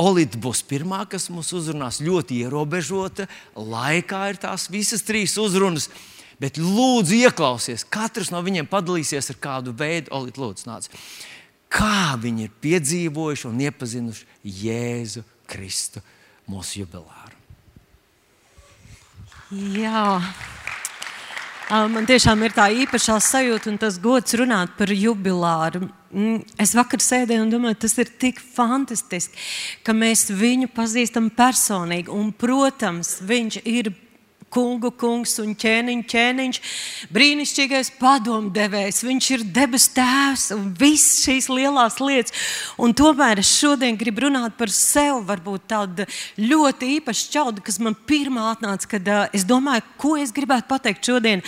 Olīte 0.00 0.40
būs 0.42 0.64
pirmā, 0.66 1.04
kas 1.06 1.28
mums 1.30 1.52
uzrunās 1.54 2.00
ļoti 2.02 2.40
ierobežota. 2.42 3.28
Laikā 3.54 4.22
ir 4.32 4.40
tās 4.42 4.66
visas 4.72 5.04
trīs 5.06 5.36
uzrunas. 5.38 5.86
Bet 6.38 6.58
lūdzu, 6.58 7.16
ieklausies. 7.18 7.84
Katrs 7.90 8.30
no 8.30 8.40
viņiem 8.46 8.66
padalīsies 8.70 9.30
ar 9.34 9.38
kādu 9.42 9.74
veidu. 9.74 10.10
Olīte, 10.14 10.40
lūdzu, 10.42 10.66
nāc 10.70 10.88
kā 11.72 12.16
viņi 12.20 12.48
ir 12.48 12.54
piedzīvojuši 12.62 13.48
un 13.50 13.64
iepazinuši 13.68 14.26
Jēzu 14.64 15.24
Kristu, 15.48 16.02
mūsu 16.48 16.82
jubilāru. 16.82 17.36
Jā. 19.48 20.20
Man 21.68 22.06
tiešām 22.08 22.40
ir 22.46 22.54
tā 22.56 22.66
īpašā 22.72 23.18
sajūta 23.20 23.68
un 23.68 23.76
tas 23.80 23.98
gods 24.00 24.32
runāt 24.40 24.72
par 24.78 24.88
jubilāru. 24.92 25.90
Mm, 26.08 26.40
es 26.60 26.72
vakar 26.76 27.02
sēdēju 27.04 27.44
un 27.44 27.50
domāju, 27.52 27.76
tas 27.84 27.96
ir 28.00 28.08
tik 28.20 28.40
fantastiski, 28.40 29.36
ka 29.84 29.92
mēs 29.92 30.30
viņu 30.32 30.70
pazīstam 30.72 31.28
personīgi. 31.36 32.08
Un, 32.08 32.30
protams, 32.32 33.18
viņš 33.28 33.60
ir 33.68 33.92
kungu 34.52 34.90
kungs 34.98 35.36
un 35.42 35.54
ķēniņš, 35.58 36.04
ķēniņš, 36.08 36.60
brīnišķīgais 37.14 37.92
padomdevējs. 38.00 39.02
Viņš 39.06 39.30
ir 39.36 39.44
debesu 39.54 39.92
tēvs 39.96 40.48
un 40.56 40.70
visas 40.78 41.24
šīs 41.26 41.48
lielās 41.52 41.98
lietas. 42.02 42.34
Un 42.80 42.94
tomēr 42.96 43.42
es 43.42 43.50
šodien 43.60 43.98
gribu 44.00 44.26
runāt 44.26 44.56
par 44.58 44.72
sevi, 44.74 45.20
varbūt 45.28 45.68
tādu 45.70 46.08
ļoti 46.40 46.92
īpašu 46.98 47.32
čaudu, 47.34 47.64
kas 47.64 47.80
man 47.82 47.96
pirmā 48.08 48.50
atnāca, 48.54 48.92
kad 48.96 49.12
uh, 49.12 49.24
es 49.36 49.46
domāju, 49.48 49.84
ko 50.00 50.16
es 50.20 50.34
gribētu 50.34 50.68
pateikt 50.70 51.12
šodien 51.12 51.44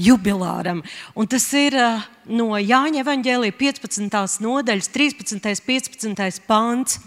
jubilāram. 0.00 0.84
Un 1.16 1.30
tas 1.30 1.48
ir 1.58 1.76
uh, 1.78 2.02
no 2.28 2.52
Jāņa 2.58 3.02
Evangelija 3.02 3.54
15. 3.58 4.42
nodaļas 4.44 4.92
13. 4.92 5.34
un 5.34 5.64
15. 5.66 6.44
pāns. 6.48 7.00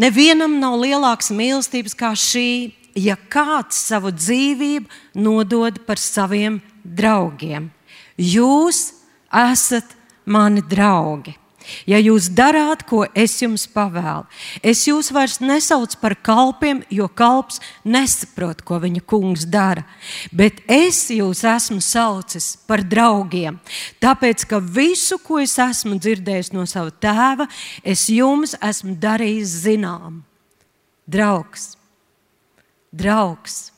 Nevienam 0.00 0.60
nav 0.62 0.76
lielākas 0.78 1.32
mīlestības 1.34 1.96
kā 1.98 2.12
šī, 2.14 2.70
ja 2.94 3.16
kāds 3.30 3.78
savu 3.90 4.12
dzīvību 4.14 5.20
nodod 5.22 5.82
par 5.86 6.00
saviem 6.00 6.60
draugiem. 6.84 7.70
Jūs 8.20 8.90
esat 9.30 9.96
mani 10.26 10.62
draugi. 10.66 11.36
Ja 11.84 11.98
jūs 12.00 12.30
darāt, 12.32 12.86
ko 12.88 13.02
es 13.14 13.34
jums 13.42 13.66
pavēlu, 13.70 14.24
es 14.64 14.86
jūs 14.88 15.10
vairs 15.12 15.38
nesaucu 15.42 15.98
par 16.00 16.16
kalpiem, 16.24 16.80
jo 16.90 17.06
kalps 17.12 17.60
nesaprot, 17.84 18.62
ko 18.66 18.80
viņa 18.82 19.02
kungs 19.08 19.44
dara. 19.50 19.84
Bet 20.32 20.62
es 20.70 21.02
jūs 21.12 21.44
esmu 21.46 21.82
saucis 21.84 22.54
par 22.66 22.82
draugiem, 22.82 23.60
tāpēc 24.02 24.46
ka 24.48 24.60
visu, 24.60 25.20
ko 25.22 25.42
es 25.44 25.58
esmu 25.60 26.00
dzirdējis 26.00 26.54
no 26.56 26.64
sava 26.70 26.94
tēva, 26.96 27.48
es 27.84 28.08
jums 28.08 28.56
esmu 28.56 28.96
darījis 29.00 29.60
zinām. 29.66 30.22
Draugs, 31.10 31.74
draugs. 32.92 33.70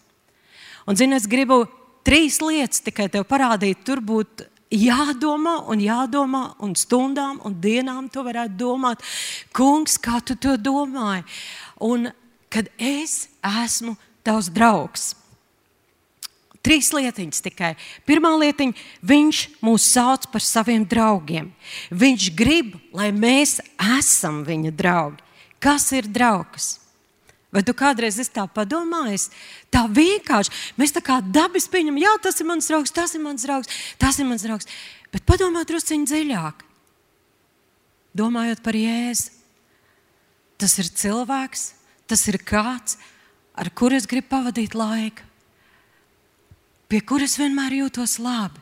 Un, 0.87 0.97
zini, 0.99 1.17
es 1.17 1.29
gribu 1.31 1.63
trīs 2.07 2.41
lietas 2.43 2.83
tikai 2.83 3.09
tev 3.13 3.27
parādīt. 3.29 3.85
Tur 3.87 4.03
būtu 4.03 4.49
jādomā 4.73 5.59
un 5.71 5.83
jādomā, 5.85 6.43
un 6.65 6.75
stundām 6.79 7.41
un 7.47 7.57
dienām 7.61 8.09
to 8.13 8.25
varētu 8.27 8.59
domāt. 8.59 9.03
Kungs, 9.55 9.99
kā 10.01 10.21
tu 10.25 10.37
to 10.37 10.57
domāji? 10.57 11.27
Un 11.83 12.11
kad 12.53 12.69
es 12.79 13.29
esmu 13.43 13.97
tavs 14.25 14.51
draugs. 14.53 15.13
Trīs 16.63 16.93
lietiņas 16.95 17.43
tikai. 17.43 17.73
Pirmā 18.07 18.31
lietiņa, 18.39 18.85
viņš 19.03 19.39
mūs 19.67 19.87
sauc 19.97 20.29
par 20.31 20.45
saviem 20.47 20.85
draugiem. 20.87 21.49
Viņš 21.91 22.29
grib, 22.39 22.77
lai 22.95 23.11
mēs 23.11 23.59
esam 23.99 24.45
viņa 24.47 24.71
draugi. 24.79 25.25
Kas 25.63 25.89
ir 25.95 26.07
draugs? 26.07 26.77
Vai 27.53 27.61
tu 27.61 27.75
kādreiz 27.77 28.17
esi 28.17 28.33
tā 28.33 28.47
padomājis? 28.49 29.27
Tā 29.69 29.85
vienkārši 29.85 30.53
mēs 30.81 30.95
tā 30.97 31.03
kā 31.05 31.19
dabis 31.21 31.69
pieņemam, 31.69 32.01
jā, 32.01 32.13
tas 32.25 32.41
ir 32.41 32.49
mans 32.49 32.69
draugs, 32.71 32.95
tas 32.97 33.13
ir 33.13 33.21
mans 33.21 33.45
draugs, 33.45 33.69
tas 34.01 34.19
ir 34.19 34.29
mans 34.29 34.45
draugs. 34.47 34.69
Bet 35.13 35.27
padomā 35.29 35.67
drusciņi 35.69 36.09
dziļāk. 36.09 36.65
Domājot 38.17 38.65
par 38.65 38.77
Jēzu, 38.77 39.29
tas 40.61 40.79
ir 40.81 40.89
cilvēks, 41.03 41.67
tas 42.09 42.25
ir 42.33 42.41
kāds, 42.41 42.97
ar 43.53 43.69
kuru 43.77 44.01
es 44.01 44.09
gribu 44.09 44.31
pavadīt 44.33 44.77
laiku, 44.77 45.29
pie 46.89 47.01
kuras 47.05 47.37
vienmēr 47.41 47.83
jūtos 47.83 48.19
labi. 48.21 48.61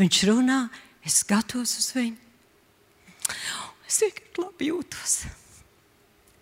Viņš 0.00 0.24
runā, 0.28 0.66
es 1.04 1.20
skatos 1.20 1.76
uz 1.80 1.92
viņu. 1.92 2.16
Es 3.88 4.00
vienkārši 4.00 4.40
labi 4.40 4.72
jūtos. 4.72 5.16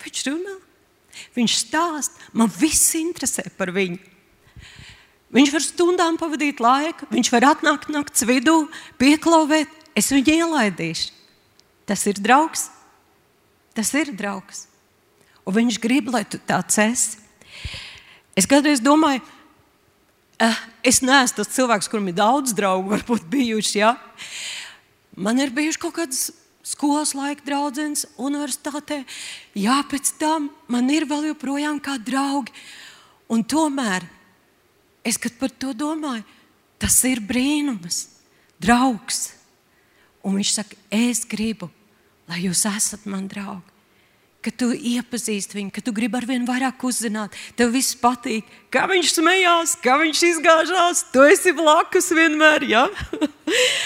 Viņš 0.03 0.27
runā. 0.31 0.59
Viņš 1.37 1.57
stāsta, 1.65 2.31
man 2.33 2.51
viss 2.53 2.95
interesē 2.99 3.47
par 3.57 3.73
viņu. 3.75 3.99
Viņš 5.31 5.53
var 5.55 5.63
stundām 5.63 6.17
pavadīt 6.19 6.59
laiku, 6.63 7.07
viņš 7.13 7.31
var 7.31 7.53
atnākt 7.53 7.91
naktas 7.93 8.27
vidū, 8.27 8.65
pieklauvēt. 8.99 9.71
Es 9.95 10.11
viņu 10.15 10.37
ielaidīšu. 10.41 11.11
Tas 11.87 12.03
ir 12.07 12.19
draugs. 12.23 12.69
Tas 13.75 13.91
ir 13.99 14.13
draugs. 14.15 14.67
Un 15.47 15.57
viņš 15.57 15.79
grib, 15.83 16.11
lai 16.15 16.25
tu 16.27 16.39
tāds 16.47 16.79
esi. 16.83 17.19
Es 18.39 18.47
kādreiz 18.47 18.83
domāju, 18.83 19.23
eh, 20.39 20.59
es 20.87 21.01
neesmu 21.03 21.37
tas 21.37 21.55
cilvēks, 21.55 21.91
kuram 21.91 22.09
ir 22.09 22.15
daudz 22.19 22.55
draugu, 22.55 22.95
varbūt 22.95 23.27
bijuši. 23.31 23.79
Ja? 23.83 23.97
Man 25.17 25.39
ir 25.39 25.51
bijuši 25.51 25.79
kaut 25.79 25.95
kādas 25.99 26.31
skolas 26.71 27.15
laika 27.19 27.45
draudzenes, 27.47 28.07
universitātē. 28.21 29.03
Jā, 29.59 29.81
pēc 29.91 30.15
tam 30.21 30.51
man 30.71 30.91
ir 30.93 31.09
vēl 31.11 31.31
joprojām 31.33 31.81
kā 31.83 31.97
draugi. 31.99 32.55
Un 33.31 33.45
tomēr 33.47 34.07
es, 35.07 35.19
par 35.39 35.53
to 35.55 35.75
domāju, 35.77 36.25
tas 36.81 36.97
ir 37.09 37.23
brīnums, 37.23 38.07
draugs. 38.63 39.31
Un 40.27 40.37
viņš 40.39 40.55
saka, 40.59 40.79
es 40.93 41.25
gribu, 41.29 41.71
lai 42.29 42.45
jūs 42.45 42.67
esat 42.69 43.07
man 43.09 43.29
draugi. 43.31 43.67
Kad 44.41 44.57
tu 44.57 44.71
iepazīsti 44.73 45.59
viņu, 45.59 45.73
kad 45.77 45.85
tu 45.85 45.93
gribi 45.93 46.17
ar 46.17 46.25
vien 46.25 46.47
vairāk 46.49 46.81
uzzināt, 46.89 47.35
tev 47.59 47.75
viss 47.75 47.93
patīk, 48.01 48.47
kā 48.73 48.87
viņš 48.89 49.13
smējās, 49.19 49.75
kā 49.85 49.99
viņš 50.01 50.23
izgāžās. 50.31 51.03
Tu 51.13 51.27
esi 51.29 51.53
blakus 51.57 52.09
vienmēr. 52.17 52.65
Ja? 52.71 52.87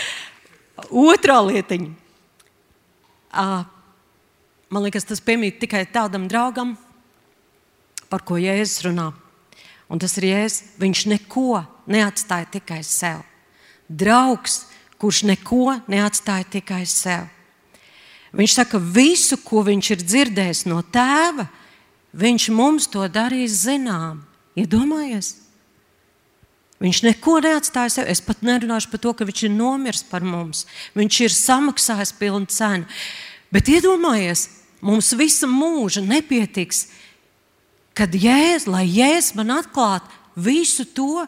Otra 1.10 1.40
lietiņa. 1.42 2.03
Man 3.34 4.86
liekas, 4.86 5.06
tas 5.06 5.22
piemīt 5.22 5.60
tikai 5.62 5.84
tādam 5.90 6.28
draugam, 6.30 6.74
par 8.10 8.24
ko 8.26 8.38
Jēzus 8.38 8.84
runā. 8.86 9.10
Un 9.90 10.00
tas 10.00 10.16
ir 10.18 10.28
Jēzus. 10.30 10.74
Viņš 10.80 11.04
neko 11.12 11.64
neatstāja 11.90 12.48
tikai 12.56 12.80
sev. 12.86 13.22
Draugs, 13.88 14.64
kurš 14.98 15.24
neko 15.28 15.76
neatstāja 15.90 16.46
tikai 16.56 16.84
sev. 16.88 17.28
Viņš 18.34 18.56
saka, 18.56 18.80
visu, 18.80 19.38
ko 19.44 19.62
viņš 19.66 19.90
ir 19.94 20.02
dzirdējis 20.02 20.64
no 20.66 20.80
tēva, 20.82 21.46
viņš 22.18 22.48
mums 22.50 22.88
to 22.90 23.04
darīs 23.12 23.62
zinām. 23.62 24.24
Iedomājies! 24.58 25.36
Viņš 26.84 27.00
neko 27.06 27.38
neatstāja 27.40 27.92
sev. 27.94 28.08
Es 28.12 28.20
pat 28.20 28.42
nerunāšu 28.44 28.90
par 28.92 29.00
to, 29.00 29.14
ka 29.16 29.24
viņš 29.24 29.46
ir 29.46 29.54
nomiris 29.54 30.04
par 30.04 30.24
mums. 30.26 30.66
Viņš 30.98 31.20
ir 31.24 31.32
samaksājis 31.32 32.12
pilnu 32.18 32.50
cenu. 32.52 32.84
Bet 33.54 33.70
iedomājies, 33.72 34.48
mums 34.84 35.12
visa 35.16 35.48
mūža 35.48 36.02
nepietiks, 36.04 36.88
kad 37.96 38.12
jēzus, 38.12 38.68
lai 38.68 38.84
jēzus 38.90 39.36
man 39.38 39.54
atklātu 39.54 40.10
visu 40.36 40.84
to, 40.84 41.24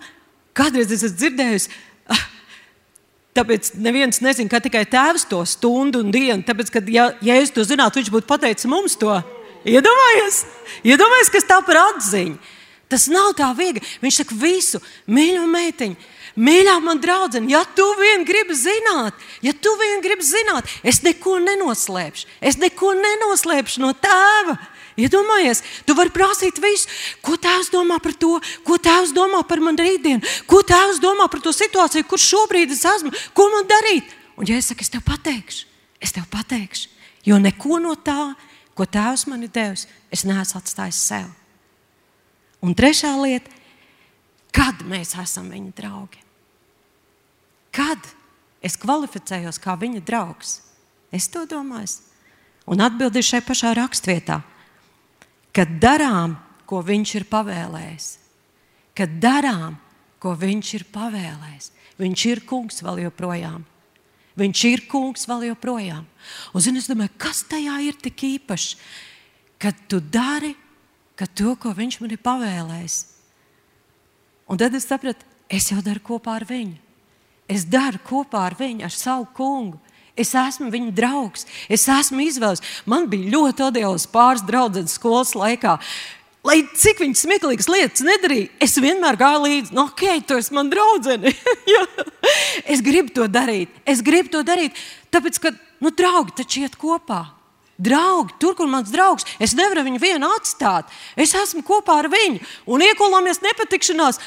kādreiz 0.57 0.91
es 0.93 1.07
esmu 1.07 1.21
dzirdējusi. 1.23 1.73
Ah, 2.11 2.25
Tāpēc 3.37 3.75
neviens 3.85 4.21
nezina, 4.25 4.49
kā 4.49 4.61
tikai 4.65 4.85
tēvs 4.89 5.27
to 5.31 5.43
stundu 5.49 6.01
un 6.05 6.13
dienu. 6.13 6.41
Tāpēc, 6.45 6.73
kad 6.73 6.87
ja, 6.89 7.11
ja 7.25 7.37
es 7.41 7.53
to 7.53 7.65
zinātu, 7.69 8.01
viņš 8.01 8.13
būtu 8.13 8.29
pateicis 8.29 8.69
mums 8.69 8.97
to. 9.01 9.13
Iedomājies, 9.67 10.45
Iedomājies 10.87 11.33
kas 11.35 11.49
tā 11.49 11.59
par 11.67 11.81
atziņu. 11.83 12.39
Tas 12.93 13.09
nav 13.11 13.33
tā 13.39 13.49
viegli. 13.59 13.83
Viņš 14.03 14.21
saka, 14.21 14.37
visu, 14.39 14.79
mīļo 15.11 15.43
meitiņu, 15.51 15.97
mīļā 16.39 16.77
man 16.85 17.01
draudzene, 17.03 17.51
ja 17.51 17.65
tu 17.75 17.87
vien 17.99 18.23
gribi 18.27 18.55
zināt, 18.55 19.17
ja 19.43 19.53
tu 19.53 19.73
vien 19.81 20.05
gribi 20.05 20.23
zināt, 20.27 20.71
es 20.87 21.03
neko 21.03 21.41
nenoslēpšu. 21.43 22.31
Es 22.39 22.61
neko 22.63 22.95
nenoslēpšu 23.01 23.83
no 23.83 23.93
tēva. 23.99 24.59
Iedomājies, 24.97 25.61
tu 25.85 25.93
vari 25.93 26.13
prasīt 26.15 26.57
visu, 26.63 26.89
ko 27.21 27.35
tēvs 27.37 27.69
domā 27.69 27.99
par 28.01 28.15
to, 28.17 28.39
ko 28.65 28.79
tēvs 28.81 29.13
domā 29.13 29.43
par 29.45 29.61
mani 29.61 29.85
rītdienu, 29.85 30.25
ko 30.49 30.63
tēvs 30.65 31.03
domā 31.03 31.27
par 31.29 31.43
to 31.45 31.53
situāciju, 31.53 32.07
kur 32.09 32.23
šobrīd 32.23 32.73
es 32.73 32.81
esmu, 32.89 33.13
ko 33.37 33.51
man 33.53 33.69
darīt. 33.69 34.15
Un, 34.41 34.49
ja 34.49 34.57
es 34.57 34.71
saku, 34.71 34.87
es 34.87 34.93
tev 34.95 35.05
pateikšu, 35.05 35.67
es 36.01 36.17
tev 36.17 36.25
pateikšu, 36.33 36.89
jo 37.29 37.37
neko 37.43 37.83
no 37.85 37.93
tā, 38.01 38.33
ko 38.77 38.89
tēvs 38.89 39.27
man 39.29 39.45
ir 39.45 39.53
devis, 39.53 39.85
es 40.09 40.25
neesmu 40.25 40.63
atstājis 40.63 41.03
sev. 41.11 41.29
Un 42.67 42.75
trešā 42.75 43.13
lieta, 43.21 43.53
kad 44.55 44.83
mēs 44.89 45.15
esam 45.23 45.53
viņa 45.53 45.73
draugi? 45.79 46.23
Kad 47.77 48.11
es 48.65 48.75
kvalificējos 48.81 49.61
kā 49.63 49.77
viņa 49.79 50.03
draugs? 50.07 50.59
Es 51.15 51.31
to 51.31 51.45
domāju. 51.47 52.01
Un 52.67 52.83
atbildēšu 52.83 53.37
šai 53.37 53.43
pašā 53.47 53.73
rakstvietā 53.79 54.41
kad 55.57 55.79
darām, 55.81 56.37
ko 56.69 56.83
Viņš 56.85 57.15
ir 57.21 57.25
pavēlējis. 57.31 58.07
Kad 58.97 59.17
darām, 59.23 59.79
ko 60.21 60.35
Viņš 60.37 60.73
ir 60.77 60.85
pavēlējis. 60.93 61.71
Viņš 61.97 62.25
ir 62.29 62.43
kungs 62.49 62.83
vēl 62.85 63.07
joprojām. 63.07 63.65
Viņš 64.37 64.65
ir 64.69 64.85
kungs 64.91 65.25
vēl 65.25 65.47
joprojām. 65.53 66.05
Un, 66.53 66.61
zini, 66.61 66.83
es 66.83 66.91
domāju, 66.91 67.15
kas 67.17 67.41
tajā 67.49 67.79
ir 67.87 67.97
tik 68.03 68.21
īpašs, 68.37 68.75
kad 69.63 69.79
tu 69.89 70.03
dari 70.03 70.53
kad 71.17 71.33
to, 71.37 71.55
ko 71.59 71.73
viņš 71.77 72.01
man 72.03 72.13
ir 72.13 72.23
pavēlējis. 72.23 72.97
Un 74.47 74.61
tad 74.61 74.77
es 74.79 74.87
sapratu, 74.87 75.27
es 75.51 75.71
jau 75.73 75.81
daru 75.85 76.03
kopā 76.05 76.37
ar 76.39 76.47
viņu. 76.47 76.77
Es 77.51 77.65
daru 77.71 77.99
kopā 78.07 78.45
ar 78.49 78.57
viņu, 78.59 78.85
ar 78.87 78.95
savu 78.95 79.27
kungu. 79.35 79.79
Es 80.17 80.33
esmu 80.33 80.71
viņa 80.73 80.93
draugs, 80.97 81.45
es 81.69 81.85
esmu 81.93 82.25
izvēlējies. 82.25 82.65
Man 82.89 83.05
bija 83.13 83.35
ļoti 83.35 83.67
odēlis 83.67 84.07
pāris 84.09 84.45
draugs 84.47 84.97
skolas 84.97 85.35
laikā. 85.37 85.77
Lai 86.47 86.61
cik 86.79 87.03
viņš 87.03 87.25
smieklīgas 87.25 87.69
lietas 87.69 88.05
nedarīja, 88.07 88.49
es 88.63 88.77
vienmēr 88.79 89.19
gāju 89.19 89.43
līdzi. 89.45 89.75
No, 89.75 89.89
nu, 89.89 89.91
ok, 89.91 90.23
tu 90.29 90.37
esi 90.39 90.55
man 90.55 90.71
draudzene. 90.71 91.33
es 92.73 92.83
gribu 92.87 93.13
to 93.17 93.27
darīt. 93.27 93.73
Es 93.85 94.03
gribu 94.07 94.31
to 94.33 94.45
darīt, 94.47 94.79
tāpēc, 95.11 95.41
ka 95.43 95.53
nu, 95.83 95.91
draugi 95.91 96.37
taču 96.39 96.63
iet 96.63 96.79
kopā. 96.79 97.25
Draugi, 97.77 98.33
tur, 98.41 98.55
kur 98.57 98.69
mans 98.73 98.89
draugs, 98.89 99.27
es 99.43 99.53
nevaru 99.57 99.85
viņu 99.85 100.01
vienu 100.01 100.31
atstāt. 100.39 100.89
Es 101.13 101.35
esmu 101.37 101.61
kopā 101.67 101.99
ar 102.01 102.09
viņu 102.13 102.41
un 102.73 102.85
iekolāmies 102.87 103.43
nepatikšanās 103.45 104.21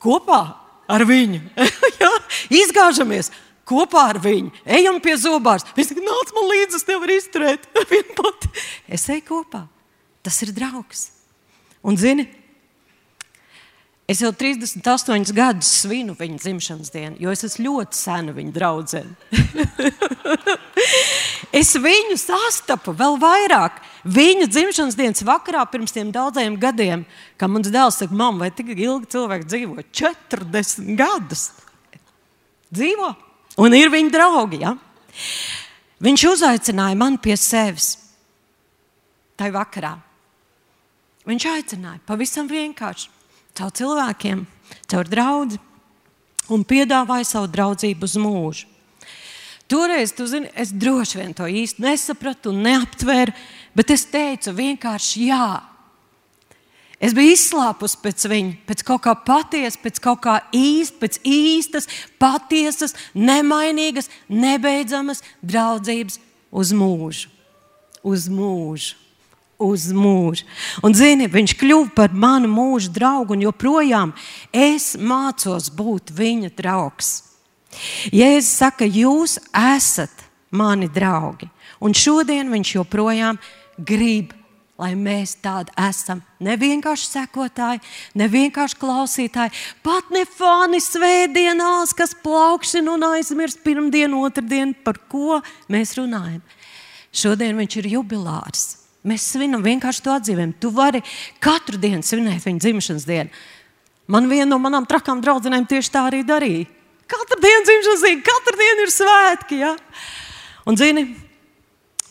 kopā 0.00 0.40
ar 0.88 1.04
viņu. 1.08 1.42
ja? 2.00 2.12
Izgāžamies 2.62 3.28
kopā 3.68 4.06
ar 4.14 4.20
viņu, 4.24 4.54
ejam 4.64 4.96
pie 5.04 5.18
zobārs. 5.20 5.66
Viņš 5.76 5.90
saka, 5.90 6.06
nāc 6.06 6.32
man 6.36 6.48
līdzi, 6.48 6.80
es 6.80 6.88
nevaru 6.88 7.18
izturēt. 7.18 7.68
es 8.96 9.04
eju 9.12 9.24
kopā. 9.28 9.66
Tas 10.24 10.40
ir 10.44 10.54
draugs. 10.56 11.10
Un 11.84 12.00
zini, 12.00 12.24
es 14.08 14.22
jau 14.24 14.30
38 14.32 15.34
gadus 15.36 15.68
svinu 15.82 16.14
viņa 16.16 16.38
dzimšanas 16.40 16.92
dienu, 16.94 17.18
jo 17.20 17.32
es 17.34 17.44
esmu 17.44 17.66
ļoti 17.66 17.98
sena 17.98 18.32
viņa 18.32 18.54
draudzene. 18.56 19.12
es 21.60 21.74
viņu 21.76 22.16
sastapu 22.16 22.94
vēl 22.96 23.18
vairāk. 23.20 23.82
Viņa 24.08 24.48
dzimšanas 24.48 24.96
dienas 24.96 25.24
vakarā 25.28 25.66
pirms 25.68 25.92
tiem 25.92 26.12
daudziem 26.14 26.56
gadiem, 26.60 27.04
kad 27.36 27.52
mans 27.52 27.68
dēls 27.74 28.00
saka, 28.00 28.16
mamma, 28.16 28.46
vai 28.46 28.50
tik 28.56 28.72
ilgi 28.72 29.12
cilvēki 29.12 29.48
dzīvo? 29.50 29.84
40 30.00 30.96
gadus. 30.96 31.50
Dzīvo 32.72 33.12
un 33.60 33.76
ir 33.76 33.92
viņa 33.92 34.14
draugi. 34.14 34.62
Ja? 34.64 34.72
Viņš 36.00 36.26
uzaicināja 36.32 36.96
mani 36.96 37.20
pie 37.20 37.36
sevis 37.36 37.92
tajā 39.36 39.52
vakarā. 39.54 39.92
Viņš 41.28 41.48
aicināja 41.52 42.00
pavisam 42.08 42.48
vienkārši 42.48 43.17
caur 43.58 43.74
cilvēkiem, 43.74 44.44
caur 44.90 45.08
draugu 45.10 45.58
un 46.52 46.64
piedāvāja 46.64 47.26
savu 47.28 47.50
draudzību 47.52 48.08
uz 48.08 48.16
mūžu. 48.20 48.74
Toreiz, 49.68 50.14
tu 50.16 50.24
zini, 50.24 50.48
es 50.56 50.70
droši 50.72 51.18
vien 51.20 51.34
to 51.36 51.44
īsti 51.44 51.82
nesapratu 51.84 52.54
un 52.54 52.62
neaptvēru, 52.64 53.34
bet 53.76 53.90
es 53.92 54.06
teicu 54.08 54.54
vienkārši 54.56 55.26
jā. 55.28 55.48
Es 56.98 57.12
biju 57.14 57.34
izslāpusi 57.36 57.98
pēc 58.02 58.24
viņa, 58.32 58.54
pēc 58.66 58.80
kaut 58.88 59.04
kā 59.04 59.12
patiesa, 59.26 59.78
pēc 59.82 60.00
kaut 60.02 60.22
kā 60.24 60.38
īsta, 60.56 60.96
pēc 61.02 61.18
īstas, 61.28 61.86
patiesas, 62.18 62.96
nemainīgas, 63.14 64.08
nebeidzamas 64.32 65.20
draudzības 65.44 66.16
uz 66.50 66.72
mūžu. 66.74 67.28
Uz 68.08 68.26
mūžu. 68.32 68.96
Uz 69.58 69.88
mūžu. 69.90 70.46
Un, 70.86 70.94
zini, 70.94 71.26
viņš 71.26 71.56
kļuva 71.58 71.90
par 71.96 72.12
manu 72.14 72.46
mūža 72.52 72.92
draugu, 72.94 73.34
un 73.34 73.42
joprojām 73.42 74.12
es 74.54 74.92
mācos 74.94 75.66
būt 75.74 76.12
viņa 76.14 76.52
draugs. 76.54 77.08
Jēzus 78.14 78.54
saka, 78.60 78.86
jūs 78.86 79.36
esat 79.50 80.24
mani 80.54 80.88
draugi. 80.88 81.50
Un 81.82 81.94
šodien 81.94 82.50
viņš 82.54 82.74
joprojām 82.78 83.38
grib, 83.78 84.32
lai 84.78 84.92
mēs 84.94 85.34
tādi 85.42 85.74
esam. 85.88 86.22
Ne 86.38 86.54
vienkārši 86.58 87.10
sekotāji, 87.10 87.82
ne 88.14 88.28
vienkārši 88.30 88.78
klausītāji, 88.78 89.54
pat 89.82 90.10
ne 90.14 90.22
fani 90.30 90.78
svētdienās, 90.82 91.94
kas 91.98 92.14
plaukšana 92.22 92.94
un 92.94 93.06
aizmirst 93.12 93.62
pirmdienu, 93.66 94.22
otrdienu, 94.26 94.76
par 94.86 95.00
ko 95.10 95.40
mēs 95.70 95.96
runājam. 95.98 96.42
Šodien 97.10 97.58
viņš 97.58 97.80
ir 97.82 97.94
jubilārs. 97.96 98.68
Mēs 99.06 99.28
svinam 99.30 99.62
vienkārši 99.62 100.02
to 100.02 100.14
atzīmēm. 100.16 100.56
Tu 100.58 100.70
vari 100.74 101.02
katru 101.42 101.78
dienu 101.80 102.02
svinēt 102.02 102.42
viņa 102.46 102.64
dzimšanas 102.64 103.06
dienu. 103.06 103.30
Man 104.10 104.26
viena 104.30 104.48
no 104.50 104.58
manām 104.62 104.88
trakām 104.88 105.20
draudzenēm 105.22 105.68
tieši 105.68 105.92
tā 105.94 106.06
arī 106.08 106.24
darīja. 106.26 106.66
Katru 107.08 107.38
dienu 107.44 107.64
dzimšanas 107.68 108.04
diena, 108.04 108.24
katru 108.26 108.58
dienu 108.58 108.84
ir 108.84 108.92
svētki. 108.92 109.60
Ja? 109.62 109.74
Un, 110.68 110.76
zini, 110.80 111.06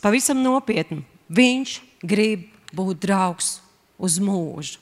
pavisam 0.02 0.40
nopietni, 0.42 1.02
viņš 1.28 1.74
grib 2.08 2.46
būt 2.74 3.02
draugs 3.04 3.58
uz 3.98 4.16
mūžu. 4.22 4.80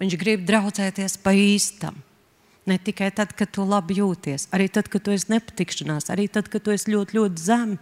Viņš 0.00 0.16
grib 0.18 0.48
draudzēties 0.48 1.18
pa 1.22 1.34
īstam. 1.36 1.98
Ne 2.66 2.78
tikai 2.78 3.10
tad, 3.14 3.34
kad 3.34 3.50
tu 3.50 3.64
labi 3.66 3.98
jūties, 3.98 4.46
arī 4.54 4.68
tad, 4.70 4.86
kad 4.90 5.02
tu 5.02 5.10
esi 5.10 5.32
nepatikšanās, 5.32 6.06
arī 6.14 6.28
tad, 6.30 6.46
kad 6.50 6.62
tu 6.62 6.70
esi 6.70 6.92
ļoti, 6.94 7.18
ļoti 7.18 7.42
zem, 7.42 7.72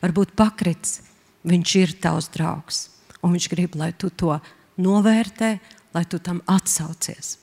varbūt 0.00 0.32
pakritis. 0.36 1.02
Viņš 1.42 1.74
ir 1.80 1.94
tavs 2.02 2.30
draugs. 2.34 2.86
Un 3.22 3.34
viņš 3.34 3.48
grib, 3.50 3.76
lai 3.78 3.92
tu 3.94 4.10
to 4.10 4.34
novērtē, 4.82 5.56
lai 5.94 6.04
tu 6.06 6.18
tam 6.22 6.40
atsaucies. 6.50 7.36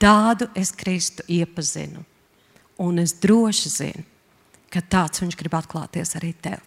Tādu 0.00 0.48
es 0.58 0.72
Kristu 0.74 1.24
iepazinu. 1.30 2.02
Un 2.82 2.98
es 2.98 3.14
droši 3.22 3.70
zinu, 3.70 4.04
ka 4.72 4.80
tāds 4.82 5.22
viņš 5.22 5.36
grib 5.38 5.54
atklāties 5.54 6.16
arī 6.18 6.32
tev. 6.42 6.60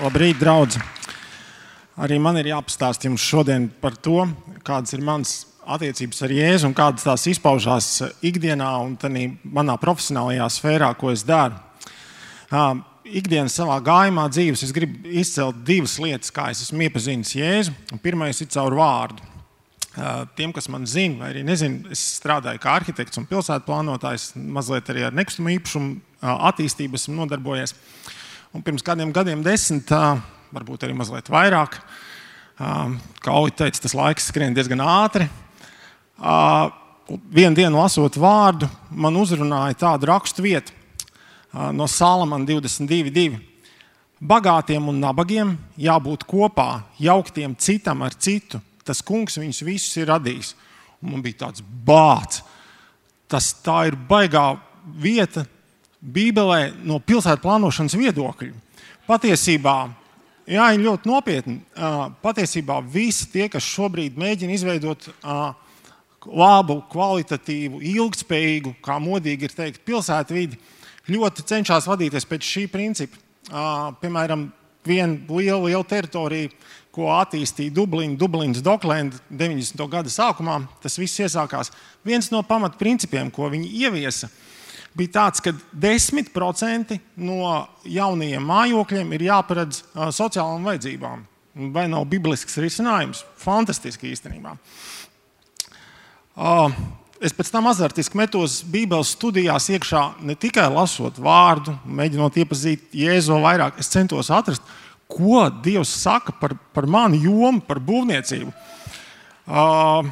Labrīt, 0.00 0.40
draugi! 0.40 0.80
Arī 1.96 2.18
man 2.20 2.36
ir 2.36 2.50
jāpastāst 2.50 3.06
jums 3.06 3.22
šodien 3.24 3.70
par 3.80 3.94
to, 3.96 4.26
kādas 4.66 4.92
ir 4.92 5.00
manas 5.00 5.46
attiecības 5.66 6.22
ar 6.22 6.34
Jēzu 6.36 6.68
un 6.68 6.74
kādas 6.76 7.06
tās 7.06 7.26
izpaužās 7.30 7.88
ikdienā 8.24 8.68
un 8.84 8.96
manā 9.44 9.76
profesionālajā 9.82 10.46
sfērā, 10.56 10.92
ko 10.98 11.10
es 11.14 11.24
daru. 11.26 11.58
Ikdienas 13.06 13.54
savā 13.54 13.76
gājumā 13.86 14.24
dzīves 14.34 14.64
es 14.66 14.72
gribu 14.74 15.06
izcelt 15.20 15.60
divas 15.66 15.94
lietas, 16.02 16.32
kā 16.34 16.48
es 16.50 16.64
esmu 16.64 16.88
iepazinis 16.88 17.36
Jēzu. 17.38 17.74
Pirmais 18.02 18.40
ir 18.42 18.50
caur 18.50 18.74
vārdu. 18.78 19.22
Tiem, 20.36 20.50
kas 20.52 20.66
man 20.68 20.84
zina, 20.90 21.22
vai 21.22 21.30
arī 21.32 21.44
nezina, 21.46 21.86
es 21.94 22.02
strādāju 22.18 22.60
kā 22.60 22.74
arhitekts 22.80 23.16
un 23.16 23.24
pilsētu 23.30 23.64
plānotājs, 23.64 24.34
mazliet 24.36 24.90
arī 24.92 25.06
ar 25.06 25.14
nekustamo 25.16 25.54
īpašumu 25.54 26.26
attīstību 26.50 26.98
esmu 26.98 27.14
nodarbojies. 27.22 27.72
Un 28.52 28.66
pirms 28.66 28.84
kādiem 28.84 29.14
gadiem, 29.14 29.40
desmit, 29.46 29.88
varbūt 30.52 30.84
arī 30.84 30.98
mazliet 30.98 31.30
vairāk, 31.32 31.78
kā 32.58 33.38
Oļi 33.38 33.56
teica, 33.56 33.86
tas 33.86 33.96
laiks 33.96 34.28
skrien 34.32 34.54
diezgan 34.56 34.82
ātri. 34.84 35.30
Vienu 36.16 37.54
dienu 37.54 37.78
lasot 37.78 38.16
vārdu, 38.18 38.68
man 38.90 39.16
uzrunāja 39.20 39.76
tādu 39.84 40.08
rakstu 40.10 40.42
vietu 40.46 40.72
no 41.52 41.86
Salamana 41.88 42.44
22.2. 42.48 43.36
Bagātiem 44.16 44.88
un 44.88 44.96
nabagiem 45.02 45.52
jābūt 45.76 46.24
kopā, 46.24 46.86
jauktiem 46.96 47.52
citam 47.60 48.00
ar 48.02 48.16
citu. 48.16 48.62
Tas 48.86 49.02
kungs 49.04 49.36
viņus 49.36 49.60
visus 49.66 49.98
ir 50.00 50.08
radījis. 50.08 50.54
Un 51.02 51.12
man 51.12 51.22
bija 51.24 51.42
tāds 51.44 51.60
bāts. 51.60 52.40
Tas 53.28 53.50
tā 53.60 53.82
ir 53.90 53.96
baigā 54.08 54.54
vieta, 54.86 55.44
Bībelē 56.00 56.70
no 56.86 57.00
pilsētu 57.02 57.42
plānošanas 57.42 57.96
viedokļa. 57.98 58.52
Patiesībā, 59.08 59.76
jā, 60.46 60.66
ļoti 60.78 61.10
nopietni. 61.10 61.58
Patiesībā 62.22 62.78
visi 62.80 63.26
tie, 63.32 63.48
kas 63.50 63.66
šobrīd 63.66 64.18
mēģina 64.18 64.54
izveidot 64.54 65.08
labu, 66.26 66.80
kvalitatīvu, 66.92 67.82
ilgspējīgu, 67.94 68.76
kā 68.84 68.98
modīgi 69.02 69.48
ir 69.48 69.54
teikt, 69.56 69.84
pilsētu 69.86 70.36
vidi, 70.36 70.58
ļoti 71.10 71.44
cenšas 71.46 71.86
vadīties 71.90 72.26
pēc 72.28 72.48
šī 72.54 72.64
principa. 72.72 73.20
Piemēram, 74.00 74.48
viena 74.86 75.18
liela, 75.30 75.60
liela 75.68 75.84
teritorija, 75.86 76.50
ko 76.96 77.10
attīstīja 77.12 77.74
Dublīna, 77.76 78.16
Dublīnas 78.16 78.64
Doklenda 78.64 79.18
90. 79.28 79.82
gada 79.92 80.10
sākumā, 80.10 80.62
tas 80.80 80.96
viss 80.98 81.20
iesākās. 81.20 81.70
Viens 82.06 82.30
no 82.32 82.40
pamatprincipiem, 82.46 83.28
ko 83.30 83.50
viņi 83.52 83.68
ieviesa, 83.84 84.30
bija 84.96 85.12
tāds, 85.18 85.42
ka 85.44 85.52
10% 85.76 86.96
no 87.20 87.66
jaunajiem 87.84 88.46
mājokļiem 88.48 89.12
ir 89.12 89.26
jāparedz 89.28 89.82
sociālām 90.16 90.64
vajadzībām. 90.66 91.26
Vai 91.72 91.86
nav 91.88 92.04
biblisks 92.08 92.58
risinājums? 92.60 93.22
Fantastiski 93.40 94.10
īstenībā. 94.12 94.56
Es 96.36 97.32
pēc 97.32 97.48
tam 97.48 97.64
azartiski 97.70 98.18
metos 98.20 98.58
Bībeles 98.68 99.14
studijās 99.16 99.70
iekšā, 99.72 100.02
ne 100.20 100.34
tikai 100.36 100.66
lasot 100.68 101.16
vārdu, 101.16 101.72
mēģinot 101.88 102.36
iepazīt 102.42 102.92
Jēzu 102.92 103.38
vairāk. 103.40 103.78
Es 103.80 103.88
centos 103.88 104.28
atrast, 104.28 104.60
ko 105.08 105.46
Dievs 105.64 105.94
saka 106.02 106.34
par, 106.36 106.52
par 106.76 106.84
manu 106.90 107.16
jomu, 107.22 107.62
par 107.64 107.80
būvniecību. 107.80 108.52
Uh, 109.46 110.10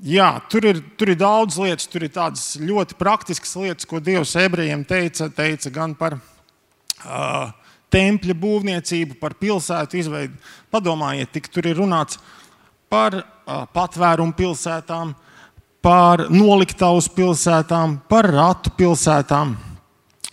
jā, 0.00 0.30
tur 0.48 0.70
ir, 0.70 0.80
tur 0.96 1.12
ir 1.12 1.18
daudz 1.20 1.58
lietas, 1.60 1.88
tur 1.90 2.06
ir 2.06 2.14
tādas 2.14 2.54
ļoti 2.62 2.96
praktiskas 2.96 3.52
lietas, 3.60 3.88
ko 3.88 4.00
Dievs 4.00 4.32
ebrejiem 4.40 4.86
teica, 4.88 5.28
teica 5.28 5.74
gan 5.74 5.92
par 5.98 6.16
uh, 6.16 7.52
tempļa 7.92 8.38
būvniecību, 8.40 9.18
par 9.20 9.36
pilsētu 9.36 10.00
izveidu. 10.00 10.40
Padomājiet, 10.72 11.34
tik 11.36 11.52
tur 11.52 11.68
ir 11.68 11.76
runāts 11.82 12.22
par 12.88 13.20
uh, 13.20 13.66
patvērumu 13.76 14.32
pilsētām, 14.38 15.12
par 15.86 16.24
noliktavas 16.34 17.06
pilsētām, 17.14 18.00
par 18.10 18.26
ratu 18.34 18.72
pilsētām. 18.74 19.52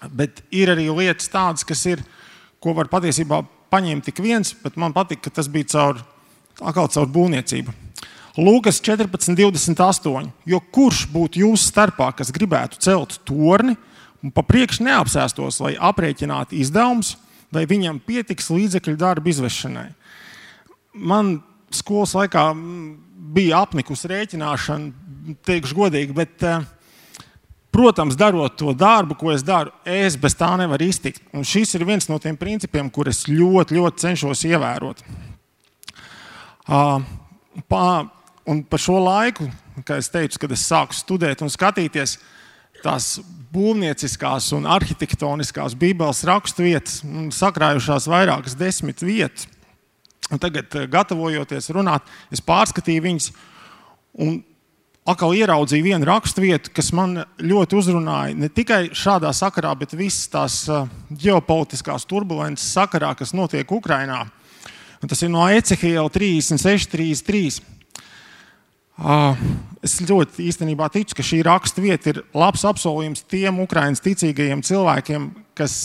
Bet 0.09 0.41
ir 0.49 0.71
arī 0.73 0.87
lietas 0.89 1.29
tādas, 1.29 1.65
kas 1.67 1.83
ir, 1.85 2.01
ko 2.57 2.73
var 2.73 2.89
patiesībā 2.89 3.43
paņemt 3.69 4.07
tik 4.09 4.21
viens, 4.23 4.55
bet 4.63 4.79
man 4.81 4.95
patīk, 4.95 5.21
ka 5.21 5.33
tas 5.37 5.49
bija 5.51 5.69
caur, 5.75 6.01
caur 6.57 7.11
būvniecību. 7.13 7.75
Lūkas 8.41 8.81
14, 8.81 9.35
28. 9.37 10.31
Jo 10.49 10.59
kurš 10.73 11.03
būtu 11.13 11.43
jūsu 11.43 11.69
starpā, 11.69 12.09
kas 12.17 12.33
gribētu 12.33 12.81
celt 12.81 13.19
torni 13.27 13.77
un 14.25 14.33
pa 14.33 14.41
priekšu 14.47 14.87
neapsēstos, 14.87 15.61
lai 15.61 15.75
aprēķinātu 15.77 16.57
izdevumus, 16.63 17.13
vai 17.53 17.67
viņam 17.69 18.01
pietiks 18.01 18.49
līdzekļu 18.49 18.97
darba 18.97 19.29
izvešanai? 19.29 19.91
Man 20.97 21.35
skolas 21.69 22.17
laikā 22.17 22.49
bija 23.33 23.61
apnikusi 23.67 24.09
rēķināšana, 24.09 25.02
teikšu 25.45 25.77
godīgi, 25.77 26.15
bet, 26.15 26.43
eh, 26.43 26.65
protams, 27.71 28.15
darot 28.15 28.57
to 28.57 28.73
darbu, 28.73 29.17
ko 29.17 29.31
es 29.31 29.43
daru, 29.43 29.71
es 29.85 30.15
bez 30.15 30.35
tā 30.35 30.51
nevaru 30.57 30.85
iztikt. 30.85 31.21
Un 31.33 31.43
šis 31.43 31.75
ir 31.75 31.85
viens 31.85 32.09
no 32.09 32.19
tiem 32.19 32.37
principiem, 32.37 32.89
kurus 32.89 33.25
ļoti, 33.27 33.79
ļoti 33.79 34.05
cenšos 34.07 34.43
ievērot. 34.45 35.01
Uh, 36.63 37.01
pa, 37.67 38.09
Un 38.43 38.59
par 38.67 38.81
šo 38.81 38.97
laiku, 38.99 39.47
kad 39.87 40.01
es 40.01 40.09
teicu, 40.11 40.41
kad 40.43 40.51
es 40.51 40.65
sāku 40.67 40.95
studēt 40.97 41.41
un 41.43 41.51
skatīties 41.51 42.17
tās 42.83 43.15
būvnieciskās 43.53 44.49
un 44.57 44.67
arhitektoniskās 44.67 45.77
Bībeles 45.79 46.25
raksturvietas, 46.27 46.99
sakrājušās 47.37 48.09
vairākas 48.11 48.57
desmit 48.59 49.03
vietas. 49.05 49.47
Un 50.31 50.41
tagad, 50.43 50.67
eh, 50.75 50.87
gatavojoties 50.87 51.69
runāt, 51.71 52.01
es 52.31 52.41
pārskatīju 52.41 53.01
viņas 53.01 53.31
un 54.19 54.43
atkal 55.09 55.33
ieraudzīju 55.35 55.83
vienu 55.83 56.07
raksturvietu, 56.07 56.71
kas 56.75 56.91
man 56.95 57.23
ļoti 57.41 57.77
uzrunāja. 57.79 58.37
Ne 58.39 58.49
tikai 58.51 58.85
šādā 58.95 59.33
sakarā, 59.35 59.73
bet 59.79 59.95
visas 59.97 60.29
tās 60.31 60.61
eh, 60.71 60.87
ģeopolitiskās 61.25 62.07
turbulences 62.09 62.71
sakarā, 62.75 63.13
kas 63.19 63.35
notiek 63.35 63.71
Ukrajinā. 63.71 64.23
Tas 65.03 65.19
ir 65.25 65.31
no 65.33 65.43
Ecehiela 65.51 66.07
36, 66.07 66.87
33. 66.93 67.73
Es 69.83 69.97
ļoti 69.99 70.45
īstenībā 70.47 70.87
ticu, 70.93 71.17
ka 71.17 71.25
šī 71.25 71.41
raksta 71.43 71.83
vieta 71.83 72.13
ir 72.13 72.21
labs 72.37 72.63
apsolījums 72.69 73.25
tiem 73.27 73.59
Ukraiņas 73.65 74.03
ticīgajiem 74.05 74.61
cilvēkiem, 74.63 75.25
kas, 75.59 75.75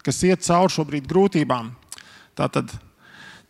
kas 0.00 0.22
iet 0.24 0.46
cauri 0.46 0.72
šobrīd 0.72 1.10
grūtībām. 1.10 1.68
Tātad, 2.38 2.72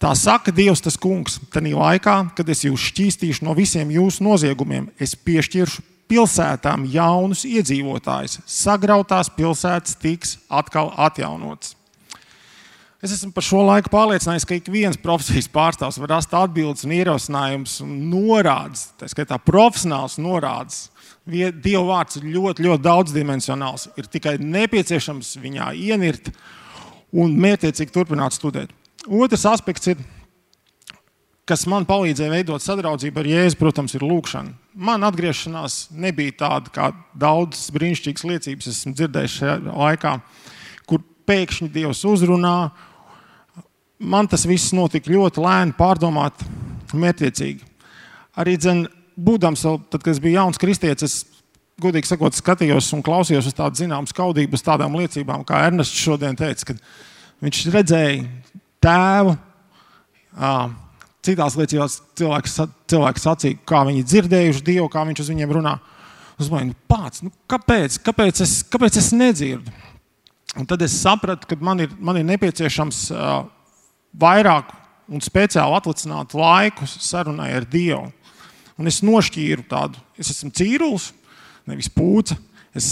tā 0.01 0.15
saka 0.17 0.53
Dievs, 0.55 0.83
tas 0.85 0.99
kungs, 1.01 1.39
tajā 1.53 1.77
laikā, 1.77 2.17
kad 2.37 2.49
es 2.53 2.65
jūs 2.65 2.91
šķīstīšu 2.91 3.47
no 3.47 3.55
visiem 3.59 3.93
jūsu 3.95 4.25
noziegumiem, 4.27 4.89
es 5.01 5.15
piešķiršu 5.15 5.85
pilsētām 6.11 6.87
jaunus 6.91 7.45
iedzīvotājus. 7.47 8.41
Sagrautās 8.51 9.31
pilsētas 9.37 9.99
tiks 10.01 10.39
atkal 10.51 10.91
atjaunotas. 10.99 11.77
Es 13.01 13.15
esmu 13.15 13.31
par 13.33 13.45
šo 13.47 13.63
laiku 13.65 13.89
pārliecinājies, 13.95 14.45
ka 14.45 14.59
ik 14.59 14.67
viens 14.69 14.99
profesijas 15.01 15.47
pārstāvs 15.49 15.97
var 16.03 16.19
rast 16.19 16.35
atbildes 16.37 16.85
un 16.85 16.93
ierosinājumus 16.93 17.79
norādes, 17.87 18.91
tā 19.01 19.09
skaitā 19.09 19.39
profesionāls 19.41 20.19
norādes. 20.21 20.91
Dieva 21.25 21.85
vārds 21.87 22.19
ir 22.19 22.27
ļoti, 22.35 22.67
ļoti 22.67 22.85
daudzdimensionāls. 22.85 23.87
Ir 24.01 24.09
tikai 24.11 24.35
nepieciešams 24.43 25.33
viņā 25.41 25.71
ienirt 25.81 26.29
un 27.17 27.33
mērķiecīgi 27.41 27.95
turpināt 27.95 28.37
studēt. 28.37 28.75
Otrs 29.09 29.47
aspekts, 29.49 29.93
ir, 29.93 30.01
kas 31.49 31.65
man 31.71 31.87
palīdzēja 31.89 32.35
veidot 32.35 32.63
sadraudzību 32.65 33.23
ar 33.23 33.31
Jēzu, 33.31 33.59
protams, 33.61 33.97
ir 33.97 34.05
lūkšana. 34.05 34.53
Man 34.77 35.07
atgriešanās 35.09 35.87
nebija 35.97 36.37
tāda, 36.45 36.73
kā 36.75 36.91
daudzas 37.19 37.73
brīnišķīgas 37.75 38.27
liecības 38.29 38.73
esmu 38.75 38.97
dzirdējis 38.99 39.39
šajā 39.41 39.59
laikā 39.71 40.19
pēkšņi 41.31 41.71
Dievs 41.75 42.05
uzrunā. 42.09 42.55
Man 44.01 44.29
tas 44.31 44.47
viss 44.49 44.73
notika 44.77 45.13
ļoti 45.13 45.43
lēni, 45.45 45.77
pārdomāti, 45.77 46.47
mērķiecīgi. 46.97 47.67
Arī 48.41 48.57
dzen, 48.61 48.87
būdams, 49.21 49.67
tad, 49.93 50.01
kad 50.01 50.15
es 50.15 50.23
biju 50.23 50.39
jauns 50.39 50.61
kristietis, 50.61 51.19
es 51.21 51.43
godīgi 51.81 52.09
sakot, 52.09 52.37
skatījos 52.37 52.89
un 52.97 53.05
klausījos 53.05 53.51
uz 53.51 53.57
tādu 53.57 53.83
zināmu 53.83 54.09
skaudību, 54.11 54.57
uz 54.57 54.65
tādām 54.65 54.97
liecībām, 55.01 55.45
kā 55.49 55.65
Ernests 55.69 56.01
šodien 56.01 56.39
teica, 56.39 56.73
kad 56.73 56.81
viņš 57.45 57.63
redzēja 57.75 58.25
tēvu. 58.85 59.37
Citās 61.21 61.57
liecībās 61.59 61.99
cilvēks, 62.17 62.57
cilvēks 62.89 63.25
sacīja, 63.27 63.61
kā 63.69 63.83
viņi 63.89 64.07
dzirdējuši 64.09 64.65
Dievu, 64.65 64.89
kā 64.93 65.05
viņš 65.09 65.25
uz 65.25 65.31
viņiem 65.33 65.55
runā. 65.59 65.77
Es 66.41 66.49
domāju, 66.49 66.71
nu, 66.71 66.77
pats, 66.89 67.21
nu, 67.21 67.33
kāpēc, 67.51 67.99
kāpēc, 68.07 68.41
es, 68.47 68.55
kāpēc 68.73 68.97
es 68.97 69.11
nedzirdu? 69.13 69.75
Un 70.57 70.67
tad 70.67 70.81
es 70.83 70.97
sapratu, 70.97 71.47
ka 71.47 71.59
man 71.61 71.85
ir, 71.85 71.93
man 72.01 72.17
ir 72.17 72.25
nepieciešams 72.27 73.03
vairāk 74.19 74.73
un 75.11 75.23
speciāli 75.23 75.77
atlicināt 75.77 76.33
laiku 76.39 76.89
sarunai 76.89 77.51
ar 77.59 77.67
Dievu. 77.69 78.09
Un 78.81 78.89
es 78.89 79.03
nošķīru 79.05 79.67
tādu, 79.69 80.01
es 80.17 80.33
esmu 80.33 80.49
cīrulis, 80.57 81.11
nevis 81.69 81.91
pūce. 81.93 82.39
Es, 82.73 82.89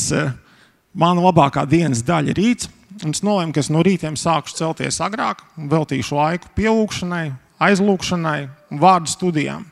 mana 0.93 1.22
labākā 1.22 1.64
dienas 1.70 2.03
daļa 2.05 2.34
ir 2.34 2.41
rīts. 2.43 2.68
Es 3.07 3.20
nolēmu, 3.22 3.53
ka 3.55 3.62
es 3.62 3.68
no 3.70 3.82
rītiem 3.86 4.16
sākšu 4.18 4.57
celties 4.59 4.99
agrāk 5.05 5.44
veltīšu 5.70 6.16
laiku 6.18 6.51
pielūgšanai, 6.59 7.28
aizlūgšanai 7.62 8.38
vārdu 8.80 9.12
studijām. 9.12 9.66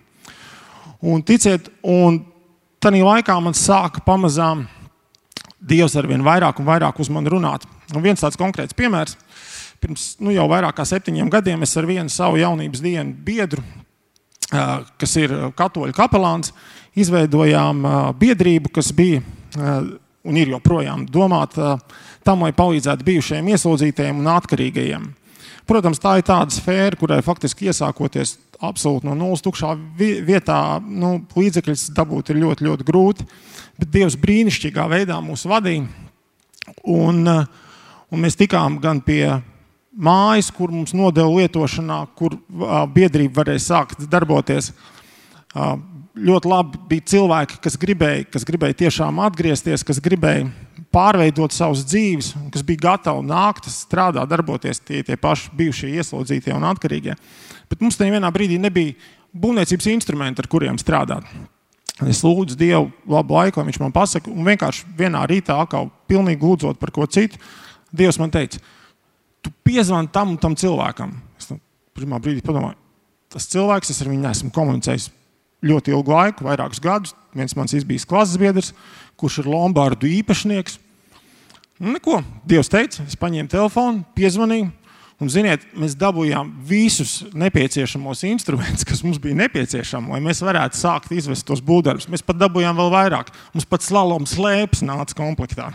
Un 1.03 1.25
ticiet, 1.27 1.67
un 1.83 2.21
tajā 2.83 3.03
laikā 3.03 3.37
man 3.43 3.57
sāka 3.59 4.05
pamazām 4.07 4.67
Dievs 5.67 5.97
ar 5.99 6.07
vien 6.07 6.23
vairāk 6.23 6.61
un 6.61 6.67
vairāk 6.69 7.01
uz 7.03 7.09
mani 7.11 7.31
runāt. 7.33 7.65
Un 7.91 8.05
viens 8.05 8.21
tāds 8.21 8.39
konkrēts 8.39 8.77
piemērs. 8.77 9.17
Pirms 9.83 10.05
nu, 10.23 10.31
jau 10.31 10.45
vairāk 10.51 10.77
kā 10.79 10.85
septiņiem 10.87 11.31
gadiem 11.33 11.65
es 11.67 11.75
ar 11.81 11.89
vienu 11.89 12.13
savu 12.13 12.39
jaunības 12.39 12.83
dienu 12.85 13.17
biedru, 13.27 13.65
kas 15.01 15.17
ir 15.19 15.35
katoļu 15.59 15.97
kapelāns, 15.97 16.53
izveidojām 16.95 17.83
biedrību, 18.21 18.71
kas 18.77 18.93
bija 18.95 19.25
un 20.27 20.39
ir 20.39 20.51
joprojām 20.51 21.07
domāta 21.11 21.77
tam, 22.27 22.43
lai 22.43 22.53
palīdzētu 22.57 23.07
bijušajiem 23.07 23.53
ieslodzītajiem 23.55 24.21
un 24.23 24.33
atkarīgajiem. 24.35 25.07
Protams, 25.67 25.99
tā 26.03 26.19
ir 26.21 26.27
tāda 26.27 26.55
sfēra, 26.55 26.99
kurai 26.99 27.23
faktiski 27.27 27.71
iesākoties 27.71 28.37
absolūti 28.63 29.09
no 29.09 29.17
nulles 29.19 29.43
tukšā 29.45 29.73
vietā, 29.99 30.79
nu, 30.81 31.19
līdzekļus 31.37 31.89
dabūt 31.97 32.31
ir 32.33 32.41
ļoti, 32.45 32.67
ļoti 32.69 32.87
grūti. 32.87 33.27
Bet 33.77 33.91
Dievs 33.93 34.17
brīnišķīgā 34.21 34.87
veidā 34.93 35.19
mūs 35.25 35.45
vadīja. 35.51 35.89
Un, 36.91 37.27
un 37.27 38.23
mēs 38.23 38.39
tikām 38.39 38.79
gan 38.83 39.03
pie 39.05 39.37
mājas, 39.97 40.53
kur 40.55 40.73
mums 40.73 40.95
nodeva 40.97 41.29
lietošanā, 41.35 41.99
kur 42.17 42.39
biedrība 42.95 43.43
varēja 43.43 43.65
sākt 43.67 44.07
darboties 44.13 44.73
ļoti 46.17 46.49
labi 46.49 46.81
bija 46.91 47.05
cilvēki, 47.13 47.59
kas 47.65 47.77
gribēja, 47.81 48.25
kas 48.33 48.47
gribēja 48.49 48.79
tiešām 48.85 49.21
atgriezties, 49.27 49.85
kas 49.87 50.01
gribēja 50.03 50.47
pārveidot 50.95 51.53
savus 51.53 51.85
dzīves, 51.89 52.33
kas 52.55 52.65
bija 52.67 52.85
gatavi 52.87 53.27
nākt, 53.29 53.69
strādāt, 53.73 54.29
darboties 54.31 54.81
tie, 54.81 55.03
tie 55.05 55.19
paši 55.21 55.53
bijušie 55.57 55.93
ieslodzītie 55.99 56.55
un 56.57 56.65
atkarīgie. 56.69 57.17
Bet 57.71 57.83
mums 57.85 57.99
tajā 57.99 58.15
vienā 58.15 58.31
brīdī 58.33 58.57
nebija 58.63 58.97
būvniecības 59.37 59.91
instrumenti, 59.93 60.41
ar 60.41 60.49
kuriem 60.51 60.81
strādāt. 60.81 61.29
Es 62.05 62.23
lūdzu 62.25 62.57
Dievu 62.61 62.91
labu 63.09 63.37
laiku, 63.37 63.61
lai 63.61 63.71
viņš 63.71 63.81
man 63.81 63.93
pasaka, 63.93 64.33
un 64.33 64.45
vienkārši 64.45 64.89
vienā 64.99 65.23
rītā, 65.29 65.57
kā 65.69 65.83
pilnīgi 66.09 66.45
lūdzot 66.45 66.81
par 66.81 66.93
ko 66.93 67.09
citu, 67.09 67.41
Dievs 67.97 68.19
man 68.21 68.33
teica, 68.33 68.59
tu 69.45 69.53
piezvani 69.65 70.11
tam 70.13 70.35
un 70.35 70.41
tam 70.41 70.57
cilvēkam. 70.59 71.15
Es 71.41 71.49
pirmā 71.97 72.19
brīdī 72.21 72.43
padomāju, 72.45 72.77
tas 73.33 73.49
cilvēks, 73.53 73.93
es 73.93 74.03
ar 74.05 74.11
viņu 74.13 74.29
esmu 74.33 74.53
komunicējis 74.53 75.09
ļoti 75.65 75.95
ilgu 75.95 76.13
laiku, 76.13 76.47
vairākus 76.47 76.83
gadus. 76.83 77.15
Viens 77.37 77.55
mans 77.57 77.75
bijis 77.87 78.09
klases 78.09 78.41
biedrs, 78.41 78.73
kurš 79.21 79.43
ir 79.43 79.51
Lombardu 79.53 80.09
īpašnieks. 80.09 80.81
Nu, 81.77 81.93
neko, 81.93 82.23
Dievs 82.49 82.73
teica, 82.73 83.05
es 83.05 83.19
paņēmu 83.21 83.53
telefonu, 83.53 84.05
piezvanīju. 84.17 84.71
Un, 85.17 85.31
ziniet, 85.33 85.63
mēs 85.73 85.95
dabūjām 85.97 86.51
visus 86.69 87.23
nepieciešamos 87.33 88.21
instrumentus, 88.29 88.85
kas 88.85 89.01
mums 89.05 89.17
bija 89.21 89.39
nepieciešami, 89.39 90.13
lai 90.13 90.21
mēs 90.25 90.43
varētu 90.45 90.77
sākt 90.77 91.15
izvest 91.17 91.47
tos 91.49 91.63
būvdarbus. 91.65 92.09
Mēs 92.13 92.25
pat 92.25 92.37
dabūjām 92.41 92.77
vēl 92.77 92.93
vairāk. 92.93 93.33
Mums 93.55 93.69
pat 93.69 93.85
slaloms 93.85 94.35
slēpes 94.37 94.85
nāca 94.85 95.17
komplektā. 95.17 95.71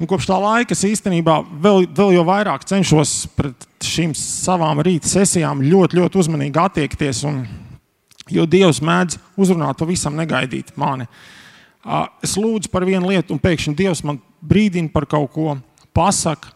Un 0.00 0.08
kopš 0.08 0.28
tā 0.28 0.36
laika 0.40 0.76
es 0.76 0.84
īstenībā 0.88 1.38
vēl, 1.60 1.88
vēl 1.96 2.14
jau 2.16 2.26
vairāk 2.28 2.64
cenšos 2.68 3.14
pret 3.36 3.66
šīm 3.84 4.14
savām 4.16 4.80
rīta 4.84 5.08
sesijām 5.08 5.60
ļoti, 5.64 5.98
ļoti 6.00 6.20
uzmanīgi 6.20 6.60
attiekties. 6.60 7.24
Un, 7.28 7.42
Jo 8.30 8.46
Dievs 8.46 8.80
mēdz 8.84 9.18
uzrunāt 9.40 9.78
pavisam 9.80 10.16
negaidīt 10.18 10.72
mani. 10.80 11.08
Es 12.24 12.36
lūdzu 12.36 12.70
par 12.72 12.84
vienu 12.88 13.10
lietu, 13.10 13.34
un 13.34 13.42
pēkšņi 13.42 13.76
Dievs 13.78 14.02
man 14.06 14.20
brīdina 14.40 14.92
par 14.92 15.08
kaut 15.10 15.32
ko, 15.34 15.54
pasaka. 15.96 16.54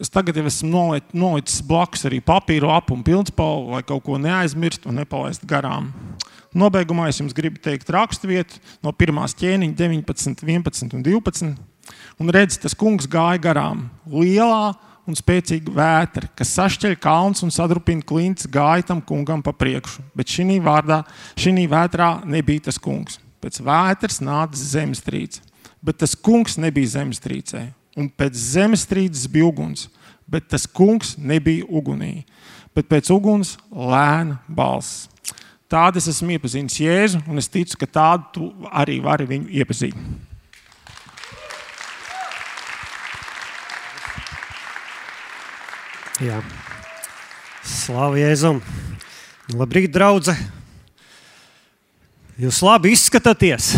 Es 0.00 0.08
tagad 0.08 0.38
jau 0.38 0.46
esmu 0.48 0.86
nolicis 1.12 1.60
blakus 1.66 2.06
arī 2.08 2.22
papīru 2.24 2.70
lapu 2.70 2.94
un 2.96 3.02
pildspalvu, 3.04 3.74
lai 3.74 3.82
kaut 3.84 4.06
ko 4.06 4.16
neaizmirst 4.16 4.86
un 4.88 4.96
nepalaist 4.96 5.44
garām. 5.44 5.90
Nobeigumā 6.56 7.10
es 7.10 7.20
jums 7.20 7.34
gribu 7.36 7.60
teikt 7.62 7.90
raksturvietu 7.92 8.62
no 8.82 8.94
pirmās 8.96 9.36
ķēniņa 9.38 9.76
19, 9.76 10.46
11 10.46 10.96
un 10.96 11.04
12. 11.04 11.50
Un 12.20 12.32
redz, 12.32 12.56
tas 12.62 12.74
kungs 12.78 13.06
gāja 13.10 13.42
garām 13.42 13.88
lielā 14.08 14.72
un 15.08 15.16
spēcīga 15.18 15.72
vētra, 15.74 16.28
kas 16.36 16.52
sašķeļ 16.58 16.96
kalns 17.02 17.44
un 17.46 17.52
sadrupina 17.54 18.04
klints, 18.06 18.48
gāja 18.50 18.90
tam 18.90 19.02
kungam 19.04 19.42
pa 19.44 19.54
priekšu. 19.56 20.04
Bet 20.16 20.32
šī 20.32 20.58
vārdā, 20.64 21.02
šī 21.40 21.66
vētrā 21.70 22.10
nebija 22.28 22.68
tas 22.68 22.78
kungs. 22.80 23.18
Pēc 23.40 23.62
vētras 23.64 24.20
nāca 24.20 24.58
zemestrīce, 24.58 25.40
bet 25.80 26.00
tas 26.02 26.14
kungs 26.14 26.58
nebija 26.60 26.98
zemestrīcē. 26.98 27.70
Un 27.98 28.10
pēc 28.12 28.36
zemestrīces 28.36 29.26
bija 29.32 29.48
uguns, 29.48 29.88
bet 30.30 30.50
tas 30.52 30.66
kungs 30.66 31.16
nebija 31.18 31.66
ugunī. 31.66 32.24
Bet 32.76 32.86
pēc 32.90 33.10
uguns 33.10 33.56
lēna 33.72 34.38
balss. 34.46 35.08
Tādu 35.70 36.00
es 36.00 36.08
esmu 36.10 36.34
iepazinis 36.34 36.80
Jēzu, 36.82 37.20
un 37.30 37.38
es 37.38 37.46
ticu, 37.50 37.78
ka 37.78 37.86
tādu 37.86 38.50
arī 38.74 38.98
vari 39.02 39.26
viņu 39.30 39.52
iepazīt. 39.60 39.94
Jā. 46.20 46.42
Slavu 47.64 48.18
Jēzum! 48.20 48.58
Labrīt, 49.56 49.88
draugi! 49.94 50.34
Jūs 52.36 52.58
labi 52.60 52.92
izskatāties! 52.92 53.70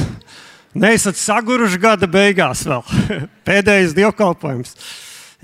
Neesat 0.75 1.21
saguruši 1.21 1.79
gada 1.79 2.09
beigās 2.11 2.65
vēl. 2.67 2.83
Pēdējais 3.47 3.95
dievkalpojums. 3.95 4.75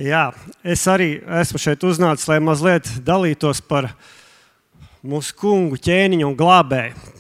Jā, 0.03 0.25
es 0.67 0.83
arī 0.91 1.21
esmu 1.39 1.63
šeit 1.63 1.87
uznācis, 1.87 2.27
lai 2.33 2.41
mazliet 2.43 2.91
dalītos 3.07 3.63
par 3.63 3.93
mūsu 5.07 5.39
kungu 5.39 5.79
ķēniņu 5.79 6.33
un 6.33 6.37
glābēju. 6.39 7.15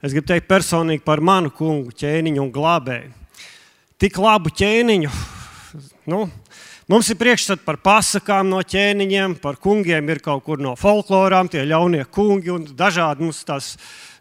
Es 0.00 0.16
gribu 0.16 0.30
teikt 0.32 0.48
personīgi 0.48 1.04
par 1.04 1.20
manu 1.20 1.52
kungu 1.52 1.92
ķēniņu 2.00 2.46
un 2.46 2.54
glābēju. 2.54 3.12
Tik 4.00 4.24
labu 4.24 4.56
ķēniņu, 4.56 5.12
nu, 6.08 6.24
Mums 6.88 7.10
ir 7.12 7.18
priekšstats 7.20 7.66
par 7.66 7.76
pasakām 7.84 8.46
no 8.48 8.62
ķēniņiem, 8.64 9.34
par 9.42 9.58
kungiem 9.60 10.06
ir 10.08 10.22
kaut 10.24 10.40
kur 10.46 10.60
no 10.64 10.70
folklorām, 10.72 11.50
tie 11.52 11.66
ļaunie 11.68 12.06
kungi 12.08 12.48
un 12.48 12.62
dažādi 12.64 13.26
mums 13.26 13.42
tās 13.44 13.74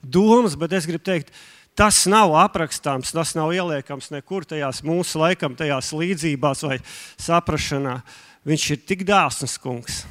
domas, 0.04 0.58
bet 0.60 0.76
es 0.76 0.88
gribu 0.90 1.06
teikt, 1.08 1.32
tas 1.80 2.02
nav 2.12 2.34
aprakstāms, 2.36 3.14
tas 3.16 3.32
nav 3.40 3.54
ieliekams 3.56 4.12
nekur 4.12 4.44
tajās 4.44 4.82
mūsu 4.84 5.22
laikam, 5.22 5.56
tajās 5.56 5.94
līdzībās 5.96 6.66
vai 6.68 6.82
saprašanā. 7.16 8.02
Viņš 8.48 8.66
ir 8.76 8.82
tik 8.92 9.08
dāsns 9.08 9.56
kungs. 9.64 10.02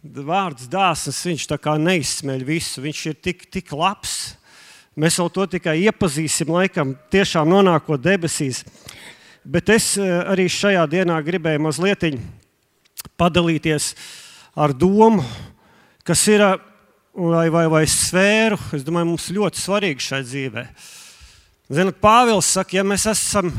Vārds 0.00 0.70
dāsns, 0.72 1.20
viņš 1.28 1.50
neizsmeļ 1.84 2.46
visu, 2.48 2.80
viņš 2.80 3.02
ir 3.10 3.20
tik, 3.20 3.44
tik 3.52 3.76
labs. 3.76 4.38
Mēs 4.96 5.20
vēl 5.20 5.28
to 5.36 5.44
tikai 5.58 5.82
iepazīsim, 5.84 6.48
laikam, 6.48 6.96
tiešām 7.12 7.52
nonākot 7.52 8.00
debesīs. 8.00 8.64
Bet 9.46 9.70
es 9.70 9.92
eh, 10.00 10.10
arī 10.26 10.48
šajā 10.50 10.82
dienā 10.90 11.20
gribēju 11.22 11.60
mazliet 11.62 12.02
padalīties 13.14 13.92
ar 14.58 14.74
domu, 14.74 15.22
kas 16.02 16.24
ir 16.32 16.42
eh, 16.42 16.56
vai, 17.14 17.46
vai, 17.54 17.66
vai 17.70 17.84
sfēru, 17.86 18.58
domāju, 18.82 19.12
mums 19.12 19.28
ļoti 19.30 19.62
svarīgi 19.62 20.02
šai 20.08 20.20
dzīvē. 20.26 20.66
Zinat, 21.78 22.02
Pāvils 22.02 22.50
saka, 22.58 22.80
ja 22.80 22.86
mēs 22.86 23.06
esam. 23.10 23.54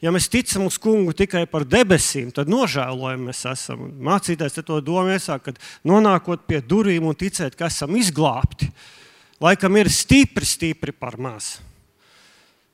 Ja 0.00 0.08
mēs 0.08 0.30
ticam 0.32 0.64
uz 0.64 0.78
kungu 0.80 1.12
tikai 1.12 1.42
par 1.44 1.66
debesīm, 1.68 2.30
tad 2.32 2.48
nožēlojam 2.48 3.26
mēs 3.28 3.42
esam. 3.50 3.90
Mācītājs 4.00 4.62
to 4.64 4.78
domā, 4.80 5.18
iesāk, 5.18 5.50
kad 5.50 5.58
nonākot 5.84 6.46
pie 6.48 6.62
durvīm 6.64 7.10
un 7.10 7.18
ticēt, 7.20 7.52
ka 7.52 7.68
esam 7.68 7.92
izglābti, 8.00 8.70
laikam 9.44 9.76
ir 9.76 9.92
stipri, 9.92 10.48
stipri 10.48 10.96
par 10.96 11.20
mazu. 11.20 11.69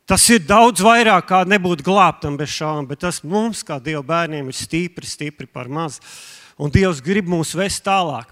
Tas 0.07 0.23
ir 0.31 0.45
daudz 0.47 0.85
vairāk 0.87 1.25
kā 1.27 1.41
nebūt 1.51 1.81
glābtam 1.83 2.37
bez 2.39 2.53
šām, 2.55 2.85
bet 2.87 3.01
tas 3.03 3.25
mums, 3.27 3.65
kā 3.67 3.81
Dieva 3.83 4.05
bērniem, 4.07 4.47
ir 4.47 4.55
stipri, 4.55 5.03
stipri 5.03 5.49
par 5.51 5.67
maz. 5.67 5.97
Un 6.63 6.71
Dievs 6.71 7.01
grib 7.03 7.27
mūs 7.27 7.57
vest 7.59 7.83
tālāk. 7.89 8.31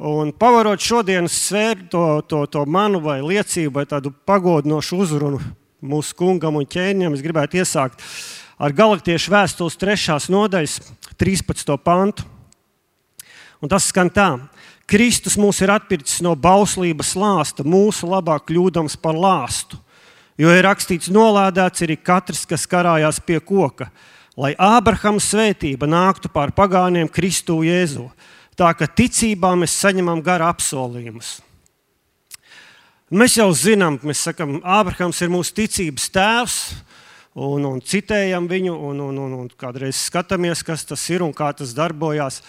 Un 0.00 0.32
pavarot 0.32 0.80
šodienas 0.80 1.36
svēru, 1.44 1.84
to, 1.92 2.06
to, 2.24 2.40
to 2.48 2.64
manu 2.64 3.02
vai 3.04 3.18
liecību, 3.20 3.74
vai 3.76 3.84
tādu 3.84 4.14
pagodinošu 4.24 5.02
uzrunu 5.04 5.42
mūsu 5.84 6.16
kungam 6.16 6.56
un 6.56 6.64
ķēniņam, 6.64 7.12
es 7.12 7.26
gribētu 7.26 7.60
iesākt 7.60 8.00
ar 8.56 8.72
galaktiešu 8.72 9.36
vēstules 9.36 9.76
3. 9.76 10.16
nodaļas 10.32 10.80
13. 11.20 11.76
pantu. 11.84 12.24
Un 13.60 13.68
tas 13.68 13.92
skan 13.92 14.08
tā. 14.08 14.30
Kristus 14.88 15.36
mūs 15.36 15.60
ir 15.60 15.76
atpircis 15.76 16.24
no 16.24 16.32
bauslības 16.32 17.12
lāsta, 17.12 17.60
mūsu 17.60 18.08
labā 18.08 18.40
kļūdams 18.40 18.96
par 19.04 19.20
lāstu. 19.20 19.83
Jo 20.40 20.50
ir 20.50 20.64
rakstīts, 20.66 21.12
nolādēts 21.14 21.84
ir 21.86 21.94
katrs, 22.02 22.42
kas 22.50 22.66
karājās 22.66 23.20
pie 23.22 23.38
koka, 23.38 23.86
lai 24.34 24.54
Ābrahama 24.58 25.22
svētība 25.22 25.86
nāktu 25.86 26.30
pār 26.32 26.50
pagāniem 26.54 27.10
Kristu 27.10 27.60
Jēzu. 27.62 28.08
Tā 28.58 28.72
ka 28.78 28.86
ticībā 28.86 29.52
mēs 29.58 29.74
saņemam 29.82 30.22
gara 30.22 30.48
apsolījumus. 30.50 31.36
Mēs 33.14 33.36
jau 33.38 33.46
zinām, 33.54 34.00
mēs 34.02 34.24
sakām, 34.26 34.56
Ābrahams 34.62 35.20
ir 35.22 35.30
mūsu 35.30 35.54
ticības 35.54 36.08
tēvs, 36.14 36.58
un, 37.34 37.66
un 37.68 37.82
citējam 37.82 38.46
viņu, 38.50 38.74
un, 38.74 39.02
un, 39.06 39.18
un, 39.26 39.34
un 39.42 39.50
kādreiz 39.58 40.00
skatāmies, 40.08 40.64
kas 40.66 40.86
tas 40.88 41.02
ir 41.14 41.22
un 41.22 41.34
kā 41.34 41.52
tas 41.54 41.74
darbojas. 41.76 42.40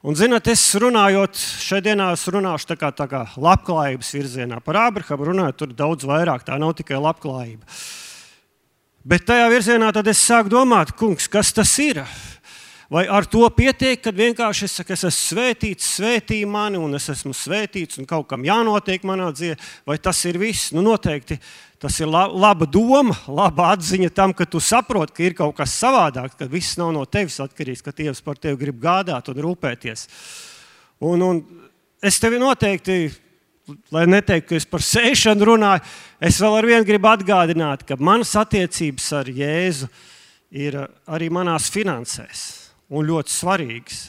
Un, 0.00 0.16
zinot, 0.16 0.46
es 0.48 0.62
runājot, 0.80 1.36
šeit 1.36 1.84
dienā 1.84 2.06
es 2.14 2.22
runāšu 2.32 2.70
tā 2.70 2.76
kā, 2.80 2.88
tā 2.96 3.04
kā 3.04 3.18
labklājības 3.36 4.14
virzienā. 4.16 4.60
Par 4.64 4.78
Ābrahāmu 4.86 5.26
runājot, 5.28 5.58
tur 5.60 5.74
daudz 5.76 6.06
vairāk. 6.08 6.46
Tā 6.46 6.56
nav 6.56 6.72
tikai 6.78 6.96
labklājība. 6.96 7.68
Bet 9.04 9.26
tajā 9.28 9.50
virzienā 9.52 9.90
tad 9.92 10.08
es 10.08 10.22
sāku 10.24 10.48
domāt, 10.54 10.94
kungs, 10.96 11.28
kas 11.28 11.52
tas 11.52 11.74
ir? 11.84 12.00
Vai 12.90 13.04
ar 13.12 13.28
to 13.28 13.44
pietiek, 13.52 14.00
kad 14.00 14.16
vienkārši 14.16 14.64
es 14.66 14.78
saku, 14.80 14.96
es 14.96 15.04
esmu 15.04 15.36
svētīts, 15.36 15.92
svētī 16.00 16.40
mani, 16.48 16.80
un 16.80 16.96
es 16.96 17.12
esmu 17.12 17.36
svētīts, 17.36 18.00
un 18.00 18.08
kaut 18.08 18.26
kam 18.32 18.48
jānotiek 18.48 19.04
manā 19.06 19.28
dzīvē, 19.36 19.60
vai 19.86 20.00
tas 20.00 20.24
ir 20.26 20.40
viss? 20.40 20.72
Nu, 20.72 20.82
noteikti 20.82 21.36
Tas 21.80 21.96
ir 21.96 22.10
laba 22.12 22.66
doma, 22.68 23.14
laba 23.24 23.70
atziņa 23.72 24.10
tam, 24.12 24.34
ka 24.36 24.44
tu 24.44 24.60
saproti, 24.60 25.14
ka 25.16 25.22
ir 25.24 25.36
kaut 25.38 25.54
kas 25.56 25.72
savādāk, 25.80 26.34
ka 26.36 26.48
viss 26.50 26.76
nav 26.76 26.92
no 26.92 27.06
tevis 27.08 27.38
atkarīgs, 27.40 27.80
ka 27.80 27.94
Dievs 27.96 28.20
par 28.20 28.36
tevi 28.36 28.58
grib 28.60 28.76
gādāt 28.82 29.30
un 29.32 29.40
rūpēties. 29.46 30.04
Un, 31.08 31.24
un 31.24 31.38
es 32.04 32.20
tevi 32.20 32.36
noteikti, 32.42 32.98
lai 33.96 34.04
neteiktu, 34.10 34.50
ka 34.50 34.58
es 34.60 34.68
par 34.68 34.84
sēšanu 34.84 35.48
runāju, 35.48 35.84
es 36.28 36.40
vēl 36.44 36.58
ar 36.58 36.68
vienu 36.68 36.88
gribu 36.88 37.08
atgādināt, 37.08 37.86
ka 37.88 37.96
manas 37.96 38.34
attiecības 38.36 39.06
ar 39.16 39.30
Jēzu 39.32 39.88
ir 40.50 40.76
arī 41.08 41.30
manās 41.32 41.70
finansēs 41.72 42.42
un 42.92 43.08
ļoti 43.08 43.32
svarīgas. 43.32 44.02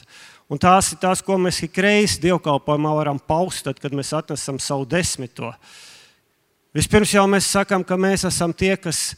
Un 0.52 0.60
tās 0.60 0.90
ir 0.92 1.00
tās, 1.00 1.22
ko 1.24 1.38
mēs 1.40 1.62
ik 1.64 1.78
reizi 1.80 2.20
dievkalpojumā 2.26 2.92
varam 2.98 3.16
paust, 3.16 3.64
tad, 3.64 3.80
kad 3.80 3.94
mēs 3.96 4.12
atnesam 4.12 4.58
savu 4.60 4.84
desmito. 4.84 5.54
Vispirms 6.72 7.10
jau 7.12 7.26
mēs 7.28 7.50
sakām, 7.52 7.82
ka 7.84 7.98
mēs 8.00 8.24
esam 8.24 8.52
tie, 8.56 8.72
kas 8.80 9.12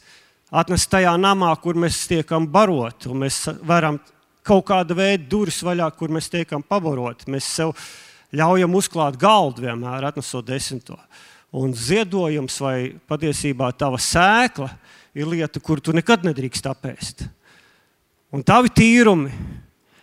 atnes 0.51 0.83
tajā 0.91 1.13
namā, 1.15 1.53
kur 1.63 1.77
mēs 1.79 2.01
tiekam 2.09 2.47
baroti. 2.51 3.13
Mēs 3.15 3.45
varam 3.63 4.01
kaut 4.45 4.65
kāda 4.67 4.97
veida 4.97 5.23
durvis 5.31 5.61
vaļā, 5.63 5.87
kur 5.95 6.11
mēs 6.11 6.27
tiekam 6.33 6.63
pabaroti. 6.65 7.29
Mēs 7.31 7.47
sev 7.57 7.71
ļaujam 8.35 8.75
uzklāt 8.75 9.15
galdu 9.21 9.63
vienmēr, 9.65 10.09
atnesot 10.09 10.43
desmito. 10.47 10.97
Un 11.55 11.71
ziedojums 11.71 12.59
vai 12.59 12.77
patiesībā 13.07 13.71
tava 13.79 14.01
sēkla 14.03 14.67
ir 15.15 15.31
lieta, 15.31 15.61
kur 15.63 15.79
tu 15.79 15.95
nekad 15.95 16.27
nedrīkst 16.27 16.67
apēst. 16.67 17.23
Un 18.35 18.43
tavi 18.43 18.67
tīrumi 18.75 19.31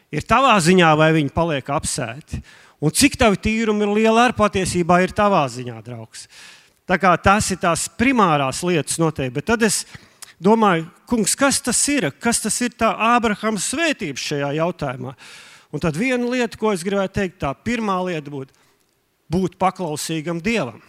ir 0.08 0.24
tavā 0.24 0.56
ziņā, 0.64 0.94
vai 0.96 1.10
viņi 1.18 1.34
paliek 1.36 1.68
apsēti. 1.68 2.40
Un 2.82 2.96
cik 2.96 3.20
tavi 3.20 3.36
tīrumi 3.38 3.84
ir 3.84 3.92
liela 4.00 4.24
ar 4.30 4.36
patiesībā 4.36 5.02
ir 5.04 5.12
tavā 5.14 5.44
ziņā, 5.52 5.76
draugs. 5.84 6.24
Tas 6.86 7.50
ir 7.52 7.60
tās 7.62 7.86
primārās 7.98 8.62
lietas 8.66 8.98
noteikti. 8.98 9.36
Bet 9.38 9.46
tad 9.52 9.62
es 9.62 9.84
domāju, 10.42 10.88
kungs, 11.06 11.36
kas 11.38 11.60
tas 11.62 11.78
ir? 11.92 12.08
Kas 12.18 12.42
tas 12.42 12.58
ir 12.64 12.74
tā 12.74 12.90
Ābrahama 13.14 13.60
svētība 13.62 14.18
šajā 14.18 14.50
jautājumā? 14.58 15.14
Un 15.72 15.80
tad 15.80 15.96
viena 15.96 16.26
lieta, 16.28 16.58
ko 16.60 16.72
es 16.74 16.82
gribētu 16.84 17.20
teikt, 17.20 17.38
tā 17.40 17.52
pirmā 17.64 17.96
lieta 18.04 18.32
būtu 18.32 18.58
būt 19.32 19.56
paklausīgam 19.60 20.42
Dievam. 20.44 20.82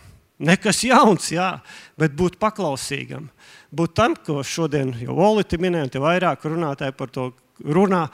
Nekas 0.43 0.81
jauns, 0.83 1.29
jā, 1.31 1.61
bet 1.95 2.15
būt 2.17 2.35
paklausīgam. 2.41 3.29
Būt 3.71 3.93
tam, 3.95 4.17
ko 4.17 4.41
šodien 4.43 4.91
jau 4.99 5.15
Olīte 5.29 5.59
minēja, 5.61 5.87
un 5.87 6.03
vairāk 6.03 6.43
runātāji 6.49 6.97
par 6.97 7.13
to 7.13 7.29
runā. 7.63 8.07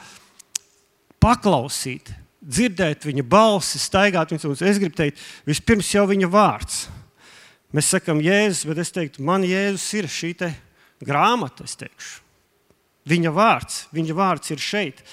Paklausīt, 1.24 2.12
dzirdēt 2.44 3.08
viņa 3.08 3.26
balsi, 3.26 3.82
staigāt 3.82 4.36
viņas. 4.36 4.62
Es 4.62 4.78
gribu 4.84 5.00
teikt, 5.00 5.24
vispirms 5.50 5.90
jau 5.96 6.06
viņa 6.12 6.30
vārds 6.30 6.84
Mēs 7.76 7.91
sakām, 7.93 8.22
Jēzus, 8.24 8.65
bet 8.65 8.82
es 8.82 8.89
teiktu, 8.93 9.22
man 9.26 9.43
Jēzus 9.45 9.88
ir 9.99 10.09
šī 10.09 10.34
grāmata. 11.05 11.67
Viņa 13.09 13.32
vārds, 13.34 13.84
viņa 13.93 14.15
vārds 14.17 14.51
ir 14.55 14.63
šeit. 14.63 15.03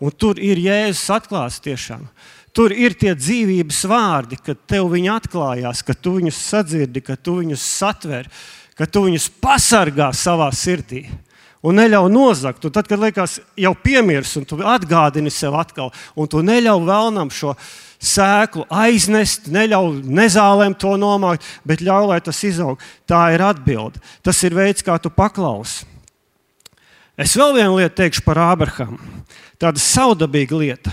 Un 0.00 0.14
tur 0.14 0.38
ir 0.40 0.60
Jēzus 0.62 1.10
atklāts 1.12 1.60
tiešām. 1.60 2.06
Tur 2.56 2.72
ir 2.72 2.96
tie 2.98 3.12
dzīvības 3.14 3.84
vārdi, 3.90 4.38
kad 4.40 4.58
tev 4.66 4.88
viņi 4.94 5.10
atklājās, 5.12 5.84
ka 5.84 5.94
tu 5.94 6.16
viņus 6.16 6.40
sadzirdi, 6.48 7.02
ka 7.04 7.14
tu 7.20 7.36
viņus 7.42 7.62
satver, 7.76 8.30
ka 8.78 8.86
tu 8.88 9.04
viņus 9.04 9.28
pasargā 9.42 10.08
savā 10.16 10.48
sirdī 10.56 11.04
un 11.62 11.78
neļauj 11.78 12.08
nozagt. 12.12 12.64
Un 12.64 12.74
tad, 12.74 12.88
kad 12.88 13.00
liekas, 13.02 13.38
jau 13.58 13.74
piemirs, 13.82 14.36
un 14.40 14.46
tu 14.48 14.58
atgādini 14.62 15.32
sev 15.34 15.58
atkal, 15.58 15.92
un 16.16 16.30
tu 16.30 16.42
neļauj 16.44 16.84
vēlnam 16.88 17.32
šo 17.34 17.54
sēklu 17.98 18.64
aiznest, 18.70 19.48
neļauj 19.50 20.02
nezālēm 20.06 20.76
to 20.78 20.94
nomākt, 21.00 21.46
bet 21.66 21.82
ļauj, 21.84 22.08
lai 22.12 22.20
tas 22.24 22.40
izaug. 22.46 22.80
Tā 23.08 23.28
ir 23.34 23.42
atbilde. 23.44 24.02
Tas 24.22 24.40
ir 24.46 24.56
veids, 24.56 24.84
kā 24.86 24.98
tu 25.02 25.10
paklausi. 25.10 25.86
Es 27.18 27.34
vēl 27.34 27.56
vienu 27.56 27.80
lietu 27.80 27.96
teikšu 27.98 28.22
par 28.22 28.38
Ābrahāmu. 28.44 29.00
Tāda 29.58 29.82
saudabīga 29.82 30.54
lieta. 30.54 30.92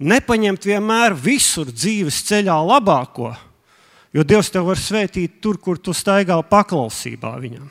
Nepaņemt 0.00 0.64
vienmēr 0.66 1.14
visur 1.14 1.68
dzīves 1.70 2.22
ceļā 2.26 2.56
labāko, 2.64 3.34
jo 4.16 4.24
Dievs 4.26 4.50
tev 4.50 4.70
var 4.72 4.80
svētīt 4.80 5.38
tur, 5.44 5.60
kur 5.60 5.78
tu 5.78 5.94
staigā 5.94 6.40
paklausībā 6.50 7.36
viņam. 7.38 7.68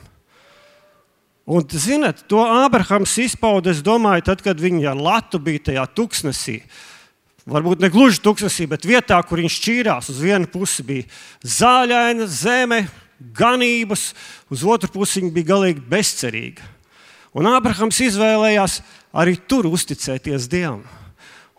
Un, 1.50 1.66
zinot, 1.66 2.22
to 2.30 2.38
Ābrahams 2.46 3.16
izpauda, 3.18 3.72
es 3.74 3.82
domāju, 3.82 4.22
tad, 4.28 4.44
kad 4.44 4.60
viņa 4.62 4.92
ar 4.92 5.00
Latu 5.02 5.40
bija 5.42 5.64
tajā 5.66 5.86
tuksnesī. 5.98 6.60
Varbūt 7.50 7.80
ne 7.82 7.90
gluži 7.90 8.20
tuksnesī, 8.22 8.68
bet 8.70 8.86
vietā, 8.86 9.18
kur 9.26 9.40
viņš 9.42 9.56
šķīrās. 9.58 10.10
Uz 10.12 10.20
vienu 10.22 10.46
pusi 10.50 10.84
bija 10.86 11.06
zāļaina 11.42 12.28
zeme, 12.30 12.84
ganības, 13.36 14.12
uz 14.52 14.62
otru 14.64 14.92
pusi 14.94 15.20
viņa 15.20 15.34
bija 15.34 15.50
galīgi 15.50 15.82
bezcerīga. 15.90 16.68
Un 17.34 17.50
Ābrahams 17.50 17.98
izvēlējās 18.06 18.80
arī 19.14 19.36
tur 19.50 19.68
uzticēties 19.70 20.48
Dievam. 20.50 20.86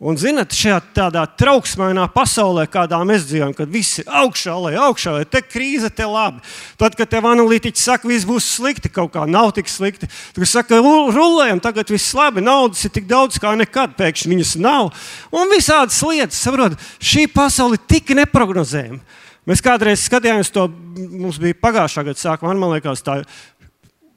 Un, 0.02 0.16
zinot, 0.18 0.50
šajā 0.58 0.80
tādā 0.98 1.22
trauksmainā 1.38 2.08
pasaulē, 2.10 2.64
kādā 2.74 2.98
mēs 3.06 3.28
dzīvojam, 3.30 3.52
kad 3.54 3.70
viss 3.70 4.00
ir 4.02 4.08
augšā, 4.10 4.56
lai 4.64 4.72
augšā, 4.82 5.12
lai 5.14 5.28
te 5.30 5.44
krīze, 5.46 5.92
te 5.94 6.08
labi. 6.10 6.42
Tad, 6.82 6.96
kad 6.98 7.12
tev 7.12 7.28
analītiķi 7.30 7.78
saka, 7.78 8.10
viss 8.10 8.26
būs 8.26 8.48
slikti, 8.56 8.90
kaut 8.90 9.12
kā 9.14 9.28
nav 9.30 9.52
tik 9.54 9.70
slikti, 9.70 10.10
tad 10.34 10.50
saka, 10.50 10.80
rulējam, 10.82 11.62
tagad 11.62 11.94
viss 11.94 12.16
labi, 12.18 12.42
naudas 12.42 12.82
ir 12.88 12.96
tik 12.96 13.06
daudz 13.12 13.38
kā 13.38 13.54
nekad, 13.60 13.94
pēkšņi 14.00 14.34
viņas 14.34 14.56
nav. 14.66 14.90
Un 15.30 15.54
visādas 15.54 16.02
lietas, 16.02 16.42
saprot, 16.42 16.80
šī 16.98 17.28
pasaule 17.30 17.78
ir 17.78 17.86
tik 17.94 18.10
neparedzējama. 18.18 19.04
Mēs 19.46 19.62
kādreiz 19.62 20.02
skatījāmies 20.10 20.50
to, 20.54 20.66
mums 20.98 21.38
bija 21.42 21.62
pagājušā 21.62 22.10
gada 22.10 22.26
sākumā, 22.26 22.58
man 22.58 22.74
liekas, 22.74 23.06
tā 23.06 23.22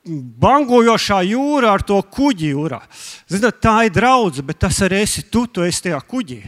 bangojošā 0.05 1.23
jūra 1.31 1.75
ar 1.75 1.85
to 1.87 1.99
kuģi 2.03 2.53
jūrā. 2.53 2.81
Zināt, 3.31 3.61
tā 3.65 3.85
ir 3.89 3.95
draudzene, 3.95 4.47
bet 4.51 4.61
tas 4.67 4.81
arī 4.85 5.03
esi 5.05 5.25
tu, 5.33 5.47
tu 5.47 5.65
esi 5.65 5.87
tajā 5.89 6.01
kuģī. 6.05 6.41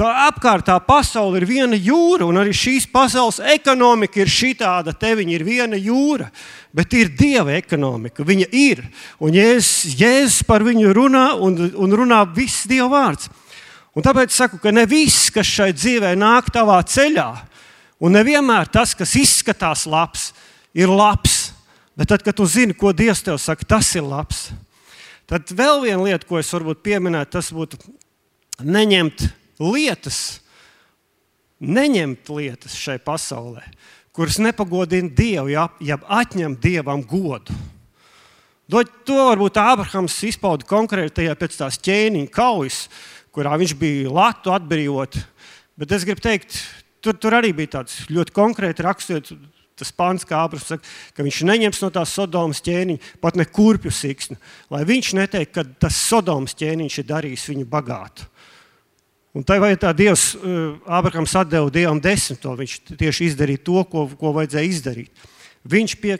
Tā 0.00 0.06
apkārtā 0.30 0.76
pasaule 0.86 1.40
ir 1.40 1.44
viena 1.48 1.76
jūra, 1.76 2.24
un 2.24 2.38
arī 2.40 2.54
šīs 2.56 2.86
pasaules 2.92 3.40
ekonomika 3.52 4.22
ir 4.22 4.30
šāda. 4.32 4.94
Te 4.96 5.10
viņa 5.18 5.34
ir 5.34 5.44
viena 5.44 5.76
jūra, 5.76 6.30
bet 6.72 6.94
ir 6.96 7.10
dieva 7.18 7.56
ekonomika. 7.58 8.24
Viņa 8.24 8.46
ir. 8.54 8.84
Un 9.20 9.34
Jēzus, 9.36 9.98
Jēzus 10.00 10.46
par 10.48 10.64
viņu 10.64 10.94
runā, 10.96 11.26
un, 11.42 11.58
un 11.74 11.96
runā 12.00 12.22
viss 12.36 12.68
dieva 12.70 12.88
vārds. 12.94 13.28
Un 13.92 14.06
tāpēc 14.06 14.30
es 14.30 14.38
saku, 14.38 14.60
ka 14.62 14.72
ne 14.72 14.86
viss, 14.88 15.28
kas 15.34 15.48
šai 15.50 15.72
dzīvē 15.74 16.14
nāk 16.16 16.52
tavā 16.54 16.78
ceļā, 16.86 17.28
un 18.00 18.14
nevienmēr 18.14 18.70
tas, 18.70 18.94
kas 18.96 19.16
izskatās 19.18 19.82
labs, 19.90 20.30
ir 20.72 20.88
labs. 20.88 21.29
Bet 22.00 22.08
tad, 22.08 22.22
kad 22.24 22.32
tu 22.32 22.46
zini, 22.48 22.72
ko 22.72 22.94
Dievs 22.96 23.20
tev 23.20 23.36
saka, 23.36 23.66
tas 23.68 23.90
ir 23.92 24.06
labs. 24.08 24.46
Tad 25.28 25.50
vēl 25.52 25.82
viena 25.84 26.00
lieta, 26.00 26.24
ko 26.24 26.38
es 26.40 26.48
varbūt 26.48 26.80
pieminētu, 26.80 27.34
tas 27.36 27.50
būtu 27.52 27.76
neņemt 28.64 29.26
lietas, 29.60 30.40
neņemt 31.60 32.32
lietas 32.32 32.78
šai 32.80 32.96
pasaulē. 33.04 33.66
kuras 34.16 34.40
nepagodina 34.40 35.12
Dievu, 35.12 35.52
ja, 35.52 35.68
ja 35.80 36.00
atņem 36.08 36.56
Dievam 36.56 37.04
godu. 37.04 37.52
To 38.70 39.20
varbūt 39.20 39.60
Ābrahams 39.60 40.16
izpauda 40.24 40.64
konkrētajā 40.64 41.36
pēc 41.36 41.60
tās 41.60 41.78
ķēniņa 41.84 42.32
kaujas, 42.32 42.82
kurā 43.28 43.60
viņš 43.60 43.76
bija 43.76 44.08
Latviju 44.08 44.56
atbrīvot. 44.56 45.20
Bet 45.76 45.92
es 45.92 46.08
gribu 46.08 46.24
teikt, 46.24 46.56
tur, 47.04 47.12
tur 47.12 47.36
arī 47.36 47.52
bija 47.52 47.76
tāds 47.76 48.06
ļoti 48.08 48.32
konkrēti 48.32 48.88
raksturot. 48.88 49.34
Tas 49.80 49.92
pāns, 49.96 50.26
kā 50.28 50.38
Ābrahams 50.44 50.68
saka, 50.74 50.86
ka 51.16 51.24
viņš 51.26 51.40
neņems 51.48 51.80
no 51.84 51.90
tās 51.94 52.12
Sodomas 52.16 52.60
ķēniņa 52.66 53.16
pat 53.24 53.38
ne 53.40 53.46
kurpju 53.48 53.92
siksnu, 53.94 54.36
lai 54.72 54.84
viņš 54.88 55.14
neteiktu, 55.16 55.54
ka 55.56 55.64
tas 55.86 55.96
Sodomas 56.10 56.56
ķēniņš 56.60 57.00
ir 57.00 57.08
darījis 57.08 57.48
viņu 57.54 57.68
bagātu. 57.70 58.28
Un 59.34 59.44
tā 59.46 59.60
vai 59.62 59.76
tā 59.78 59.92
Dievs, 59.94 60.34
eh, 60.34 60.78
atdeva 61.38 61.70
Dievam 61.70 62.00
desmito, 62.02 62.56
viņš 62.58 62.80
tieši 62.98 63.30
izdarīja 63.30 63.64
to, 63.64 63.84
ko, 63.84 64.08
ko 64.18 64.32
vajadzēja 64.34 64.70
izdarīt. 64.70 65.10
Viņš 65.70 65.94
pie, 66.00 66.18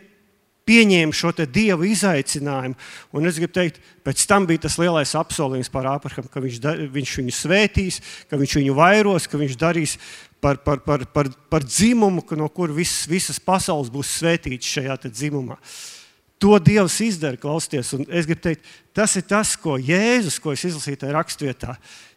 pieņēma 0.68 1.16
šo 1.16 1.32
Dieva 1.44 1.86
izaicinājumu, 1.86 2.76
un 3.16 3.28
es 3.28 3.38
gribu 3.40 3.54
teikt, 3.56 3.80
pēc 4.06 4.24
tam 4.28 4.46
bija 4.48 4.66
tas 4.66 4.78
lielais 4.80 5.14
apsolījums 5.18 5.72
par 5.72 5.88
Ābraham, 5.90 6.28
ka 6.30 6.42
viņš, 6.42 6.58
da, 6.62 6.74
viņš 6.78 7.14
viņu 7.20 7.36
svētīs, 7.36 8.00
ka 8.30 8.40
viņš 8.40 8.58
viņu 8.60 8.74
vairos, 8.78 9.28
ka 9.30 9.40
viņš 9.40 9.56
darīs 9.60 9.96
par, 10.40 10.60
par, 10.64 10.82
par, 10.84 11.06
par, 11.14 11.30
par 11.50 11.64
dzimumu, 11.66 12.24
no 12.36 12.48
kuras 12.48 12.76
visas, 12.76 13.08
visas 13.10 13.40
pasaules 13.40 13.92
būs 13.92 14.18
svētītas 14.20 14.76
šajā 14.76 15.00
dzimumā. 15.08 15.58
To 16.40 16.56
Dievs 16.56 16.96
izdara, 17.04 17.36
klausieties. 17.36 17.92
Es 18.08 18.24
gribu 18.24 18.40
teikt, 18.40 18.68
tas 18.96 19.12
ir 19.20 19.26
tas, 19.28 19.52
ko 19.60 19.76
Jēzus, 19.76 20.38
ko 20.40 20.54
es 20.54 20.64
izlasīju 20.64 21.02
tajā 21.02 21.12
raksturvietā, 21.12 21.74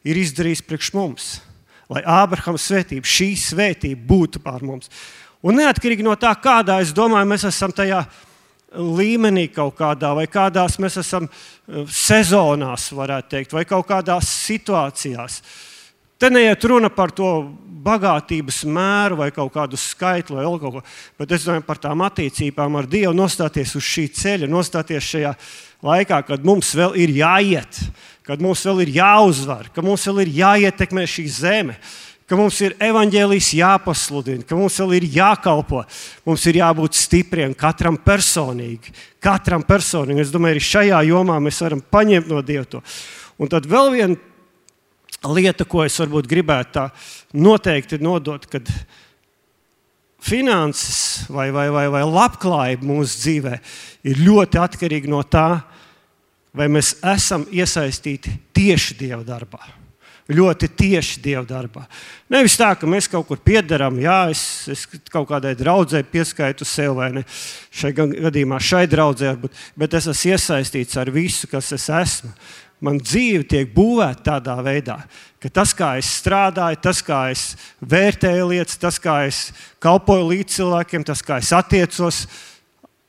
ir 0.08 0.20
izdarījis 0.22 0.64
priekš 0.64 0.94
mums. 0.96 1.26
Lai 1.91 2.06
Ābrahama 2.08 2.62
svētība, 2.62 3.04
šī 3.04 3.34
svētība 3.36 4.00
būtu 4.08 4.39
pār 4.44 4.64
mums. 4.64 4.88
Un 5.44 5.60
neatkarīgi 5.60 6.06
no 6.08 6.16
tā, 6.16 6.32
kādā 6.39 6.80
es 6.80 6.94
domāju, 6.96 7.28
mēs 7.28 7.44
esam 7.50 7.76
tajā 7.76 8.00
līmenī 8.74 9.47
kaut 9.53 9.76
kādā, 9.78 10.13
vai 10.17 10.26
kādās 10.32 10.80
mēs 10.82 10.97
esam 11.01 11.28
eh, 11.28 11.84
sezonās, 11.88 12.89
varētu 12.95 13.36
teikt, 13.36 13.55
vai 13.55 13.65
kaut 13.69 13.88
kādās 13.89 14.32
situācijās. 14.47 15.41
Te 16.19 16.30
neiet 16.32 16.63
runa 16.69 16.88
par 16.93 17.11
to 17.11 17.30
bagātības 17.84 18.61
mēru 18.69 19.17
vai 19.19 19.30
kaut 19.36 19.51
kādu 19.55 19.78
skaitli 19.80 20.38
vai 20.38 20.45
kaut 20.45 20.78
ko, 20.78 20.82
bet 21.19 21.34
es 21.36 21.43
domāju 21.47 21.65
par 21.67 21.82
tām 21.84 22.03
attiecībām 22.05 22.78
ar 22.80 22.88
Dievu, 22.88 23.11
nostāties 23.17 23.74
uz 23.76 23.84
šī 23.84 24.05
ceļa, 24.15 24.49
nostāties 24.51 25.09
šajā 25.09 25.34
laikā, 25.84 26.21
kad 26.30 26.45
mums 26.47 26.71
vēl 26.80 26.95
ir 27.03 27.11
jāiet, 27.17 27.82
kad 28.24 28.43
mums 28.43 28.63
vēl 28.63 28.86
ir 28.86 28.93
jāuzvar, 29.01 29.67
ka 29.76 29.84
mums 29.84 30.07
vēl 30.07 30.24
ir 30.24 30.34
jāietekmē 30.38 31.03
šī 31.09 31.28
zeme. 31.28 31.78
Ka 32.24 32.38
mums 32.39 32.57
ir 32.63 32.76
evanģēlijs 32.80 33.49
jāpasludina, 33.57 34.45
ka 34.47 34.55
mums 34.55 34.78
vēl 34.80 34.95
ir 35.01 35.07
jākalpo, 35.17 35.82
mums 36.24 36.45
ir 36.47 36.61
jābūt 36.61 36.95
stipriem 36.95 37.55
katram 37.57 37.97
personīgi. 37.99 38.93
Katram 39.24 39.65
personīgi. 39.67 40.24
Es 40.24 40.32
domāju, 40.32 40.55
arī 40.55 40.63
šajā 40.63 41.01
jomā 41.09 41.39
mēs 41.43 41.59
varam 41.65 41.84
paņemt 41.84 42.32
no 42.32 42.39
Dieva 42.45 42.63
to. 42.69 42.80
Un 43.41 43.51
tad 43.51 43.67
vēl 43.67 43.91
viena 43.91 45.34
lieta, 45.36 45.67
ko 45.67 45.84
es 45.84 45.99
varbūt 45.99 46.30
gribētu 46.32 46.78
tā 46.80 46.88
noteikti 47.36 47.99
nodot, 48.03 48.47
kad 48.47 48.71
finanses 50.24 51.28
vai, 51.28 51.49
vai, 51.51 51.67
vai, 51.74 51.88
vai 51.91 52.03
labklājība 52.07 52.88
mūsu 52.88 53.19
dzīvē 53.19 53.55
ir 54.07 54.24
ļoti 54.24 54.63
atkarīga 54.63 55.11
no 55.11 55.24
tā, 55.28 55.47
vai 56.55 56.69
mēs 56.71 56.95
esam 57.15 57.47
iesaistīti 57.51 58.38
tieši 58.55 58.99
Dieva 58.99 59.24
darbā. 59.28 59.83
Ļoti 60.32 60.69
tieši 60.71 61.19
Dieva 61.19 61.43
darbā. 61.43 61.82
Nevis 62.32 62.55
tā, 62.55 62.69
ka 62.80 62.88
mēs 62.88 63.09
kaut 63.11 63.26
kur 63.28 63.41
piedarām, 63.43 63.97
jā, 63.99 64.30
es, 64.32 64.43
es 64.71 64.86
kaut 65.11 65.28
kādai 65.28 65.51
draudzēji 65.59 66.07
pieskaitu 66.13 66.67
sev, 66.67 66.95
vai 67.01 67.09
ne 67.17 67.26
šai 67.76 67.91
gadījumā, 67.97 68.61
šai 68.63 68.86
draudzēji, 68.88 69.51
bet 69.76 69.97
es 69.99 70.07
esmu 70.13 70.32
iesaistīts 70.32 70.99
ar 71.01 71.11
visu, 71.11 71.49
kas 71.51 71.74
es 71.76 71.89
esmu 71.91 72.32
man 72.84 72.99
dzīve 72.99 73.45
tiek 73.47 73.71
būvēta 73.74 74.26
tādā 74.41 74.57
veidā, 74.63 74.97
ka 75.41 75.51
tas, 75.51 75.71
kā 75.76 75.93
es 75.99 76.09
strādāju, 76.19 76.82
tas, 76.84 76.99
kā 77.05 77.19
es 77.32 77.43
vērtēju 77.80 78.49
lietas, 78.51 78.80
tas, 78.80 78.99
kā 78.99 79.21
es 79.30 79.45
kalpoju 79.84 80.28
līdz 80.32 80.57
cilvēkiem, 80.57 81.05
tas, 81.07 81.24
kā 81.24 81.39
es 81.43 81.53
attiecos 81.55 82.26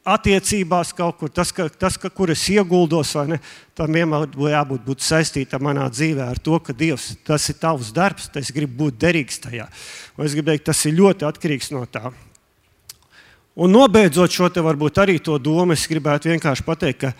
attiecībās 0.04 0.92
kaut 0.96 1.16
kur, 1.20 1.30
tas, 1.32 1.52
ka, 1.54 1.68
tas 1.68 1.96
ka, 2.00 2.10
kur 2.12 2.32
es 2.34 2.42
ieguldos, 2.52 3.14
ne, 3.28 3.38
tam 3.76 3.96
vienmēr 3.96 4.28
jābūt 4.52 4.84
būt 4.84 5.04
saistītam 5.04 5.64
manā 5.64 5.86
dzīvē 5.92 6.26
ar 6.34 6.40
to, 6.44 6.58
ka 6.60 6.76
Dievs, 6.76 7.14
tas 7.24 7.48
ir 7.48 7.56
tavs 7.60 7.92
darbs, 7.96 8.28
es 8.40 8.52
gribu 8.52 8.84
būt 8.84 9.00
derīgs 9.06 9.40
tajā. 9.46 9.68
Un 10.18 10.26
es 10.28 10.36
gribu 10.36 10.52
teikt, 10.52 10.68
tas 10.68 10.84
ir 10.84 10.98
ļoti 10.98 11.28
atkarīgs 11.28 11.72
no 11.72 11.86
tā. 11.88 12.12
Un 13.54 13.70
nobeidzot 13.70 14.34
šo 14.34 14.50
te 14.50 14.62
varbūt 14.64 15.00
arī 15.00 15.20
to 15.22 15.38
domu, 15.38 15.72
es 15.72 15.86
gribētu 15.88 16.32
vienkārši 16.32 16.66
pateikt, 16.66 17.06
ka 17.06 17.14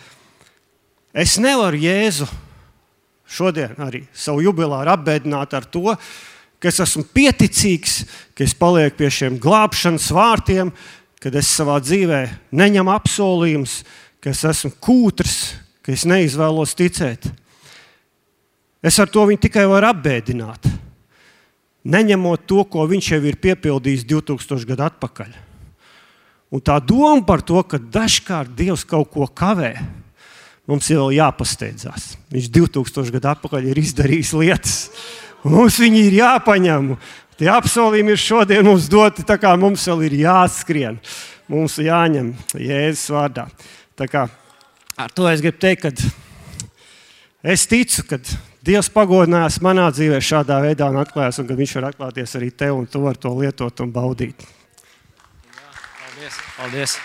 Es 1.15 1.37
nevaru 1.39 1.79
Jēzu 1.79 2.25
šodien 3.31 3.77
arī 3.79 4.01
savu 4.11 4.41
jubileāru 4.43 4.91
apbēdināt 4.91 5.53
ar 5.55 5.63
to, 5.71 5.93
ka 6.59 6.67
es 6.67 6.81
esmu 6.83 7.05
pieticīgs, 7.15 8.01
ka 8.35 8.43
es 8.43 8.55
palieku 8.57 8.99
pie 8.99 9.07
šiem 9.15 9.37
glābšanas 9.39 10.09
vārtiem, 10.11 10.73
kad 11.25 11.33
es 11.39 11.47
savā 11.49 11.79
dzīvē 11.81 12.19
neņemu 12.53 12.91
apsolījumus, 12.93 13.79
ka 14.21 14.29
es 14.29 14.43
esmu 14.45 14.75
kūtrs, 14.77 15.55
ka 15.81 15.89
es 15.95 16.03
neizvēlos 16.05 16.75
ticēt. 16.77 17.25
Es 18.85 18.99
ar 19.01 19.09
to 19.09 19.23
viņu 19.25 19.41
tikai 19.47 19.63
varu 19.65 19.89
apbēdināt, 19.89 20.69
neņemot 21.89 22.45
to, 22.45 22.61
ko 22.69 22.85
viņš 22.91 23.09
jau 23.15 23.19
ir 23.25 23.39
piepildījis 23.41 24.05
2000 24.05 24.69
gadu 24.69 24.85
atpakaļ. 24.85 25.33
Un 26.53 26.61
tā 26.61 26.77
doma 26.77 27.25
par 27.25 27.41
to, 27.41 27.57
ka 27.65 27.81
dažkārt 27.81 28.53
Dievs 28.53 28.85
kaut 28.85 29.09
ko 29.15 29.25
kavē, 29.25 29.73
mums 30.69 30.93
jau 30.93 31.09
jāpasteidzās. 31.09 32.11
Viņš 32.29 32.51
2000 32.53 33.17
gadu 33.17 33.33
atpakaļ 33.33 33.71
ir 33.71 33.81
izdarījis 33.81 34.35
lietas, 34.37 34.77
un 35.41 35.57
mums 35.57 35.81
viņi 35.81 36.05
ir 36.05 36.19
jāpaņem. 36.21 36.93
Tie 37.35 37.49
apsolījumi 37.51 38.13
ir 38.15 38.21
šodien 38.21 38.63
mums 38.63 38.87
doti, 38.87 39.25
tā 39.27 39.35
kā 39.41 39.51
mums 39.59 39.83
vēl 39.89 40.05
ir 40.07 40.13
jāskrien. 40.21 40.99
Mums 41.51 41.75
jāņem 41.83 42.31
Jēzus 42.55 43.11
vārdā. 43.11 43.49
Tā 43.99 44.07
kā 44.11 44.25
ar 44.95 45.11
to 45.11 45.27
es 45.29 45.43
gribu 45.43 45.59
teikt, 45.59 45.83
ka 45.83 45.91
es 47.51 47.67
ticu, 47.69 48.05
ka 48.07 48.21
Dievs 48.65 48.87
pagodinājās 48.89 49.59
manā 49.61 49.91
dzīvē 49.93 50.17
šādā 50.25 50.55
veidā 50.63 50.87
un 50.89 50.97
atklājās, 50.97 51.37
un 51.37 51.45
ka 51.45 51.57
Viņš 51.59 51.75
var 51.77 51.91
atklāties 51.91 52.31
arī 52.39 52.47
tev, 52.49 52.79
un 52.79 52.87
tu 52.89 53.03
vari 53.03 53.19
to 53.21 53.29
lietot 53.37 53.83
un 53.83 53.91
baudīt. 53.93 54.47
Jā, 55.45 55.67
paldies! 55.99 56.39
paldies. 56.55 56.95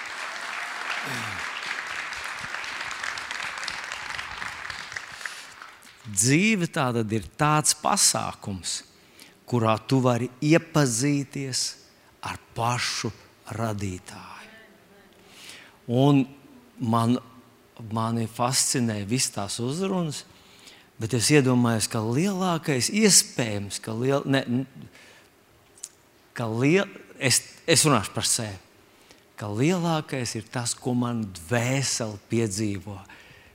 Dzīve 6.11 6.71
tāda 6.73 7.05
ir 7.13 7.29
tāds 7.39 7.77
pasākums, 7.77 8.81
kurā 9.51 9.75
tu 9.91 9.99
vari 10.05 10.29
iepazīties 10.47 11.63
ar 12.27 12.39
pašu 12.55 13.11
radītāju. 13.57 14.29
Un 15.91 16.23
man, 16.79 17.17
mani 17.91 18.29
fascinē 18.31 19.01
visas 19.11 19.35
tās 19.35 19.59
uzrunas, 19.65 20.23
bet 21.03 21.17
es 21.19 21.33
iedomājos, 21.35 21.91
ka 21.91 22.03
lielākais 22.05 22.93
iespējams, 22.95 23.81
ka, 23.83 23.97
liel, 23.99 24.23
ne, 24.31 24.45
ka 26.37 26.47
liel, 26.53 26.87
es, 27.19 27.43
es 27.67 27.87
runāšu 27.89 28.15
par 28.15 28.29
sevi, 28.29 28.59
ka 29.41 29.51
lielākais 29.51 30.37
ir 30.39 30.47
tas, 30.53 30.77
ko 30.79 30.95
man 30.95 31.25
dvēseli 31.49 32.23
piedzīvo, 32.31 33.01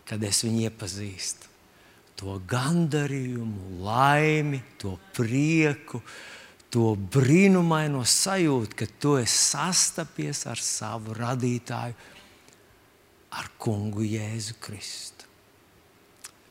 kad 0.10 0.24
es 0.28 0.44
viņu 0.44 0.66
iepazīstu 0.68 1.55
to 2.16 2.38
gandarījumu, 2.48 3.82
laimi, 3.84 4.62
to 4.80 4.96
prieku, 5.16 6.02
to 6.72 6.94
brīnumaino 6.96 8.04
sajūtu, 8.08 8.78
ka 8.80 8.88
tu 9.00 9.16
esi 9.20 9.36
sastapies 9.52 10.46
ar 10.52 10.60
savu 10.60 11.16
radītāju, 11.16 11.96
ar 13.36 13.52
kungu 13.60 14.06
Jēzu 14.08 14.56
Kristu. 14.64 15.28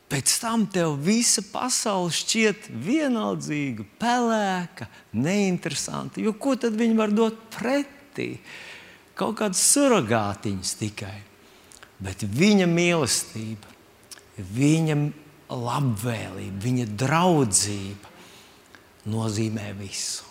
Pēc 0.05 0.35
tam 0.37 0.67
tev 0.69 0.99
visa 1.01 1.41
pasaule 1.49 2.13
šķiet 2.13 2.69
vienaldzīga, 2.85 3.87
pelēka, 3.99 4.85
neinteresanta. 5.17 6.21
Jo 6.21 6.35
ko 6.37 6.53
tad 6.61 6.77
viņi 6.77 6.97
var 6.99 7.13
dot 7.13 7.39
pretī? 7.55 8.35
Kaut 9.17 9.39
kādas 9.39 9.63
surrogātiņas 9.73 10.75
tikai. 10.77 11.17
Bet 12.05 12.21
viņa 12.21 12.67
mīlestība, 12.69 13.71
viņa 14.37 14.97
labvēlība, 15.49 16.61
viņa 16.63 16.85
draudzība 16.97 18.13
nozīmē 19.11 19.71
visu. 19.77 20.23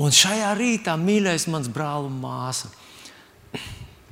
Un 0.00 0.14
šajā 0.14 0.52
rītā, 0.56 0.94
mīļais, 0.96 1.48
mans 1.52 1.68
brāl 1.72 2.06
un 2.08 2.14
māsa, 2.22 2.70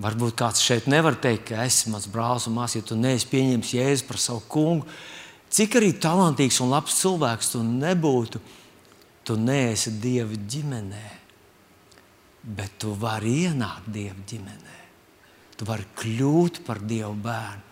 varbūt 0.03 0.37
kāds 0.39 0.62
šeit 0.64 0.91
nevar 0.91 1.16
teikt, 1.16 1.49
ka 1.51 1.64
esi 1.64 1.91
mans 1.93 2.09
brālis 2.11 2.49
un 2.51 2.59
māsa, 2.59 2.81
ja 2.81 2.87
tu 2.87 2.99
neesi 2.99 3.31
pieņēmis 3.31 3.73
jēzu 3.79 4.09
par 4.09 4.21
savu 4.21 4.43
kungu. 4.51 4.89
Cik 5.51 5.79
arī 5.81 5.95
talantīgs 5.99 6.61
un 6.62 6.71
labs 6.71 6.99
cilvēks 7.01 7.55
tu 7.55 7.62
nebūtu, 7.66 8.43
tu 9.27 9.39
neesi 9.39 9.97
Dieva 10.03 10.37
ģimenē. 10.37 11.07
bet 12.41 12.79
tu 12.81 12.95
vari 12.97 13.45
ienākt 13.47 13.91
Dieva 13.93 14.23
ģimenē. 14.27 14.79
Tu 15.57 15.66
vari 15.68 15.85
kļūt 16.01 16.62
par 16.64 16.81
Dieva 16.81 17.12
bērnu, 17.12 17.70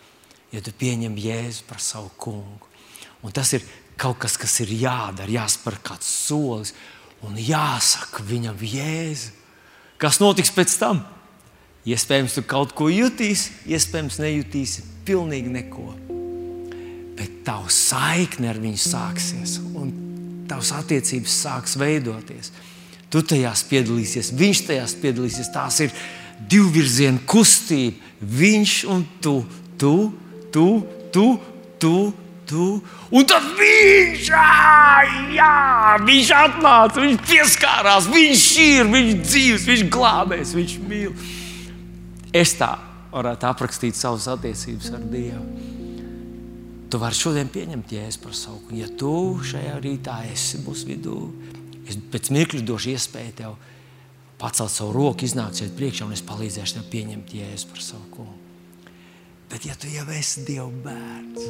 ja 0.52 0.62
tu 0.64 0.72
pieņem 0.72 1.18
Jēzu 1.20 1.66
par 1.68 1.82
savu 1.82 2.10
kungu. 2.20 2.68
Un 3.22 3.34
tas 3.34 3.50
ir 3.56 3.64
kaut 3.98 4.20
kas, 4.22 4.36
kas 4.38 4.60
ir 4.62 4.72
jādara, 4.78 5.30
jāspēr 5.40 5.80
kāds 5.84 6.08
solis 6.08 6.74
un 7.26 7.38
jāsaka 7.40 8.22
viņam 8.26 8.58
Jēzu. 8.62 9.34
Kas 9.98 10.20
notiks 10.22 10.52
pēc 10.54 10.76
tam? 10.78 11.02
Iespējams, 11.88 12.36
tu 12.36 12.44
kaut 12.46 12.74
ko 12.76 12.90
jutīsi, 12.92 13.54
iespējams, 13.72 14.20
nejutīsi 14.22 14.84
pilnīgi 15.08 15.50
neko. 15.54 15.88
Bet 17.18 17.40
tavs 17.46 17.78
saikne 17.88 18.50
ar 18.52 18.60
viņu 18.62 18.78
sāksies, 18.82 19.56
un 19.74 19.90
tavs 20.50 20.70
attiecības 20.76 21.38
sāks 21.42 21.78
veidoties. 21.80 22.52
Tu 23.08 23.22
tajās 23.24 23.64
piedalīsies, 23.70 24.34
viņš 24.36 24.62
tajās 24.68 24.94
piedalīsies. 25.00 25.50
Tās 25.54 25.80
ir 25.80 25.94
divvirziena 26.50 27.22
kustība. 27.26 27.96
Viņš 28.20 28.74
un 28.92 29.04
tu, 29.24 29.38
tu, 29.80 29.94
tu, 30.54 30.66
tu, 31.14 31.26
tu, 31.80 31.94
tu. 32.48 32.66
Un 33.12 33.28
tad 33.28 33.46
viņš, 33.58 34.30
jā, 35.36 35.52
viņš 36.04 36.32
atnāca, 36.38 37.04
viņš 37.04 37.22
pieskārās, 37.28 38.08
viņš 38.12 38.46
ir, 38.64 38.90
viņš 38.94 39.22
dzīves, 39.24 39.68
viņš 39.72 39.86
glābēs, 39.92 40.54
viņš 40.58 40.76
mīl. 40.88 41.14
Es 42.36 42.54
tā 42.60 42.74
varētu 43.12 43.48
aprakstīt 43.48 43.96
savas 43.96 44.28
attiecības 44.28 44.92
ar 44.96 45.04
Dievu. 45.12 45.44
Tu 46.88 46.96
vari 47.00 47.16
šodien 47.16 47.48
pieņemt 47.52 47.90
jēzu 47.92 48.20
par 48.22 48.36
savu. 48.36 48.62
Ja 48.72 48.88
tu 48.88 49.12
šajā 49.44 49.74
rītā 49.84 50.22
esi 50.30 50.60
mūsu 50.64 50.88
vidū, 50.88 51.18
Es 51.88 51.96
pēc 52.12 52.28
mirkļa 52.34 52.64
došu 52.68 52.92
iespēju 52.92 53.34
tev 53.38 53.54
pacelt 54.38 54.72
savu 54.72 54.92
roku, 54.96 55.24
iznākt 55.24 55.62
šeit 55.62 55.72
priekšā, 55.78 56.04
un 56.04 56.16
es 56.16 56.24
palīdzēšu 56.26 56.78
tev 56.78 56.90
pieņemt 56.92 57.32
jēzu 57.38 57.72
par 57.72 57.84
savu 57.84 58.04
kungu. 58.12 58.47
Bet, 59.48 59.64
ja 59.64 59.72
tu 59.80 59.88
jau 59.88 60.04
esi 60.12 60.42
Dieva 60.44 60.68
bērns, 60.84 61.44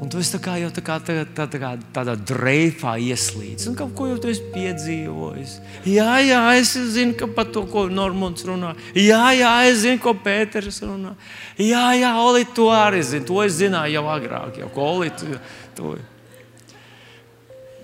un 0.00 0.08
tu 0.10 0.20
esi 0.22 0.32
tā 0.32 0.38
kā, 0.40 0.54
jau 0.62 0.70
tā 0.72 0.80
kā, 0.84 0.96
tā, 1.04 1.16
tā, 1.36 1.44
tā 1.52 1.58
kā 1.60 1.72
tādā 1.92 2.14
dreifā 2.16 2.94
ieslīdis, 3.04 3.66
un 3.68 3.76
kaut 3.76 3.92
ko 3.98 4.06
jau 4.08 4.16
esi 4.32 4.46
piedzīvojis. 4.54 5.58
Jā, 5.92 6.14
jā, 6.24 6.40
es 6.56 6.72
zinu, 6.94 7.12
ka 7.20 7.28
par 7.36 7.50
to, 7.52 7.66
ko 7.68 7.84
Normons 7.92 8.46
runā. 8.48 8.72
Jā, 8.96 9.26
jā, 9.36 9.52
es 9.68 9.82
zinu, 9.84 10.00
ko 10.00 10.14
Pēters 10.24 10.80
runā. 10.86 11.12
Jā, 11.60 11.84
jā, 12.00 12.14
Oli, 12.24 12.46
to 12.56 12.70
arī 12.72 13.04
zinu. 13.04 13.28
To 13.28 13.44
es 13.44 13.60
zināju 13.60 13.98
jau 13.98 14.06
agrāk, 14.14 14.62
jau 14.64 14.72
ko 14.72 14.88
Oli 14.96 15.12
to. 15.20 15.36
to. 15.76 15.94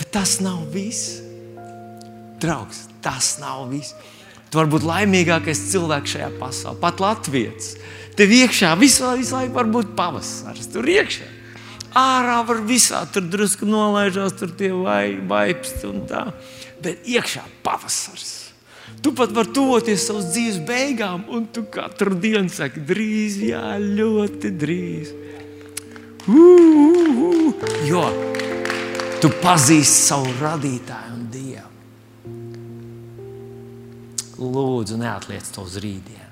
Bet 0.01 0.09
tas 0.17 0.39
nav 0.41 0.65
viss. 0.73 1.19
Draugs, 2.41 2.87
tas 3.05 3.37
nav 3.43 3.67
viss. 3.69 3.93
Tu 4.49 4.57
vari 4.57 4.73
būt 4.73 4.89
laimīgākais 4.89 5.67
cilvēks 5.69 6.17
šajā 6.17 6.33
pasaulē, 6.41 6.81
pat 6.81 7.03
Latvijas. 7.05 7.75
Tev 8.19 8.33
iekšā 8.35 8.73
visu, 8.81 9.07
visu 9.19 9.37
laiku 9.37 9.55
var 9.55 9.69
būt 9.71 9.93
pavasaris. 9.99 10.67
Tur 10.73 10.89
iekšā. 10.91 11.29
Ārā 11.99 12.41
var 12.47 12.61
visā 12.67 13.05
tur 13.13 13.25
drusku 13.31 13.67
nolaižās, 13.67 14.35
tur 14.39 14.51
tie 14.59 14.73
vai, 14.75 15.17
vaipsti 15.31 15.87
un 15.89 16.03
tā. 16.11 16.27
Bet 16.83 17.07
iekšā 17.09 17.47
pavasaris. 17.65 18.35
Tu 19.03 19.13
pat 19.15 19.31
vari 19.35 19.53
tuvoties 19.55 20.09
savas 20.09 20.33
dzīves 20.33 20.59
beigām, 20.67 21.25
un 21.31 21.47
tu 21.55 21.63
katru 21.71 22.17
dienu 22.19 22.51
saki, 22.51 22.83
drīz, 22.89 23.39
jā, 23.53 23.63
ļoti 23.79 24.51
drīz. 24.59 25.15
Uh, 26.29 26.35
uh, 26.35 27.23
uh. 27.31 27.69
Jo 27.87 28.05
tu 29.23 29.31
pazīsti 29.43 30.05
savu 30.09 30.31
radītāju 30.39 31.15
un 31.15 31.25
Dievu. 31.33 31.71
Lūdzu, 34.39 34.99
neatliec 35.01 35.49
to 35.55 35.65
uz 35.67 35.79
rītdienu. 35.83 36.28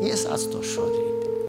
yes 0.00 0.26
i'll 0.26 0.36
start 0.38 0.64
shortly 0.64 1.40